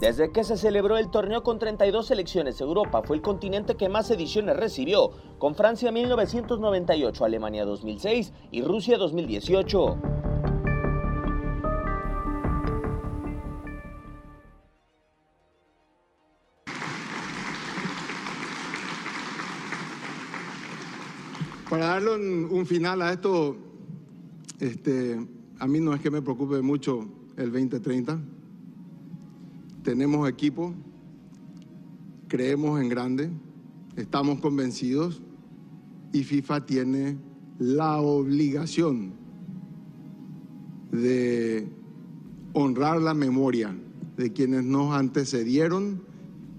Desde 0.00 0.32
que 0.32 0.44
se 0.44 0.56
celebró 0.56 0.96
el 0.96 1.10
torneo 1.10 1.42
con 1.42 1.58
32 1.58 2.06
selecciones, 2.06 2.58
Europa 2.62 3.02
fue 3.02 3.16
el 3.16 3.20
continente 3.20 3.76
que 3.76 3.90
más 3.90 4.10
ediciones 4.10 4.56
recibió, 4.56 5.10
con 5.36 5.54
Francia 5.54 5.92
1998, 5.92 7.22
Alemania 7.22 7.66
2006 7.66 8.32
y 8.50 8.62
Rusia 8.62 8.96
2018. 8.96 9.98
Para 21.72 21.86
darle 21.86 22.44
un, 22.50 22.66
final 22.66 23.00
a 23.00 23.14
esto, 23.14 23.56
este, 24.60 25.18
a 25.58 25.66
mí 25.66 25.80
no 25.80 25.94
es 25.94 26.02
que 26.02 26.10
me 26.10 26.20
preocupe 26.20 26.60
mucho 26.60 27.08
el 27.38 27.50
2030. 27.50 28.20
Tenemos 29.82 30.28
equipo, 30.28 30.74
creemos 32.28 32.78
en 32.78 32.90
grande, 32.90 33.30
estamos 33.96 34.38
convencidos 34.40 35.22
y 36.12 36.24
FIFA 36.24 36.66
tiene 36.66 37.16
la 37.58 38.02
obligación 38.02 39.14
de 40.90 41.66
honrar 42.52 43.00
la 43.00 43.14
memoria 43.14 43.74
de 44.18 44.30
quienes 44.30 44.62
nos 44.62 44.94
antecedieron 44.94 46.02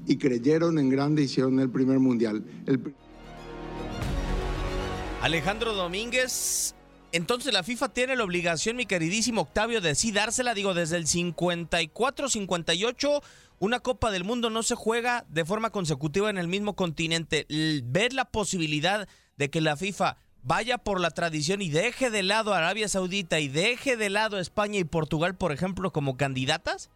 y 0.08 0.18
creyeron 0.18 0.80
en 0.80 0.90
grande 0.90 1.22
hicieron 1.22 1.60
el 1.60 1.70
primer 1.70 2.00
mundial. 2.00 2.44
Alejandro 5.24 5.74
Domínguez. 5.74 6.76
Entonces 7.14 7.54
la 7.54 7.64
FIFA 7.64 7.94
tiene 7.94 8.18
la 8.18 8.26
obligación, 8.26 8.76
mi 8.76 8.86
queridísimo 8.86 9.44
Octavio, 9.44 9.80
de 9.80 9.96
sí 9.96 10.12
dársela, 10.12 10.54
digo, 10.54 10.74
desde 10.74 10.98
el 10.98 11.06
54-58, 11.06 13.24
una 13.60 13.80
Copa 13.80 14.12
del 14.12 14.26
Mundo 14.26 14.50
no 14.50 14.64
se 14.64 14.76
juega 14.76 15.24
de 15.30 15.46
forma 15.46 15.70
consecutiva 15.70 16.30
en 16.30 16.38
el 16.38 16.50
mismo 16.50 16.76
continente. 16.76 17.46
Ver 17.86 18.12
la 18.12 18.26
posibilidad 18.26 19.08
de 19.38 19.50
que 19.50 19.62
la 19.62 19.78
FIFA 19.78 20.18
vaya 20.42 20.78
por 20.78 21.00
la 21.00 21.12
tradición 21.12 21.62
y 21.62 21.70
deje 21.70 22.10
de 22.10 22.24
lado 22.24 22.54
a 22.54 22.58
Arabia 22.58 22.90
Saudita 22.90 23.40
y 23.40 23.48
deje 23.48 23.96
de 23.96 24.10
lado 24.10 24.36
a 24.36 24.42
España 24.42 24.78
y 24.78 24.84
Portugal, 24.84 25.38
por 25.38 25.54
ejemplo, 25.54 25.94
como 25.94 26.18
candidatas? 26.18 26.90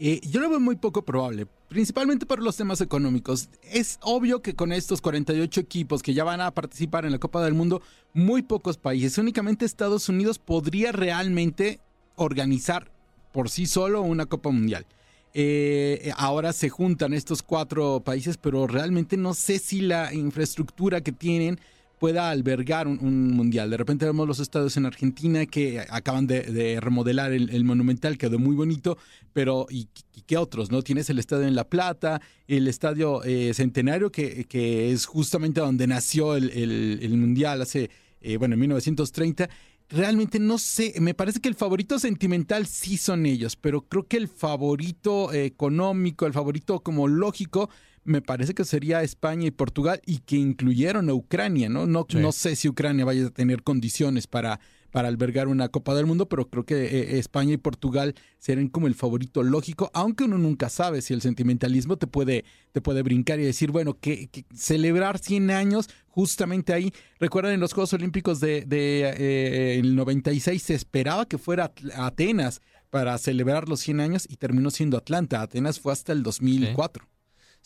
Eh, 0.00 0.20
yo 0.28 0.40
lo 0.40 0.48
veo 0.48 0.60
muy 0.60 0.76
poco 0.76 1.04
probable, 1.04 1.46
principalmente 1.68 2.24
por 2.24 2.40
los 2.40 2.56
temas 2.56 2.80
económicos. 2.80 3.48
Es 3.62 3.98
obvio 4.02 4.42
que 4.42 4.54
con 4.54 4.72
estos 4.72 5.00
48 5.00 5.60
equipos 5.60 6.02
que 6.02 6.14
ya 6.14 6.22
van 6.22 6.40
a 6.40 6.52
participar 6.52 7.04
en 7.04 7.10
la 7.10 7.18
Copa 7.18 7.44
del 7.44 7.54
Mundo, 7.54 7.82
muy 8.14 8.42
pocos 8.42 8.76
países, 8.76 9.18
únicamente 9.18 9.64
Estados 9.64 10.08
Unidos 10.08 10.38
podría 10.38 10.92
realmente 10.92 11.80
organizar 12.14 12.92
por 13.32 13.50
sí 13.50 13.66
solo 13.66 14.02
una 14.02 14.26
Copa 14.26 14.50
Mundial. 14.50 14.86
Eh, 15.34 16.12
ahora 16.16 16.52
se 16.52 16.68
juntan 16.68 17.12
estos 17.12 17.42
cuatro 17.42 18.00
países, 18.04 18.36
pero 18.36 18.68
realmente 18.68 19.16
no 19.16 19.34
sé 19.34 19.58
si 19.58 19.80
la 19.80 20.14
infraestructura 20.14 21.00
que 21.00 21.12
tienen 21.12 21.58
pueda 21.98 22.30
albergar 22.30 22.86
un, 22.86 23.32
mundial. 23.32 23.70
De 23.70 23.76
repente 23.76 24.06
vemos 24.06 24.26
los 24.26 24.40
estadios 24.40 24.76
en 24.76 24.86
Argentina 24.86 25.46
que 25.46 25.80
acaban 25.80 26.26
de, 26.26 26.78
remodelar 26.80 27.32
el, 27.32 27.64
Monumental, 27.64 28.16
quedó 28.18 28.38
muy 28.38 28.54
bonito, 28.54 28.98
pero 29.32 29.66
¿y, 29.70 29.88
qué 30.26 30.36
otros? 30.36 30.70
no 30.70 30.82
Tienes 30.82 31.10
el 31.10 31.18
estadio 31.18 31.46
en 31.46 31.54
La 31.54 31.68
Plata, 31.68 32.20
el 32.46 32.68
estadio 32.68 33.22
eh, 33.24 33.52
Centenario, 33.54 34.10
que, 34.10 34.44
que, 34.44 34.92
es 34.92 35.06
justamente 35.06 35.60
donde 35.60 35.86
nació 35.86 36.36
el, 36.36 37.16
mundial 37.16 37.62
hace, 37.62 37.90
eh, 38.20 38.36
bueno, 38.36 38.54
en 38.54 38.60
1930 38.60 39.48
realmente 39.90 40.38
no 40.38 40.58
sé, 40.58 40.94
me 41.00 41.14
parece 41.14 41.40
que 41.40 41.48
el 41.48 41.54
favorito 41.54 41.98
sentimental 41.98 42.66
sí 42.66 42.98
son 42.98 43.24
ellos, 43.26 43.56
pero 43.56 43.82
creo 43.82 44.06
que 44.06 44.18
el 44.18 44.28
favorito 44.28 45.32
económico, 45.32 46.26
el 46.26 46.32
favorito 46.32 46.80
como 46.80 47.08
lógico, 47.08 47.70
me 48.04 48.22
parece 48.22 48.54
que 48.54 48.64
sería 48.64 49.02
España 49.02 49.46
y 49.46 49.50
Portugal 49.50 50.00
y 50.06 50.18
que 50.18 50.36
incluyeron 50.36 51.08
a 51.10 51.14
Ucrania, 51.14 51.68
¿no? 51.68 51.86
No, 51.86 52.06
no 52.14 52.32
sé 52.32 52.56
si 52.56 52.68
Ucrania 52.68 53.04
vaya 53.04 53.26
a 53.26 53.30
tener 53.30 53.62
condiciones 53.62 54.26
para, 54.26 54.60
para 54.90 55.08
albergar 55.08 55.48
una 55.48 55.68
Copa 55.68 55.94
del 55.94 56.06
Mundo, 56.06 56.28
pero 56.28 56.48
creo 56.48 56.64
que 56.64 56.84
eh, 56.84 57.18
España 57.18 57.54
y 57.54 57.56
Portugal 57.56 58.14
serán 58.38 58.68
como 58.68 58.86
el 58.86 58.94
favorito 58.94 59.42
lógico, 59.42 59.90
aunque 59.94 60.24
uno 60.24 60.38
nunca 60.38 60.68
sabe 60.68 61.02
si 61.02 61.14
el 61.14 61.20
sentimentalismo 61.20 61.96
te 61.96 62.06
puede, 62.06 62.44
te 62.72 62.80
puede 62.80 63.02
brincar 63.02 63.40
y 63.40 63.44
decir, 63.44 63.70
bueno, 63.70 63.98
que, 63.98 64.28
celebrar 64.54 65.18
100 65.18 65.50
años, 65.50 65.88
justamente 66.08 66.72
ahí, 66.72 66.92
recuerdan 67.20 67.52
en 67.52 67.60
los 67.60 67.72
Juegos 67.72 67.92
Olímpicos 67.92 68.40
de, 68.40 68.64
de 68.66 69.78
el 69.78 69.94
96 69.94 70.62
se 70.62 70.74
esperaba 70.74 71.26
que 71.26 71.38
fuera 71.38 71.72
Atenas 71.94 72.60
para 72.90 73.18
celebrar 73.18 73.68
los 73.68 73.80
100 73.80 74.00
años 74.00 74.26
y 74.28 74.36
terminó 74.36 74.70
siendo 74.70 74.96
Atlanta. 74.96 75.42
Atenas 75.42 75.78
fue 75.78 75.92
hasta 75.92 76.12
el 76.12 76.22
2004. 76.22 77.04
Sí, 77.04 77.10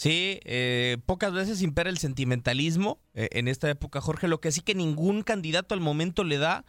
eh, 0.05 0.99
pocas 1.07 1.33
veces 1.33 1.63
impera 1.63 1.91
el 1.91 1.99
sentimentalismo 1.99 3.01
eh, 3.15 3.29
en 3.33 3.49
esta 3.49 3.71
época, 3.71 4.01
Jorge. 4.01 4.29
Lo 4.29 4.41
que 4.41 4.53
sí 4.53 4.61
que 4.61 4.75
ningún 4.75 5.23
candidato 5.23 5.75
al 5.75 5.81
momento 5.81 6.25
le 6.25 6.39
da 6.39 6.65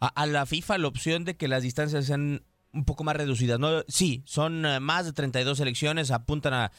a, 0.00 0.26
la 0.26 0.44
FIFA 0.44 0.78
la 0.78 0.88
opción 0.88 1.24
de 1.24 1.36
que 1.36 1.48
las 1.48 1.62
distancias 1.62 2.04
sean 2.04 2.44
un 2.72 2.84
poco 2.84 3.04
más 3.04 3.16
reducidas. 3.16 3.58
¿no? 3.58 3.84
Sí, 3.88 4.22
son 4.26 4.66
eh, 4.66 4.80
más 4.80 5.06
de 5.06 5.12
32 5.12 5.60
elecciones, 5.60 6.10
apuntan 6.10 6.54
a 6.54 6.72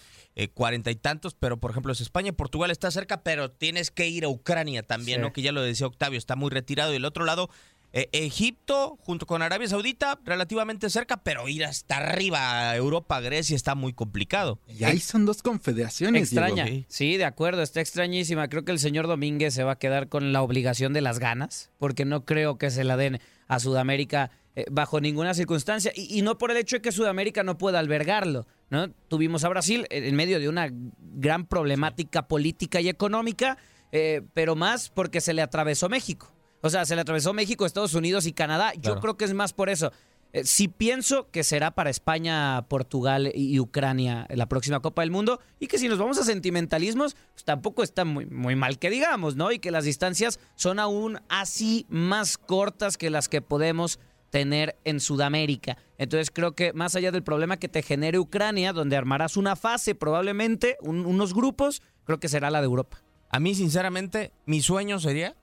cuarenta 0.53 0.91
y 0.91 0.95
tantos, 0.95 1.33
pero 1.33 1.61
por 1.61 1.71
ejemplo 1.71 1.93
es 1.93 2.01
España 2.01 2.27
y 2.27 2.31
Portugal 2.33 2.69
está 2.69 2.91
cerca, 2.91 3.23
pero 3.23 3.51
tienes 3.51 3.89
que 3.89 4.09
ir 4.09 4.25
a 4.25 4.27
Ucrania 4.27 4.83
también, 4.83 5.21
¿no? 5.21 5.31
que 5.31 5.41
ya 5.41 5.53
lo 5.53 5.61
decía 5.61 5.87
Octavio, 5.87 6.17
está 6.17 6.35
muy 6.35 6.49
retirado. 6.49 6.91
Y 6.91 6.97
el 6.97 7.05
otro 7.05 7.23
lado, 7.23 7.49
eh, 7.95 8.09
Egipto 8.11 8.97
junto 8.99 9.25
con 9.25 9.41
Arabia 9.41 9.69
Saudita 9.69 10.19
relativamente 10.25 10.89
cerca, 10.89 11.15
pero 11.15 11.47
ir 11.47 11.63
hasta 11.63 11.95
arriba 11.95 12.75
Europa, 12.75 13.21
Grecia 13.21 13.55
está 13.55 13.73
muy 13.73 13.93
complicado. 13.93 14.59
Y 14.67 14.83
ahí 14.83 14.99
son 14.99 15.25
dos 15.25 15.41
confederaciones. 15.41 16.23
Extraña. 16.23 16.67
Sí, 16.89 17.15
de 17.15 17.23
acuerdo, 17.23 17.61
está 17.61 17.79
extrañísima. 17.79 18.49
Creo 18.49 18.65
que 18.65 18.73
el 18.73 18.79
señor 18.79 19.07
Domínguez 19.07 19.53
se 19.53 19.63
va 19.63 19.71
a 19.71 19.79
quedar 19.79 20.09
con 20.09 20.33
la 20.33 20.41
obligación 20.41 20.91
de 20.91 20.99
las 20.99 21.19
ganas, 21.19 21.71
porque 21.79 22.03
no 22.03 22.25
creo 22.25 22.57
que 22.57 22.69
se 22.69 22.83
la 22.83 22.97
den 22.97 23.21
a 23.47 23.61
Sudamérica 23.61 24.29
eh, 24.57 24.65
bajo 24.69 24.99
ninguna 24.99 25.33
circunstancia. 25.33 25.93
Y, 25.95 26.21
no 26.21 26.37
por 26.37 26.51
el 26.51 26.57
hecho 26.57 26.75
de 26.75 26.81
que 26.81 26.91
Sudamérica 26.91 27.43
no 27.43 27.57
pueda 27.57 27.79
albergarlo. 27.79 28.45
¿no? 28.69 28.89
Tuvimos 29.07 29.45
a 29.45 29.49
Brasil 29.49 29.87
en 29.89 30.13
medio 30.17 30.41
de 30.41 30.49
una 30.49 30.67
gran 30.69 31.45
problemática 31.45 32.27
política 32.27 32.81
y 32.81 32.89
económica, 32.89 33.57
eh, 33.93 34.21
pero 34.33 34.57
más 34.57 34.89
porque 34.89 35.21
se 35.21 35.33
le 35.33 35.41
atravesó 35.41 35.87
México. 35.87 36.34
O 36.65 36.69
sea, 36.71 36.83
se 36.83 36.95
le 36.95 37.01
atravesó 37.01 37.31
México, 37.31 37.63
Estados 37.63 37.93
Unidos 37.93 38.25
y 38.25 38.33
Canadá. 38.33 38.73
Yo 38.81 38.99
creo 38.99 39.17
que 39.17 39.25
es 39.25 39.35
más 39.35 39.53
por 39.53 39.69
eso. 39.69 39.91
Eh, 40.33 40.45
sí 40.45 40.67
pienso 40.67 41.29
que 41.29 41.43
será 41.43 41.69
para 41.69 41.91
España, 41.91 42.65
Portugal 42.67 43.31
y 43.35 43.59
Ucrania 43.59 44.25
la 44.31 44.47
próxima 44.47 44.79
Copa 44.79 45.03
del 45.03 45.11
Mundo 45.11 45.39
y 45.59 45.67
que 45.67 45.77
si 45.77 45.87
nos 45.87 45.99
vamos 45.99 46.17
a 46.17 46.23
sentimentalismos, 46.23 47.15
pues 47.33 47.43
tampoco 47.45 47.83
está 47.83 48.03
muy, 48.03 48.25
muy 48.25 48.55
mal 48.55 48.79
que 48.79 48.89
digamos, 48.89 49.35
¿no? 49.35 49.51
Y 49.51 49.59
que 49.59 49.69
las 49.69 49.83
distancias 49.83 50.39
son 50.55 50.79
aún 50.79 51.19
así 51.29 51.85
más 51.87 52.39
cortas 52.39 52.97
que 52.97 53.11
las 53.11 53.29
que 53.29 53.43
podemos 53.43 53.99
tener 54.31 54.75
en 54.85 55.01
Sudamérica. 55.01 55.77
Entonces 55.99 56.31
creo 56.31 56.53
que 56.53 56.73
más 56.73 56.95
allá 56.95 57.11
del 57.11 57.21
problema 57.21 57.57
que 57.57 57.69
te 57.69 57.83
genere 57.83 58.17
Ucrania, 58.17 58.73
donde 58.73 58.97
armarás 58.97 59.37
una 59.37 59.55
fase 59.55 59.93
probablemente, 59.93 60.77
unos 60.81 61.35
grupos, 61.35 61.83
creo 62.05 62.19
que 62.19 62.27
será 62.27 62.49
la 62.49 62.61
de 62.61 62.65
Europa. 62.65 63.03
A 63.29 63.39
mí, 63.39 63.53
sinceramente, 63.53 64.31
mi 64.45 64.61
sueño 64.61 64.99
sería 64.99 65.35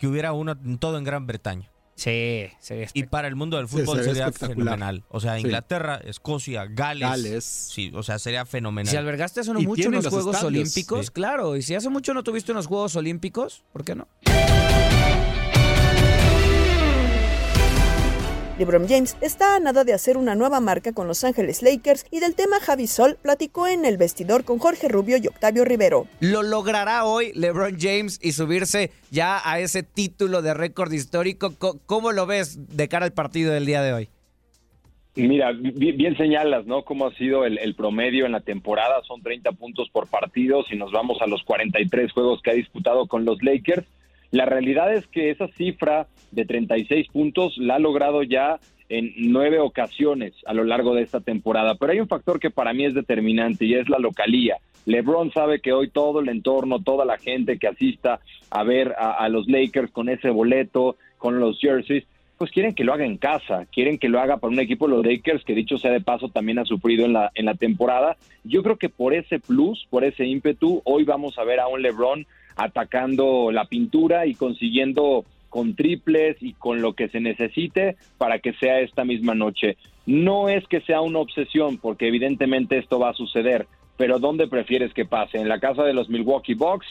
que 0.00 0.08
hubiera 0.08 0.32
uno 0.32 0.52
en 0.52 0.78
todo 0.78 0.96
en 0.96 1.04
Gran 1.04 1.26
Bretaña. 1.26 1.70
Sí, 1.94 2.48
sería 2.58 2.88
Y 2.94 3.02
para 3.02 3.28
el 3.28 3.36
mundo 3.36 3.58
del 3.58 3.68
fútbol 3.68 4.02
sería, 4.02 4.32
fenomenal. 4.32 5.04
O 5.10 5.20
sea, 5.20 5.38
Inglaterra, 5.38 6.00
Escocia, 6.02 6.64
Gales. 6.64 7.06
Gales. 7.06 7.44
Sí, 7.44 7.92
o 7.94 8.02
sea, 8.02 8.18
sería 8.18 8.46
fenomenal. 8.46 8.90
Si 8.90 8.96
albergaste 8.96 9.40
hace 9.40 9.52
no 9.52 9.60
mucho 9.60 9.88
en 9.88 9.92
los, 9.96 10.08
Juegos 10.08 10.42
Olímpicos, 10.42 11.10
claro. 11.10 11.54
Y 11.56 11.62
si 11.62 11.74
hace 11.74 11.90
mucho 11.90 12.14
no 12.14 12.22
tuviste 12.22 12.52
unos 12.52 12.66
Juegos 12.66 12.96
Olímpicos, 12.96 13.62
¿por 13.74 13.84
qué 13.84 13.94
no? 13.94 14.08
LeBron 18.60 18.86
James 18.86 19.16
está 19.22 19.56
a 19.56 19.58
nada 19.58 19.84
de 19.84 19.94
hacer 19.94 20.18
una 20.18 20.34
nueva 20.34 20.60
marca 20.60 20.92
con 20.92 21.08
Los 21.08 21.24
Ángeles 21.24 21.62
Lakers 21.62 22.04
y 22.10 22.20
del 22.20 22.34
tema 22.34 22.60
Javi 22.60 22.86
Sol 22.88 23.16
platicó 23.22 23.66
en 23.66 23.86
el 23.86 23.96
vestidor 23.96 24.44
con 24.44 24.58
Jorge 24.58 24.86
Rubio 24.86 25.16
y 25.16 25.28
Octavio 25.28 25.64
Rivero. 25.64 26.06
¿Lo 26.20 26.42
logrará 26.42 27.06
hoy 27.06 27.32
LeBron 27.34 27.78
James 27.80 28.20
y 28.22 28.32
subirse 28.32 28.90
ya 29.10 29.40
a 29.50 29.60
ese 29.60 29.82
título 29.82 30.42
de 30.42 30.52
récord 30.52 30.92
histórico? 30.92 31.54
¿Cómo 31.86 32.12
lo 32.12 32.26
ves 32.26 32.76
de 32.76 32.86
cara 32.88 33.06
al 33.06 33.14
partido 33.14 33.50
del 33.50 33.64
día 33.64 33.80
de 33.80 33.94
hoy? 33.94 34.08
Mira, 35.16 35.52
bien, 35.52 36.14
señalas, 36.18 36.66
¿no? 36.66 36.84
Cómo 36.84 37.06
ha 37.06 37.14
sido 37.14 37.46
el, 37.46 37.56
el, 37.56 37.74
promedio 37.74 38.26
en 38.26 38.32
la 38.32 38.40
temporada. 38.40 39.02
Son 39.08 39.22
30 39.22 39.52
puntos 39.52 39.88
por 39.88 40.06
partido. 40.06 40.64
Si 40.64 40.76
nos 40.76 40.92
vamos 40.92 41.22
a 41.22 41.26
los 41.26 41.42
43 41.44 42.12
juegos 42.12 42.42
que 42.42 42.50
ha 42.50 42.54
disputado 42.54 43.06
con 43.06 43.24
los 43.24 43.42
Lakers, 43.42 43.86
la 44.32 44.44
realidad 44.44 44.92
es 44.94 45.06
que 45.06 45.30
esa 45.30 45.48
cifra 45.48 46.08
de 46.30 46.44
36 46.44 47.08
puntos 47.08 47.56
la 47.58 47.76
ha 47.76 47.78
logrado 47.78 48.22
ya 48.22 48.58
en 48.90 49.12
nueve 49.16 49.60
ocasiones 49.60 50.34
a 50.46 50.52
lo 50.52 50.64
largo 50.64 50.94
de 50.94 51.02
esta 51.02 51.20
temporada. 51.20 51.76
Pero 51.76 51.92
hay 51.92 52.00
un 52.00 52.08
factor 52.08 52.40
que 52.40 52.50
para 52.50 52.72
mí 52.72 52.84
es 52.84 52.94
determinante 52.94 53.64
y 53.64 53.74
es 53.74 53.88
la 53.88 53.98
localía. 53.98 54.56
LeBron 54.84 55.32
sabe 55.32 55.60
que 55.60 55.72
hoy 55.72 55.88
todo 55.88 56.20
el 56.20 56.28
entorno, 56.28 56.82
toda 56.82 57.04
la 57.04 57.16
gente 57.16 57.58
que 57.58 57.68
asista 57.68 58.20
a 58.50 58.64
ver 58.64 58.94
a, 58.98 59.28
los 59.28 59.48
Lakers 59.48 59.92
con 59.92 60.08
ese 60.08 60.30
boleto, 60.30 60.96
con 61.18 61.38
los 61.38 61.60
jerseys, 61.60 62.04
pues 62.36 62.50
quieren 62.50 62.74
que 62.74 62.84
lo 62.84 62.94
haga 62.94 63.04
en 63.04 63.18
casa, 63.18 63.66
quieren 63.70 63.98
que 63.98 64.08
lo 64.08 64.18
haga 64.18 64.38
para 64.38 64.52
un 64.52 64.58
equipo 64.58 64.88
de 64.88 64.96
los 64.96 65.06
Lakers 65.06 65.44
que 65.44 65.54
dicho 65.54 65.78
sea 65.78 65.92
de 65.92 66.00
paso 66.00 66.30
también 66.30 66.58
ha 66.58 66.64
sufrido 66.64 67.04
en 67.04 67.12
la, 67.12 67.30
en 67.34 67.44
la 67.44 67.54
temporada. 67.54 68.16
Yo 68.44 68.62
creo 68.62 68.76
que 68.76 68.88
por 68.88 69.14
ese 69.14 69.38
plus, 69.38 69.86
por 69.90 70.04
ese 70.04 70.24
ímpetu, 70.24 70.80
hoy 70.84 71.04
vamos 71.04 71.38
a 71.38 71.44
ver 71.44 71.60
a 71.60 71.68
un 71.68 71.82
LeBron 71.82 72.26
atacando 72.56 73.52
la 73.52 73.66
pintura 73.66 74.26
y 74.26 74.34
consiguiendo 74.34 75.24
con 75.50 75.74
triples 75.74 76.36
y 76.40 76.54
con 76.54 76.80
lo 76.80 76.94
que 76.94 77.08
se 77.08 77.20
necesite 77.20 77.96
para 78.16 78.38
que 78.38 78.54
sea 78.54 78.80
esta 78.80 79.04
misma 79.04 79.34
noche. 79.34 79.76
No 80.06 80.48
es 80.48 80.66
que 80.68 80.80
sea 80.80 81.02
una 81.02 81.18
obsesión, 81.18 81.76
porque 81.76 82.08
evidentemente 82.08 82.78
esto 82.78 82.98
va 82.98 83.10
a 83.10 83.14
suceder, 83.14 83.66
pero 83.98 84.18
¿dónde 84.18 84.48
prefieres 84.48 84.94
que 84.94 85.04
pase? 85.04 85.38
¿En 85.38 85.48
la 85.48 85.60
casa 85.60 85.82
de 85.82 85.92
los 85.92 86.08
Milwaukee 86.08 86.54
Bucks 86.54 86.86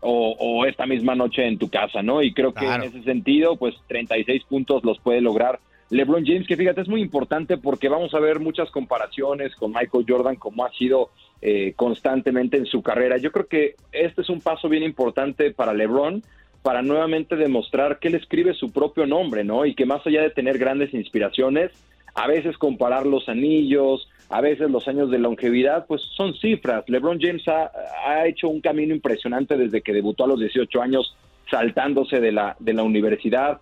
o, 0.00 0.64
esta 0.66 0.86
misma 0.86 1.14
noche 1.14 1.46
en 1.46 1.58
tu 1.58 1.68
casa, 1.68 2.02
no? 2.02 2.22
Y 2.22 2.32
creo 2.32 2.52
que 2.52 2.66
en 2.66 2.82
ese 2.82 3.02
sentido, 3.02 3.56
pues 3.56 3.74
36 3.88 4.44
puntos 4.44 4.84
los 4.84 4.98
puede 5.00 5.20
lograr 5.20 5.60
LeBron 5.90 6.24
James, 6.24 6.46
que 6.46 6.56
fíjate, 6.56 6.82
es 6.82 6.88
muy 6.88 7.00
importante 7.00 7.56
porque 7.56 7.88
vamos 7.88 8.12
a 8.14 8.20
ver 8.20 8.40
muchas 8.40 8.70
comparaciones 8.70 9.54
con 9.56 9.72
Michael 9.72 10.04
Jordan, 10.06 10.36
como 10.36 10.64
ha 10.64 10.72
sido 10.72 11.10
eh, 11.40 11.72
constantemente 11.76 12.58
en 12.58 12.66
su 12.66 12.82
carrera. 12.82 13.16
Yo 13.16 13.32
creo 13.32 13.46
que 13.46 13.76
este 13.92 14.20
es 14.20 14.28
un 14.28 14.40
paso 14.40 14.68
bien 14.68 14.82
importante 14.82 15.50
para 15.52 15.72
LeBron, 15.72 16.22
para 16.62 16.82
nuevamente 16.82 17.36
demostrar 17.36 17.98
que 17.98 18.08
él 18.08 18.14
escribe 18.14 18.54
su 18.54 18.72
propio 18.72 19.06
nombre, 19.06 19.44
¿no? 19.44 19.64
Y 19.64 19.74
que 19.74 19.86
más 19.86 20.06
allá 20.06 20.22
de 20.22 20.30
tener 20.30 20.58
grandes 20.58 20.92
inspiraciones, 20.92 21.70
a 22.14 22.26
veces 22.26 22.58
comparar 22.58 23.06
los 23.06 23.28
anillos, 23.28 24.08
a 24.28 24.40
veces 24.40 24.70
los 24.70 24.86
años 24.88 25.10
de 25.10 25.18
longevidad, 25.18 25.86
pues 25.86 26.02
son 26.16 26.34
cifras. 26.34 26.84
LeBron 26.88 27.18
James 27.20 27.46
ha, 27.48 27.70
ha 28.06 28.26
hecho 28.26 28.48
un 28.48 28.60
camino 28.60 28.94
impresionante 28.94 29.56
desde 29.56 29.80
que 29.80 29.92
debutó 29.92 30.24
a 30.24 30.28
los 30.28 30.40
18 30.40 30.82
años 30.82 31.16
saltándose 31.50 32.20
de 32.20 32.32
la, 32.32 32.56
de 32.58 32.74
la 32.74 32.82
universidad. 32.82 33.60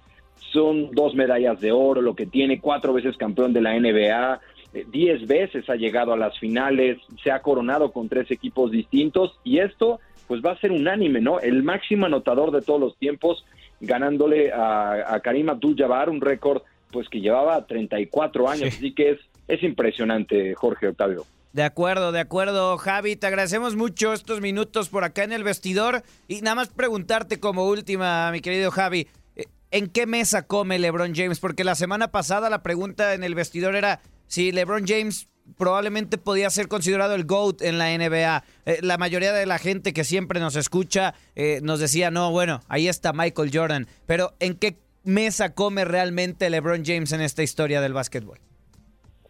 Son 0.53 0.91
dos 0.93 1.15
medallas 1.15 1.61
de 1.61 1.73
oro, 1.73 2.01
lo 2.01 2.15
que 2.15 2.27
tiene, 2.27 2.61
cuatro 2.61 2.93
veces 2.93 3.17
campeón 3.17 3.53
de 3.53 3.61
la 3.61 3.79
NBA, 3.79 4.41
eh, 4.75 4.87
diez 4.91 5.27
veces 5.27 5.69
ha 5.71 5.77
llegado 5.77 6.13
a 6.13 6.17
las 6.17 6.39
finales, 6.39 6.99
se 7.23 7.31
ha 7.31 7.43
coronado 7.43 7.93
con 7.93 8.09
tres 8.09 8.31
equipos 8.31 8.71
distintos 8.71 9.39
y 9.45 9.59
esto 9.59 10.01
pues 10.27 10.43
va 10.45 10.53
a 10.53 10.61
ser 10.61 10.73
unánime, 10.73 11.21
¿no? 11.21 11.41
El 11.41 11.63
máximo 11.63 12.07
anotador 12.07 12.51
de 12.53 12.63
todos 12.63 12.81
los 12.81 12.97
tiempos 12.99 13.45
ganándole 13.81 14.53
a, 14.53 15.15
a 15.15 15.21
Karim 15.21 15.51
Abdul-Jabbar 15.51 16.09
un 16.09 16.21
récord 16.21 16.63
pues 16.91 17.09
que 17.09 17.21
llevaba 17.21 17.67
34 17.67 18.49
años, 18.49 18.75
así 18.75 18.95
que 18.95 19.11
es, 19.11 19.19
es 19.49 19.63
impresionante, 19.63 20.55
Jorge 20.55 20.89
Octavio. 20.89 21.25
De 21.53 21.63
acuerdo, 21.63 22.13
de 22.13 22.21
acuerdo, 22.21 22.77
Javi. 22.77 23.17
Te 23.17 23.27
agradecemos 23.27 23.77
mucho 23.77 24.13
estos 24.13 24.43
minutos 24.43 24.91
por 24.91 25.05
acá 25.05 25.25
en 25.25 25.33
el 25.33 25.43
vestidor. 25.43 26.03
Y 26.29 26.43
nada 26.43 26.55
más 26.55 26.69
preguntarte 26.69 27.41
como 27.41 27.67
última, 27.67 28.31
mi 28.31 28.41
querido 28.41 28.71
Javi, 28.71 29.09
eh, 29.37 29.47
¿en 29.71 29.87
qué 29.87 30.07
mesa 30.07 30.47
come 30.47 30.79
LeBron 30.79 31.15
James? 31.15 31.41
Porque 31.41 31.65
la 31.65 31.75
semana 31.75 32.09
pasada 32.13 32.51
la 32.51 32.63
pregunta 32.63 33.15
en 33.15 33.25
el 33.25 33.35
vestidor 33.35 33.75
era 33.75 34.01
si 34.27 34.53
LeBron 34.53 34.85
James 34.87 35.29
probablemente 35.57 36.19
podía 36.19 36.51
ser 36.51 36.69
considerado 36.69 37.15
el 37.15 37.25
GOAT 37.25 37.63
en 37.63 37.79
la 37.79 37.97
NBA. 37.97 38.45
Eh, 38.67 38.79
la 38.83 38.99
mayoría 38.99 39.33
de 39.33 39.47
la 39.47 39.59
gente 39.59 39.93
que 39.93 40.05
siempre 40.05 40.41
nos 40.41 40.57
escucha 40.57 41.15
eh, 41.35 41.61
nos 41.63 41.81
decía, 41.81 42.11
no, 42.11 42.31
bueno, 42.31 42.61
ahí 42.69 42.89
está 42.89 43.13
Michael 43.13 43.51
Jordan. 43.53 43.87
Pero 44.07 44.35
¿en 44.41 44.55
qué 44.55 44.77
mesa 45.05 45.55
come 45.55 45.85
realmente 45.85 46.51
LeBron 46.51 46.85
James 46.85 47.13
en 47.13 47.21
esta 47.21 47.43
historia 47.43 47.81
del 47.81 47.93
básquetbol? 47.93 48.39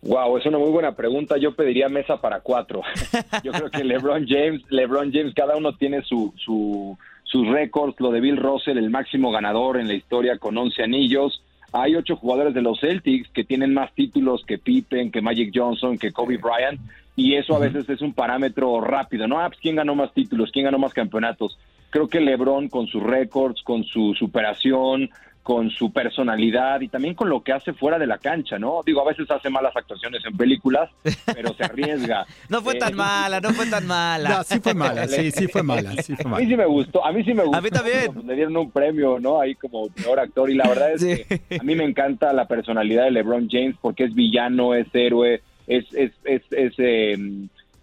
Wow, 0.02 0.36
es 0.36 0.46
una 0.46 0.58
muy 0.58 0.70
buena 0.70 0.94
pregunta. 0.94 1.36
Yo 1.36 1.54
pediría 1.54 1.88
mesa 1.88 2.20
para 2.20 2.40
cuatro. 2.40 2.82
Yo 3.44 3.52
creo 3.52 3.70
que 3.70 3.82
LeBron 3.82 4.26
James, 4.26 4.62
LeBron 4.70 5.12
James, 5.12 5.34
cada 5.34 5.56
uno 5.56 5.76
tiene 5.76 6.02
su, 6.02 6.32
su, 6.36 6.96
sus 7.24 7.48
récords. 7.48 7.98
Lo 7.98 8.10
de 8.10 8.20
Bill 8.20 8.36
Russell, 8.36 8.78
el 8.78 8.90
máximo 8.90 9.32
ganador 9.32 9.78
en 9.78 9.88
la 9.88 9.94
historia 9.94 10.38
con 10.38 10.56
11 10.56 10.82
anillos. 10.82 11.42
Hay 11.78 11.94
ocho 11.94 12.16
jugadores 12.16 12.54
de 12.54 12.62
los 12.62 12.80
Celtics 12.80 13.28
que 13.28 13.44
tienen 13.44 13.74
más 13.74 13.92
títulos 13.92 14.42
que 14.46 14.56
Pippen, 14.56 15.10
que 15.10 15.20
Magic 15.20 15.52
Johnson, 15.54 15.98
que 15.98 16.10
Kobe 16.10 16.38
Bryant. 16.38 16.80
Y 17.16 17.34
eso 17.34 17.54
a 17.54 17.58
veces 17.58 17.86
es 17.90 18.00
un 18.00 18.14
parámetro 18.14 18.80
rápido, 18.80 19.28
¿no? 19.28 19.38
Ah, 19.40 19.48
pues, 19.48 19.60
¿quién 19.60 19.76
ganó 19.76 19.94
más 19.94 20.12
títulos? 20.14 20.50
¿Quién 20.52 20.64
ganó 20.64 20.78
más 20.78 20.94
campeonatos? 20.94 21.58
Creo 21.90 22.08
que 22.08 22.20
LeBron 22.20 22.68
con 22.68 22.86
sus 22.86 23.02
récords, 23.02 23.62
con 23.62 23.84
su 23.84 24.14
superación, 24.14 25.10
con 25.46 25.70
su 25.70 25.92
personalidad 25.92 26.80
y 26.80 26.88
también 26.88 27.14
con 27.14 27.28
lo 27.28 27.40
que 27.44 27.52
hace 27.52 27.72
fuera 27.72 28.00
de 28.00 28.06
la 28.08 28.18
cancha, 28.18 28.58
¿no? 28.58 28.80
Digo, 28.84 29.00
a 29.00 29.04
veces 29.08 29.30
hace 29.30 29.48
malas 29.48 29.76
actuaciones 29.76 30.20
en 30.26 30.36
películas, 30.36 30.90
pero 31.24 31.54
se 31.54 31.62
arriesga. 31.62 32.26
no 32.48 32.60
fue 32.62 32.74
tan 32.74 32.94
Eh, 32.94 32.96
mala, 32.96 33.40
no 33.40 33.50
fue 33.52 33.66
tan 33.66 33.86
mala. 33.86 34.28
No, 34.28 34.42
sí 34.42 34.58
fue 34.58 34.74
mala, 34.74 35.06
sí, 35.06 35.30
sí 35.30 35.46
fue 35.46 35.62
mala, 35.62 35.92
sí 36.02 36.16
fue 36.16 36.24
A 36.24 36.28
mala. 36.30 36.42
mí 36.44 36.50
sí 36.50 36.56
me 36.56 36.66
gustó, 36.66 37.06
a 37.06 37.12
mí 37.12 37.22
sí 37.22 37.32
me 37.32 37.44
gustó. 37.44 37.58
A 37.58 37.60
mí 37.60 37.70
también. 37.70 38.26
Le 38.26 38.34
dieron 38.34 38.56
un 38.56 38.72
premio, 38.72 39.20
¿no? 39.20 39.40
Ahí 39.40 39.54
como 39.54 39.86
peor 39.90 40.18
actor 40.18 40.50
y 40.50 40.56
la 40.56 40.66
verdad 40.68 40.90
es 40.94 41.04
que 41.04 41.56
a 41.60 41.62
mí 41.62 41.76
me 41.76 41.84
encanta 41.84 42.32
la 42.32 42.48
personalidad 42.48 43.04
de 43.04 43.12
LeBron 43.12 43.46
James 43.48 43.76
porque 43.80 44.02
es 44.02 44.14
villano, 44.16 44.74
es 44.74 44.88
héroe, 44.92 45.42
es 45.68 45.84
es 45.94 46.10
es 46.24 46.42
es, 46.50 46.72
eh, 46.78 47.16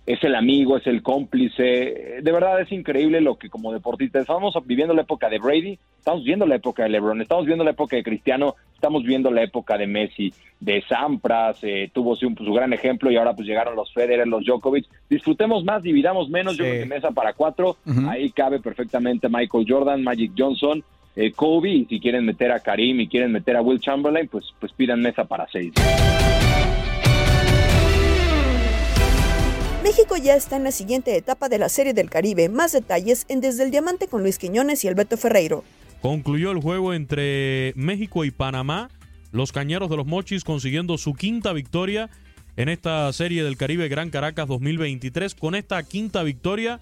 es 0.06 0.24
el 0.24 0.36
amigo, 0.36 0.78
es 0.78 0.86
el 0.88 1.02
cómplice. 1.02 2.20
De 2.22 2.32
verdad 2.32 2.60
es 2.62 2.72
increíble 2.72 3.22
lo 3.22 3.38
que 3.38 3.50
como 3.50 3.72
deportista 3.72 4.20
estamos 4.20 4.54
viviendo 4.66 4.94
la 4.94 5.04
época 5.04 5.30
de 5.30 5.40
Brady, 5.40 5.80
estamos 5.98 6.24
viendo 6.24 6.46
la 6.46 6.56
época 6.56 6.84
de 6.84 6.90
LeBron, 6.90 7.22
estamos 7.22 7.46
viendo 7.46 7.64
la 7.64 7.72
época 7.72 7.96
de 7.96 8.04
Cristiano, 8.04 8.56
estamos 8.74 9.04
viendo 9.04 9.32
la 9.32 9.44
época 9.44 9.78
de 9.78 9.88
Messi, 9.88 10.34
de 10.60 10.82
Sampras, 10.82 11.58
eh, 11.62 11.90
tuvo 11.94 12.16
su, 12.16 12.34
su 12.36 12.54
gran 12.54 12.74
ejemplo 12.74 13.10
y 13.10 13.16
ahora 13.16 13.34
pues 13.34 13.48
llegaron 13.48 13.76
los 13.76 13.94
Federer, 13.94 14.28
los 14.28 14.46
Djokovic. 14.46 14.86
Disfrutemos 15.10 15.64
más, 15.64 15.84
dividamos 15.84 16.30
menos, 16.30 16.58
yo 16.58 16.66
creo 16.66 16.84
que 16.84 16.90
mesa 16.90 17.12
para 17.12 17.34
cuatro, 17.34 17.78
ahí 18.10 18.30
cabe 18.32 18.60
perfectamente 18.60 19.30
Michael 19.30 19.66
Jordan, 19.68 20.04
Magic 20.04 20.34
Johnson, 20.38 20.84
eh, 21.16 21.32
Kobe, 21.32 21.70
y 21.70 21.86
si 21.86 22.00
quieren 22.00 22.26
meter 22.26 22.52
a 22.52 22.60
Karim 22.60 23.00
y 23.00 23.08
quieren 23.08 23.32
meter 23.32 23.56
a 23.56 23.62
Will 23.62 23.80
Chamberlain, 23.80 24.28
pues, 24.28 24.46
pues 24.60 24.74
pidan 24.74 25.00
mesa 25.00 25.24
para 25.24 25.48
seis. 25.48 25.72
México 29.84 30.16
ya 30.16 30.38
está 30.38 30.56
en 30.56 30.64
la 30.64 30.72
siguiente 30.72 31.18
etapa 31.18 31.50
de 31.50 31.58
la 31.58 31.68
Serie 31.68 31.94
del 31.94 32.10
Caribe. 32.10 32.48
Más 32.48 32.72
detalles 32.72 33.26
en 33.28 33.42
Desde 33.42 33.66
el 33.66 33.72
Diamante 33.72 34.08
con 34.08 34.22
Luis 34.22 34.38
Quiñones 34.38 34.86
y 34.86 34.88
el 34.88 34.96
Beto 34.96 35.18
Ferreiro. 35.18 35.66
Concluyó 36.02 36.52
el 36.52 36.62
juego 36.62 36.94
entre 36.94 37.74
México 37.76 38.24
y 38.24 38.32
Panamá. 38.32 38.90
Los 39.34 39.52
Cañeros 39.52 39.90
de 39.90 39.98
los 39.98 40.06
Mochis 40.06 40.46
consiguiendo 40.46 40.98
su 40.98 41.16
quinta 41.16 41.52
victoria 41.52 42.10
en 42.56 42.70
esta 42.70 43.12
serie 43.12 43.44
del 43.44 43.58
Caribe 43.58 43.90
Gran 43.90 44.10
Caracas 44.10 44.48
2023. 44.48 45.36
Con 45.36 45.54
esta 45.54 45.84
quinta 45.84 46.24
victoria, 46.24 46.80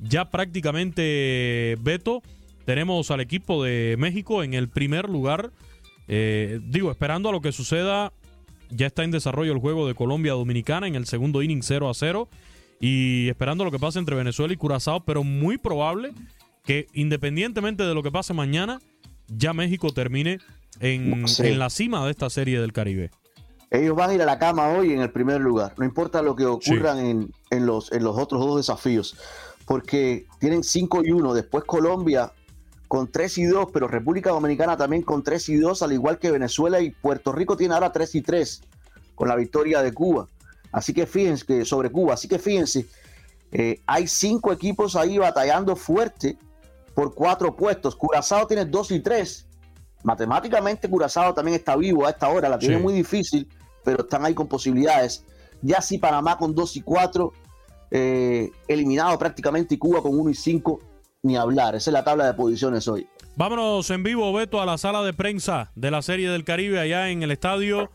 ya 0.00 0.28
prácticamente 0.28 1.76
Beto, 1.80 2.20
tenemos 2.64 3.12
al 3.12 3.20
equipo 3.20 3.62
de 3.62 3.94
México 3.96 4.42
en 4.42 4.54
el 4.54 4.68
primer 4.68 5.08
lugar. 5.08 5.52
Eh, 6.08 6.58
digo, 6.64 6.90
esperando 6.90 7.28
a 7.28 7.32
lo 7.32 7.42
que 7.42 7.52
suceda, 7.52 8.12
ya 8.70 8.86
está 8.86 9.04
en 9.04 9.10
desarrollo 9.10 9.52
el 9.52 9.58
juego 9.58 9.86
de 9.86 9.94
Colombia-Dominicana 9.94 10.86
en 10.86 10.94
el 10.94 11.06
segundo 11.06 11.42
inning 11.42 11.62
0 11.62 11.88
a 11.88 11.94
0. 11.94 12.28
Y 12.80 13.28
esperando 13.28 13.64
lo 13.64 13.70
que 13.70 13.78
pase 13.78 13.98
entre 13.98 14.16
Venezuela 14.16 14.52
y 14.54 14.56
Curazao, 14.56 15.04
pero 15.04 15.22
muy 15.22 15.58
probable 15.58 16.12
que 16.64 16.86
independientemente 16.94 17.82
de 17.84 17.94
lo 17.94 18.02
que 18.02 18.10
pase 18.10 18.32
mañana, 18.32 18.80
ya 19.28 19.52
México 19.52 19.92
termine 19.92 20.38
en, 20.80 21.28
Sí. 21.28 21.46
en 21.46 21.58
la 21.58 21.68
cima 21.68 22.04
de 22.04 22.10
esta 22.10 22.30
serie 22.30 22.60
del 22.60 22.72
Caribe. 22.72 23.10
Ellos 23.70 23.94
van 23.94 24.10
a 24.10 24.14
ir 24.14 24.22
a 24.22 24.24
la 24.26 24.38
cama 24.38 24.68
hoy 24.68 24.92
en 24.92 25.00
el 25.00 25.10
primer 25.10 25.40
lugar, 25.40 25.74
no 25.78 25.84
importa 25.84 26.22
lo 26.22 26.34
que 26.34 26.44
ocurran 26.44 26.98
en, 26.98 27.32
en 27.50 27.66
los, 27.66 27.92
en 27.92 28.02
los 28.02 28.16
otros 28.18 28.40
dos 28.40 28.56
desafíos, 28.56 29.16
porque 29.64 30.26
tienen 30.40 30.64
5 30.64 31.02
y 31.04 31.12
1, 31.12 31.34
después 31.34 31.64
Colombia 31.64 32.32
con 32.90 33.06
3 33.06 33.38
y 33.38 33.44
2, 33.44 33.68
pero 33.72 33.86
República 33.86 34.30
Dominicana 34.30 34.76
también 34.76 35.02
con 35.02 35.22
3 35.22 35.48
y 35.50 35.56
2, 35.58 35.80
al 35.82 35.92
igual 35.92 36.18
que 36.18 36.32
Venezuela 36.32 36.80
y 36.80 36.90
Puerto 36.90 37.30
Rico 37.30 37.56
tiene 37.56 37.74
ahora 37.74 37.92
3 37.92 38.16
y 38.16 38.20
3 38.20 38.62
con 39.14 39.28
la 39.28 39.36
victoria 39.36 39.80
de 39.80 39.92
Cuba. 39.92 40.26
Así 40.72 40.92
que 40.92 41.06
fíjense 41.06 41.46
que 41.46 41.64
sobre 41.64 41.92
Cuba, 41.92 42.14
así 42.14 42.26
que 42.26 42.40
fíjense, 42.40 42.88
eh, 43.52 43.80
hay 43.86 44.08
cinco 44.08 44.52
equipos 44.52 44.96
ahí 44.96 45.18
batallando 45.18 45.76
fuerte 45.76 46.36
por 46.92 47.14
cuatro 47.14 47.54
puestos. 47.54 47.94
Curazao 47.94 48.48
tiene 48.48 48.64
2 48.64 48.90
y 48.90 48.98
3. 48.98 49.46
Matemáticamente 50.02 50.90
Curazao 50.90 51.32
también 51.32 51.58
está 51.58 51.76
vivo 51.76 52.06
a 52.06 52.10
esta 52.10 52.28
hora, 52.28 52.48
la 52.48 52.58
tiene 52.58 52.78
Sí. 52.78 52.82
muy 52.82 52.92
difícil, 52.92 53.48
pero 53.84 54.02
están 54.02 54.24
ahí 54.24 54.34
con 54.34 54.48
posibilidades. 54.48 55.24
Ya 55.62 55.80
sí 55.80 55.98
Panamá 55.98 56.36
con 56.36 56.56
2 56.56 56.74
y 56.74 56.80
4, 56.80 57.32
eh, 57.92 58.50
eliminado 58.66 59.16
prácticamente 59.16 59.76
y 59.76 59.78
Cuba 59.78 60.02
con 60.02 60.18
1 60.18 60.30
y 60.30 60.34
5, 60.34 60.80
ni 61.22 61.36
hablar. 61.36 61.74
Esa 61.74 61.90
es 61.90 61.92
la 61.94 62.04
tabla 62.04 62.26
de 62.26 62.34
posiciones 62.34 62.88
hoy. 62.88 63.06
Vámonos 63.36 63.88
en 63.90 64.02
vivo, 64.02 64.32
Beto, 64.32 64.60
a 64.60 64.66
la 64.66 64.78
sala 64.78 65.02
de 65.02 65.12
prensa 65.12 65.70
de 65.74 65.90
la 65.90 66.02
Serie 66.02 66.28
del 66.30 66.44
Caribe 66.44 66.78
allá 66.80 67.10
en 67.10 67.22
el 67.22 67.30
estadio 67.30 67.90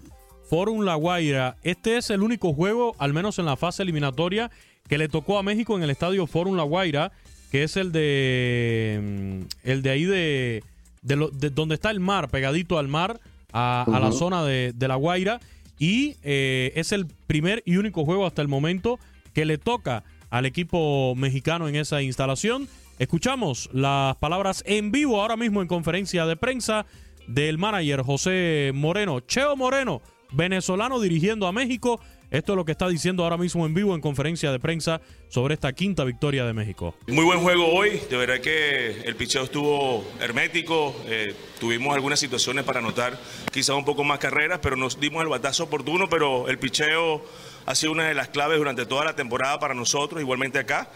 Forum 0.49 0.81
La 0.81 0.95
Guaira. 0.95 1.55
Este 1.63 1.97
es 1.97 2.09
el 2.09 2.21
único 2.23 2.53
juego, 2.53 2.95
al 2.99 3.13
menos 3.13 3.39
en 3.39 3.45
la 3.45 3.55
fase 3.57 3.83
eliminatoria, 3.83 4.49
que 4.87 4.97
le 4.97 5.09
tocó 5.09 5.37
a 5.37 5.43
México 5.43 5.75
en 5.75 5.83
el 5.83 5.89
estadio 5.89 6.27
Forum 6.27 6.55
La 6.55 6.63
Guaira, 6.63 7.11
que 7.51 7.63
es 7.63 7.77
el 7.77 7.91
de 7.91 8.99
mm, 9.01 9.69
el 9.69 9.81
de 9.81 9.89
ahí 9.89 10.05
de, 10.05 10.63
de, 11.01 11.15
lo- 11.15 11.29
de 11.29 11.49
donde 11.49 11.75
está 11.75 11.91
el 11.91 11.99
mar, 11.99 12.29
pegadito 12.29 12.77
al 12.79 12.87
mar, 12.87 13.19
a, 13.51 13.85
a 13.91 13.99
la 13.99 14.11
zona 14.11 14.43
de, 14.43 14.73
de 14.75 14.87
La 14.87 14.95
Guaira. 14.95 15.39
Y 15.77 16.15
eh, 16.23 16.71
es 16.75 16.91
el 16.91 17.05
primer 17.27 17.61
y 17.65 17.77
único 17.77 18.05
juego 18.05 18.25
hasta 18.25 18.41
el 18.41 18.47
momento 18.47 18.99
que 19.33 19.45
le 19.45 19.57
toca 19.57 20.03
al 20.29 20.45
equipo 20.45 21.13
mexicano 21.15 21.67
en 21.67 21.75
esa 21.75 22.01
instalación. 22.01 22.67
Escuchamos 22.97 23.69
las 23.73 24.15
palabras 24.17 24.63
en 24.65 24.89
vivo 24.89 25.21
ahora 25.21 25.35
mismo 25.35 25.61
en 25.61 25.67
conferencia 25.67 26.25
de 26.25 26.37
prensa 26.37 26.85
del 27.27 27.57
manager 27.57 28.03
José 28.03 28.71
Moreno. 28.73 29.19
Cheo 29.19 29.57
Moreno, 29.57 30.01
venezolano 30.31 31.01
dirigiendo 31.01 31.45
a 31.45 31.51
México. 31.51 31.99
Esto 32.31 32.53
es 32.53 32.55
lo 32.55 32.63
que 32.63 32.71
está 32.71 32.87
diciendo 32.87 33.23
ahora 33.23 33.35
mismo 33.35 33.65
en 33.65 33.73
vivo 33.73 33.95
en 33.95 34.01
conferencia 34.01 34.49
de 34.49 34.59
prensa 34.59 35.01
sobre 35.27 35.55
esta 35.55 35.73
quinta 35.73 36.05
victoria 36.05 36.45
de 36.45 36.53
México. 36.53 36.95
Muy 37.07 37.25
buen 37.25 37.41
juego 37.41 37.67
hoy, 37.67 38.01
de 38.09 38.15
verdad 38.15 38.39
que 38.39 39.01
el 39.01 39.15
picheo 39.17 39.43
estuvo 39.43 40.05
hermético, 40.21 40.95
eh, 41.05 41.35
tuvimos 41.59 41.93
algunas 41.93 42.19
situaciones 42.19 42.63
para 42.63 42.79
anotar 42.79 43.19
quizás 43.51 43.75
un 43.75 43.83
poco 43.83 44.05
más 44.05 44.19
carreras, 44.19 44.59
pero 44.61 44.77
nos 44.77 45.01
dimos 45.01 45.21
el 45.21 45.27
batazo 45.27 45.65
oportuno, 45.65 46.07
pero 46.09 46.47
el 46.47 46.57
picheo 46.59 47.25
ha 47.65 47.75
sido 47.75 47.91
una 47.91 48.07
de 48.07 48.13
las 48.13 48.29
claves 48.29 48.57
durante 48.57 48.85
toda 48.85 49.03
la 49.03 49.17
temporada 49.17 49.59
para 49.59 49.73
nosotros, 49.73 50.21
igualmente 50.21 50.59
acá, 50.59 50.89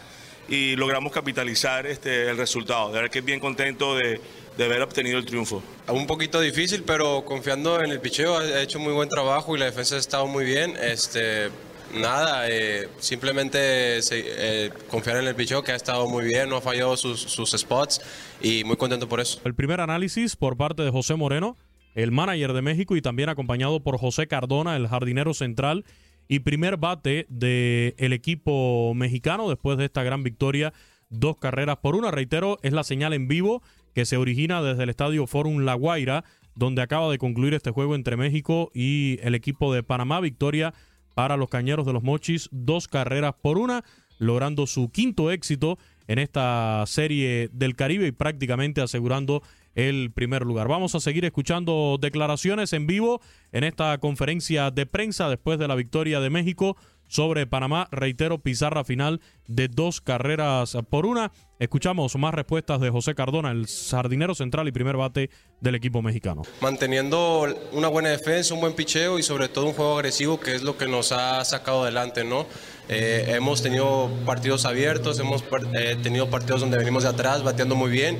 y 0.48 0.76
logramos 0.76 1.12
capitalizar 1.12 1.86
este, 1.86 2.28
el 2.30 2.36
resultado. 2.36 2.88
De 2.88 2.94
verdad 2.94 3.10
que 3.10 3.20
bien 3.20 3.38
contento 3.40 3.94
de, 3.96 4.20
de 4.56 4.64
haber 4.64 4.82
obtenido 4.82 5.18
el 5.18 5.24
triunfo. 5.26 5.62
Un 5.88 6.06
poquito 6.06 6.40
difícil, 6.40 6.82
pero 6.84 7.24
confiando 7.24 7.80
en 7.82 7.90
el 7.90 8.00
picheo, 8.00 8.38
ha 8.38 8.60
hecho 8.62 8.78
muy 8.78 8.92
buen 8.92 9.08
trabajo 9.08 9.54
y 9.54 9.58
la 9.58 9.66
defensa 9.66 9.94
ha 9.96 9.98
estado 9.98 10.26
muy 10.26 10.44
bien. 10.44 10.74
Este, 10.82 11.50
nada, 11.94 12.48
eh, 12.48 12.88
simplemente 12.98 14.02
se- 14.02 14.24
eh, 14.66 14.70
confiar 14.88 15.18
en 15.18 15.26
el 15.28 15.34
picheo 15.34 15.62
que 15.62 15.72
ha 15.72 15.76
estado 15.76 16.08
muy 16.08 16.24
bien, 16.24 16.48
no 16.48 16.56
ha 16.56 16.60
fallado 16.60 16.96
sus, 16.96 17.20
sus 17.20 17.50
spots 17.52 18.00
y 18.40 18.64
muy 18.64 18.76
contento 18.76 19.08
por 19.08 19.20
eso. 19.20 19.40
El 19.44 19.54
primer 19.54 19.80
análisis 19.80 20.36
por 20.36 20.56
parte 20.56 20.82
de 20.82 20.90
José 20.90 21.14
Moreno, 21.14 21.56
el 21.94 22.12
manager 22.12 22.52
de 22.52 22.62
México 22.62 22.96
y 22.96 23.02
también 23.02 23.28
acompañado 23.28 23.80
por 23.80 23.98
José 23.98 24.26
Cardona, 24.28 24.76
el 24.76 24.86
jardinero 24.88 25.34
central 25.34 25.84
y 26.30 26.38
primer 26.38 26.76
bate 26.76 27.26
del 27.28 28.12
equipo 28.12 28.94
mexicano 28.94 29.48
después 29.48 29.76
de 29.76 29.86
esta 29.86 30.04
gran 30.04 30.22
victoria, 30.22 30.72
dos 31.08 31.36
carreras 31.36 31.78
por 31.78 31.96
una. 31.96 32.12
Reitero, 32.12 32.60
es 32.62 32.72
la 32.72 32.84
señal 32.84 33.14
en 33.14 33.26
vivo 33.26 33.64
que 33.96 34.04
se 34.04 34.16
origina 34.16 34.62
desde 34.62 34.84
el 34.84 34.90
estadio 34.90 35.26
Forum 35.26 35.64
La 35.64 35.74
Guaira, 35.74 36.22
donde 36.54 36.82
acaba 36.82 37.10
de 37.10 37.18
concluir 37.18 37.52
este 37.52 37.72
juego 37.72 37.96
entre 37.96 38.16
México 38.16 38.70
y 38.72 39.18
el 39.22 39.34
equipo 39.34 39.74
de 39.74 39.82
Panamá. 39.82 40.20
Victoria 40.20 40.72
para 41.16 41.36
los 41.36 41.48
Cañeros 41.48 41.84
de 41.84 41.94
los 41.94 42.04
Mochis, 42.04 42.48
dos 42.52 42.86
carreras 42.86 43.34
por 43.42 43.58
una, 43.58 43.82
logrando 44.18 44.68
su 44.68 44.88
quinto 44.92 45.32
éxito 45.32 45.80
en 46.06 46.20
esta 46.20 46.84
serie 46.86 47.50
del 47.52 47.74
Caribe 47.74 48.06
y 48.06 48.12
prácticamente 48.12 48.80
asegurando 48.80 49.42
el 49.74 50.10
primer 50.12 50.44
lugar. 50.44 50.68
Vamos 50.68 50.94
a 50.94 51.00
seguir 51.00 51.24
escuchando 51.24 51.98
declaraciones 52.00 52.72
en 52.72 52.86
vivo 52.86 53.20
en 53.52 53.64
esta 53.64 53.98
conferencia 53.98 54.70
de 54.70 54.86
prensa 54.86 55.28
después 55.28 55.58
de 55.58 55.68
la 55.68 55.74
victoria 55.74 56.20
de 56.20 56.30
México 56.30 56.76
sobre 57.10 57.46
Panamá. 57.46 57.88
Reitero, 57.90 58.38
pizarra 58.38 58.84
final 58.84 59.20
de 59.46 59.68
dos 59.68 60.00
carreras 60.00 60.76
por 60.88 61.06
una. 61.06 61.32
Escuchamos 61.58 62.16
más 62.16 62.32
respuestas 62.32 62.80
de 62.80 62.88
José 62.88 63.14
Cardona, 63.14 63.50
el 63.50 63.66
sardinero 63.66 64.34
central 64.34 64.68
y 64.68 64.72
primer 64.72 64.96
bate 64.96 65.28
del 65.60 65.74
equipo 65.74 66.00
mexicano. 66.00 66.42
Manteniendo 66.62 67.46
una 67.72 67.88
buena 67.88 68.10
defensa, 68.10 68.54
un 68.54 68.60
buen 68.60 68.74
picheo 68.74 69.18
y 69.18 69.22
sobre 69.22 69.48
todo 69.48 69.66
un 69.66 69.72
juego 69.72 69.96
agresivo 69.96 70.40
que 70.40 70.54
es 70.54 70.62
lo 70.62 70.78
que 70.78 70.86
nos 70.86 71.12
ha 71.12 71.44
sacado 71.44 71.82
adelante, 71.82 72.24
¿no? 72.24 72.46
Eh, 72.88 73.34
hemos 73.34 73.62
tenido 73.62 74.10
partidos 74.24 74.64
abiertos, 74.64 75.18
hemos 75.18 75.44
eh, 75.74 75.96
tenido 76.02 76.30
partidos 76.30 76.60
donde 76.60 76.78
venimos 76.78 77.02
de 77.02 77.10
atrás 77.10 77.42
bateando 77.42 77.74
muy 77.74 77.90
bien 77.90 78.18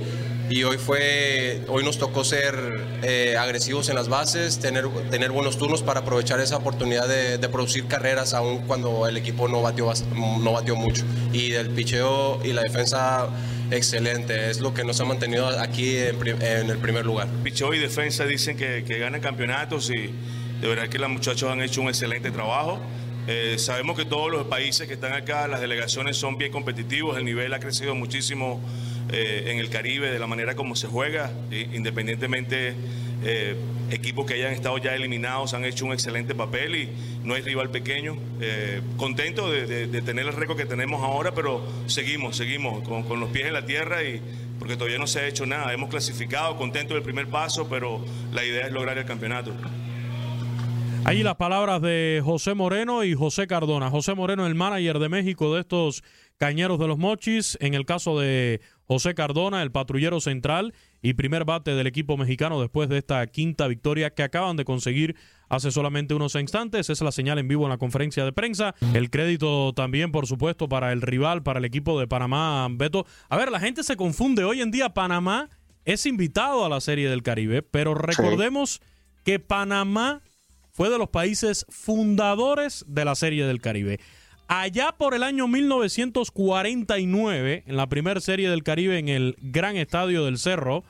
y 0.51 0.65
hoy 0.65 0.79
fue 0.79 1.63
hoy 1.69 1.85
nos 1.85 1.97
tocó 1.97 2.25
ser 2.25 2.55
eh, 3.05 3.37
agresivos 3.39 3.89
en 3.89 3.95
las 3.95 4.09
bases 4.09 4.59
tener 4.59 4.89
tener 5.09 5.31
buenos 5.31 5.57
turnos 5.57 5.83
para 5.83 6.01
aprovechar 6.01 6.41
esa 6.41 6.57
oportunidad 6.57 7.07
de, 7.07 7.49
producir 7.49 7.87
carreras 7.87 8.35
aun 8.35 8.67
cuando 8.67 9.07
el 9.07 9.17
equipo 9.17 9.47
no 9.47 9.63
batió 9.63 9.93
no 10.15 10.53
batió 10.53 10.77
mucho. 10.77 11.05
Y 11.33 11.51
del 11.51 11.71
picheo 11.71 12.41
y 12.45 12.53
la 12.53 12.63
defensa 12.63 13.29
excelente 13.71 14.51
es 14.51 14.61
lo 14.61 14.75
que 14.75 14.85
nos 14.85 15.01
ha 15.01 15.05
mantenido 15.05 15.49
aquí 15.49 15.97
en, 15.97 16.71
el 16.71 16.79
primer 16.79 17.07
lugar. 17.07 17.29
Picheo 17.43 17.73
y 17.73 17.79
defensa 17.79 18.25
dicen 18.25 18.57
que, 18.57 18.83
ganan 18.83 19.21
campeonatos 19.21 19.91
y 19.91 20.11
de 20.61 20.69
verdad 20.69 20.89
que 20.89 20.99
los 20.99 21.11
muchachos 21.11 21.51
han 21.51 21.63
hecho 21.63 21.81
un 21.81 21.89
excelente 21.89 22.31
trabajo. 22.31 22.81
Eh, 23.27 23.57
sabemos 23.59 23.97
que 23.97 24.05
todos 24.05 24.31
los 24.31 24.47
países 24.47 24.89
que 24.89 24.95
están 24.95 25.13
acá, 25.13 25.47
las 25.47 25.61
delegaciones 25.61 26.17
son 26.17 26.39
bien 26.39 26.51
competitivos, 26.51 27.17
el 27.17 27.25
nivel 27.25 27.53
ha 27.55 27.61
crecido 27.61 27.95
muchísimo 27.95 28.61
eh, 29.13 29.45
en 29.49 29.59
el 29.59 29.71
Caribe 29.71 30.11
de 30.11 30.19
la 30.19 30.27
manera 30.27 30.55
como 30.55 30.77
se 30.77 30.87
juega, 30.87 31.33
independientemente 31.51 32.75
eh, 33.23 33.55
equipos 33.91 34.25
que 34.25 34.35
hayan 34.35 34.53
estado 34.53 34.79
ya 34.79 34.95
eliminados 34.95 35.53
han 35.53 35.65
hecho 35.65 35.85
un 35.85 35.93
excelente 35.93 36.35
papel 36.35 36.75
y 36.75 36.89
no 37.23 37.35
hay 37.35 37.43
rival 37.43 37.71
pequeño. 37.71 38.17
Eh, 38.41 38.81
contento 38.97 39.51
de, 39.51 39.89
tener 40.03 40.27
el 40.27 40.33
récord 40.33 40.57
que 40.57 40.65
tenemos 40.65 41.03
ahora, 41.03 41.35
pero 41.35 41.63
seguimos, 41.87 42.37
seguimos 42.37 42.83
con, 42.83 43.03
con, 43.03 43.21
los 43.21 43.31
pies 43.31 43.47
en 43.47 43.53
la 43.53 43.67
tierra 43.67 44.03
y 44.03 44.23
porque 44.59 44.77
todavía 44.77 44.99
no 44.99 45.07
se 45.07 45.21
ha 45.21 45.27
hecho 45.27 45.45
nada. 45.45 45.73
Hemos 45.73 45.91
clasificado, 45.91 46.57
contento 46.57 46.95
del 46.95 47.03
primer 47.03 47.27
paso, 47.27 47.69
pero 47.69 48.03
la 48.33 48.45
idea 48.45 48.67
es 48.67 48.73
lograr 48.73 48.97
el 48.97 49.05
campeonato. 49.05 49.53
Ahí 51.05 51.23
las 51.23 51.37
palabras 51.37 51.81
de 51.83 52.23
José 52.25 52.55
Moreno 52.55 53.05
y 53.05 53.15
José 53.15 53.47
Cardona. 53.47 53.91
José 53.91 54.15
Moreno, 54.15 54.47
el 54.47 54.55
manager 54.55 54.99
de 54.99 55.09
México 55.09 55.55
de 55.55 55.61
estos 55.61 56.05
Cañeros 56.41 56.79
de 56.79 56.89
los 56.89 56.97
Mochis. 56.97 57.59
En 57.61 57.75
el 57.75 57.85
caso 57.85 58.19
de 58.19 58.63
José 58.85 59.15
Cardona, 59.15 59.63
el 59.63 59.71
patrullero 59.71 60.23
central 60.23 60.73
y 61.03 61.13
primer 61.13 61.45
bate 61.45 61.75
del 61.75 61.87
equipo 61.87 62.17
mexicano 62.17 62.59
después 62.63 62.89
de 62.89 62.97
esta 62.97 63.27
quinta 63.27 63.69
victoria 63.69 64.15
que 64.15 64.23
acaban 64.23 64.57
de 64.57 64.65
conseguir 64.65 65.17
hace 65.51 65.71
solamente 65.71 66.15
unos 66.15 66.35
instantes. 66.37 66.89
Es 66.89 67.03
la 67.03 67.13
señal 67.13 67.39
en 67.39 67.47
vivo 67.47 67.65
en 67.65 67.69
la 67.69 67.77
conferencia 67.77 68.25
de 68.25 68.33
prensa. 68.33 68.75
El 68.95 69.11
crédito 69.11 69.75
también, 69.75 70.13
por 70.13 70.27
supuesto, 70.27 70.67
para 70.67 70.93
el 70.93 71.03
rival, 71.03 71.43
para 71.43 71.59
el 71.59 71.67
equipo 71.67 72.01
de 72.01 72.09
Panamá, 72.09 72.67
Beto. 72.71 73.05
A 73.29 73.37
ver, 73.37 73.51
la 73.51 73.61
gente 73.61 73.83
se 73.83 73.97
confunde. 73.97 74.43
Hoy 74.43 74.63
en 74.63 74.71
día 74.71 74.95
Panamá 74.95 75.51
es 75.85 76.07
invitado 76.07 76.65
a 76.65 76.71
la 76.71 76.81
Serie 76.81 77.11
del 77.11 77.23
Caribe, 77.23 77.61
pero 77.61 77.95
recordemos 77.95 78.81
que 79.27 79.41
Panamá 79.41 80.23
fue 80.73 80.89
de 80.89 80.97
los 80.97 81.11
países 81.11 81.67
fundadores 81.69 82.83
de 82.89 83.05
la 83.05 83.15
Serie 83.15 83.45
del 83.45 83.61
Caribe. 83.61 84.01
Allá 84.53 84.97
por 84.99 85.15
el 85.15 85.23
año 85.23 85.47
1949, 85.47 87.63
en 87.69 87.77
la 87.77 87.89
primera 87.89 88.21
Serie 88.21 88.51
del 88.51 88.65
Caribe 88.65 88.99
en 88.99 89.09
el 89.09 89.37
Gran 89.41 89.77
Estadio 89.77 90.25
del 90.25 90.39
Cerro, 90.39 90.83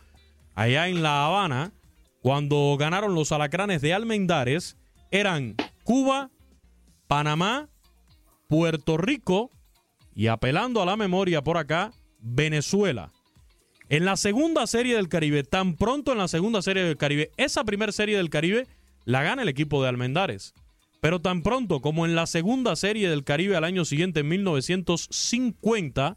allá 0.54 0.88
en 0.88 1.02
La 1.02 1.26
Habana, 1.26 1.74
cuando 2.22 2.74
ganaron 2.78 3.14
los 3.14 3.32
alacranes 3.32 3.82
de 3.82 3.92
Almendares, 3.92 4.78
eran 5.10 5.56
Cuba, 5.84 6.30
Panamá, 7.06 7.68
Puerto 8.48 8.96
Rico 8.96 9.50
y 10.14 10.28
apelando 10.28 10.80
a 10.80 10.86
la 10.86 10.96
memoria 10.96 11.44
por 11.44 11.58
acá, 11.58 11.92
Venezuela. 12.18 13.12
En 13.90 14.06
la 14.06 14.16
segunda 14.16 14.66
serie 14.66 14.96
del 14.96 15.10
Caribe, 15.10 15.44
tan 15.44 15.76
pronto 15.76 16.12
en 16.12 16.18
la 16.18 16.28
segunda 16.28 16.62
serie 16.62 16.82
del 16.82 16.96
Caribe, 16.96 17.30
esa 17.36 17.62
primera 17.64 17.92
serie 17.92 18.16
del 18.16 18.30
Caribe 18.30 18.68
la 19.04 19.22
gana 19.22 19.42
el 19.42 19.50
equipo 19.50 19.82
de 19.82 19.90
Almendares. 19.90 20.54
Pero 21.00 21.20
tan 21.20 21.42
pronto 21.42 21.80
como 21.80 22.04
en 22.04 22.14
la 22.14 22.26
segunda 22.26 22.76
serie 22.76 23.08
del 23.08 23.24
Caribe 23.24 23.56
al 23.56 23.64
año 23.64 23.84
siguiente, 23.84 24.20
en 24.20 24.28
1950, 24.28 26.16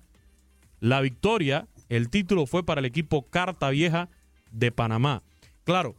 la 0.80 1.02
victoria, 1.02 1.68
el 1.90 2.10
título 2.10 2.46
fue 2.46 2.66
para 2.66 2.80
el 2.80 2.86
equipo 2.86 3.30
Carta 3.30 3.70
Vieja 3.70 4.10
de 4.52 4.72
Panamá. 4.72 5.24
Claro, 5.64 5.96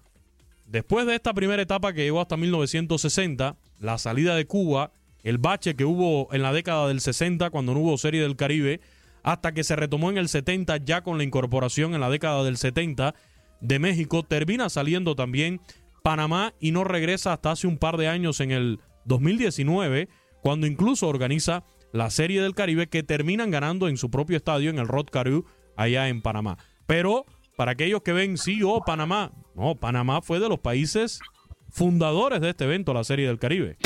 después 0.66 1.06
de 1.06 1.14
esta 1.14 1.32
primera 1.32 1.62
etapa 1.62 1.94
que 1.94 2.04
llegó 2.04 2.20
hasta 2.20 2.36
1960, 2.36 3.56
la 3.80 3.98
salida 3.98 4.36
de 4.36 4.46
Cuba, 4.46 4.92
el 5.22 5.38
bache 5.38 5.74
que 5.74 5.86
hubo 5.86 6.28
en 6.34 6.42
la 6.42 6.52
década 6.52 6.86
del 6.88 7.00
60 7.00 7.48
cuando 7.48 7.72
no 7.72 7.80
hubo 7.80 7.96
serie 7.96 8.20
del 8.20 8.36
Caribe, 8.36 8.80
hasta 9.22 9.52
que 9.52 9.64
se 9.64 9.74
retomó 9.74 10.10
en 10.10 10.18
el 10.18 10.28
70 10.28 10.76
ya 10.78 11.02
con 11.02 11.16
la 11.16 11.24
incorporación 11.24 11.94
en 11.94 12.02
la 12.02 12.10
década 12.10 12.44
del 12.44 12.58
70 12.58 13.14
de 13.62 13.78
México, 13.78 14.22
termina 14.22 14.68
saliendo 14.68 15.16
también 15.16 15.62
Panamá 16.04 16.52
y 16.60 16.70
no 16.70 16.84
regresa 16.84 17.32
hasta 17.32 17.50
hace 17.50 17.66
un 17.66 17.78
par 17.78 17.96
de 17.96 18.08
años 18.08 18.40
en 18.40 18.50
el 18.50 18.78
2019, 19.06 20.10
cuando 20.42 20.66
incluso 20.66 21.08
organiza 21.08 21.64
la 21.94 22.10
Serie 22.10 22.42
del 22.42 22.54
Caribe 22.54 22.88
que 22.88 23.02
terminan 23.02 23.50
ganando 23.50 23.88
en 23.88 23.96
su 23.96 24.10
propio 24.10 24.36
estadio 24.36 24.68
en 24.68 24.78
el 24.78 24.86
Rod 24.86 25.06
Caru 25.06 25.46
allá 25.78 26.08
en 26.08 26.20
Panamá. 26.20 26.58
Pero 26.86 27.24
para 27.56 27.72
aquellos 27.72 28.02
que 28.02 28.12
ven, 28.12 28.36
sí, 28.36 28.60
oh, 28.62 28.82
Panamá, 28.84 29.32
no, 29.54 29.76
Panamá 29.76 30.20
fue 30.20 30.40
de 30.40 30.50
los 30.50 30.58
países 30.58 31.20
fundadores 31.70 32.42
de 32.42 32.50
este 32.50 32.64
evento, 32.64 32.92
la 32.92 33.04
Serie 33.04 33.26
del 33.26 33.38
Caribe. 33.38 33.78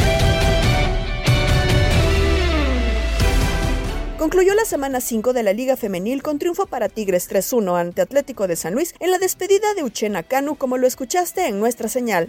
Concluyó 4.18 4.52
la 4.56 4.64
semana 4.64 5.00
5 5.00 5.32
de 5.32 5.44
la 5.44 5.52
Liga 5.52 5.76
Femenil 5.76 6.24
con 6.24 6.40
triunfo 6.40 6.66
para 6.66 6.88
Tigres 6.88 7.30
3-1 7.30 7.78
ante 7.78 8.02
Atlético 8.02 8.48
de 8.48 8.56
San 8.56 8.74
Luis 8.74 8.92
en 8.98 9.12
la 9.12 9.18
despedida 9.18 9.74
de 9.74 9.84
Uchena 9.84 10.24
Canu, 10.24 10.56
como 10.56 10.76
lo 10.76 10.88
escuchaste 10.88 11.46
en 11.46 11.60
nuestra 11.60 11.88
señal. 11.88 12.26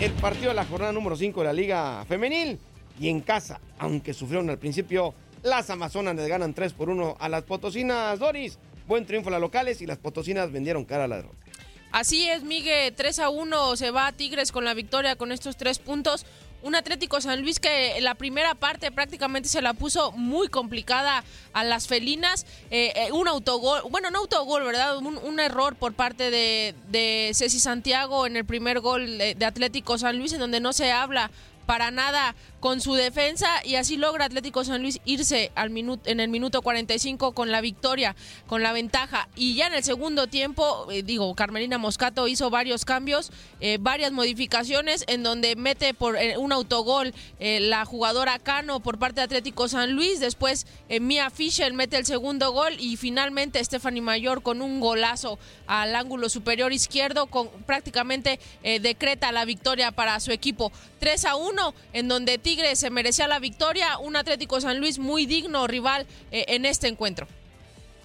El 0.00 0.12
partido 0.12 0.50
de 0.50 0.54
la 0.54 0.64
jornada 0.64 0.92
número 0.92 1.16
5 1.16 1.40
de 1.40 1.46
la 1.46 1.52
Liga 1.52 2.04
Femenil 2.06 2.60
y 3.00 3.08
en 3.08 3.22
casa, 3.22 3.60
aunque 3.80 4.14
sufrieron 4.14 4.48
al 4.50 4.58
principio, 4.58 5.14
las 5.42 5.68
Amazonas 5.68 6.14
les 6.14 6.28
ganan 6.28 6.54
3 6.54 6.72
por 6.74 6.88
1 6.88 7.16
a 7.18 7.28
las 7.28 7.42
Potosinas 7.42 8.16
Doris. 8.20 8.56
Buen 8.86 9.04
triunfo 9.04 9.30
a 9.30 9.32
las 9.32 9.40
locales 9.40 9.82
y 9.82 9.86
las 9.86 9.98
Potosinas 9.98 10.52
vendieron 10.52 10.84
cara 10.84 11.04
a 11.04 11.08
la 11.08 11.16
derrota. 11.16 11.44
Así 11.90 12.28
es, 12.28 12.42
Miguel, 12.42 12.92
3 12.92 13.18
a 13.20 13.30
1 13.30 13.76
se 13.76 13.90
va 13.90 14.08
a 14.08 14.12
Tigres 14.12 14.52
con 14.52 14.64
la 14.64 14.74
victoria 14.74 15.16
con 15.16 15.32
estos 15.32 15.56
tres 15.56 15.78
puntos 15.78 16.26
un 16.64 16.74
Atlético 16.74 17.20
San 17.20 17.42
Luis 17.42 17.60
que 17.60 18.00
la 18.00 18.14
primera 18.14 18.54
parte 18.54 18.90
prácticamente 18.90 19.48
se 19.48 19.62
la 19.62 19.74
puso 19.74 20.12
muy 20.12 20.48
complicada 20.48 21.22
a 21.52 21.62
las 21.62 21.86
felinas. 21.86 22.46
Eh, 22.70 22.92
eh, 22.96 23.12
un 23.12 23.28
autogol, 23.28 23.82
bueno, 23.90 24.10
no 24.10 24.20
autogol, 24.20 24.64
¿verdad? 24.64 24.96
Un, 24.96 25.40
error 25.40 25.76
por 25.76 25.92
parte 25.92 26.30
de, 26.30 26.74
de, 26.88 27.32
Ceci 27.34 27.60
Santiago 27.60 28.26
en 28.26 28.36
el 28.36 28.44
primer 28.46 28.80
gol 28.80 29.18
de 29.18 29.44
Atlético 29.44 29.98
San 29.98 30.16
Luis, 30.16 30.32
en 30.32 30.38
donde 30.38 30.60
no 30.60 30.72
se 30.72 30.90
habla 30.90 31.30
para 31.66 31.90
nada 31.90 32.34
con 32.64 32.80
su 32.80 32.94
defensa 32.94 33.46
y 33.62 33.74
así 33.74 33.98
logra 33.98 34.24
Atlético 34.24 34.64
San 34.64 34.80
Luis 34.80 34.98
irse 35.04 35.52
al 35.54 35.68
minuto, 35.68 36.08
en 36.08 36.18
el 36.18 36.30
minuto 36.30 36.62
45 36.62 37.32
con 37.32 37.50
la 37.50 37.60
victoria, 37.60 38.16
con 38.46 38.62
la 38.62 38.72
ventaja. 38.72 39.28
Y 39.36 39.54
ya 39.54 39.66
en 39.66 39.74
el 39.74 39.84
segundo 39.84 40.28
tiempo, 40.28 40.90
eh, 40.90 41.02
digo, 41.02 41.34
Carmelina 41.34 41.76
Moscato 41.76 42.26
hizo 42.26 42.48
varios 42.48 42.86
cambios, 42.86 43.32
eh, 43.60 43.76
varias 43.78 44.12
modificaciones 44.12 45.04
en 45.08 45.22
donde 45.22 45.56
mete 45.56 45.92
por 45.92 46.16
eh, 46.16 46.38
un 46.38 46.52
autogol 46.52 47.12
la 47.38 47.84
jugadora 47.84 48.38
Cano 48.38 48.80
por 48.80 48.98
parte 48.98 49.20
de 49.20 49.24
Atlético 49.24 49.68
San 49.68 49.92
Luis, 49.92 50.18
después 50.18 50.66
Mia 51.00 51.28
Fischer 51.28 51.72
mete 51.74 51.98
el 51.98 52.06
segundo 52.06 52.52
gol 52.52 52.74
y 52.78 52.96
finalmente 52.96 53.62
Stephanie 53.62 54.00
Mayor 54.00 54.42
con 54.42 54.62
un 54.62 54.80
golazo 54.80 55.38
al 55.66 55.94
ángulo 55.94 56.30
superior 56.30 56.72
izquierdo 56.72 57.26
con 57.26 57.48
prácticamente 57.66 58.40
decreta 58.80 59.30
la 59.32 59.44
victoria 59.44 59.92
para 59.92 60.18
su 60.20 60.32
equipo 60.32 60.72
3 61.00 61.24
a 61.26 61.36
1 61.36 61.53
en 61.92 62.08
donde 62.08 62.38
Tigres 62.38 62.78
se 62.78 62.90
merecía 62.90 63.28
la 63.28 63.38
victoria, 63.38 63.98
un 63.98 64.16
Atlético 64.16 64.60
San 64.60 64.78
Luis 64.80 64.98
muy 64.98 65.26
digno 65.26 65.66
rival 65.66 66.06
eh, 66.30 66.44
en 66.48 66.64
este 66.64 66.88
encuentro. 66.88 67.26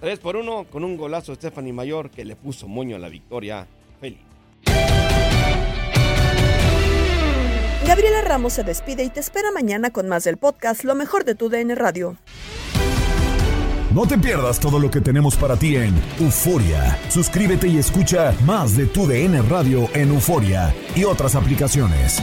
3 0.00 0.18
por 0.18 0.36
1 0.36 0.66
con 0.70 0.84
un 0.84 0.96
golazo 0.96 1.34
Stephanie 1.34 1.72
Mayor 1.72 2.10
que 2.10 2.24
le 2.24 2.36
puso 2.36 2.68
moño 2.68 2.96
a 2.96 2.98
la 2.98 3.08
victoria. 3.08 3.66
Feliz. 4.00 4.18
Gabriela 7.86 8.22
Ramos 8.22 8.52
se 8.52 8.62
despide 8.62 9.02
y 9.02 9.10
te 9.10 9.20
espera 9.20 9.50
mañana 9.52 9.90
con 9.90 10.06
más 10.08 10.24
del 10.24 10.36
podcast 10.36 10.84
Lo 10.84 10.94
mejor 10.94 11.24
de 11.24 11.34
tu 11.34 11.48
DN 11.48 11.74
Radio. 11.74 12.16
No 13.92 14.06
te 14.06 14.16
pierdas 14.16 14.60
todo 14.60 14.78
lo 14.78 14.88
que 14.88 15.00
tenemos 15.00 15.34
para 15.34 15.56
ti 15.56 15.74
en 15.74 16.00
Euforia. 16.20 16.96
Suscríbete 17.08 17.66
y 17.66 17.78
escucha 17.78 18.32
más 18.46 18.76
de 18.76 18.86
tu 18.86 19.04
DN 19.04 19.42
Radio 19.42 19.88
en 19.94 20.10
Euforia 20.10 20.72
y 20.94 21.02
otras 21.02 21.34
aplicaciones. 21.34 22.22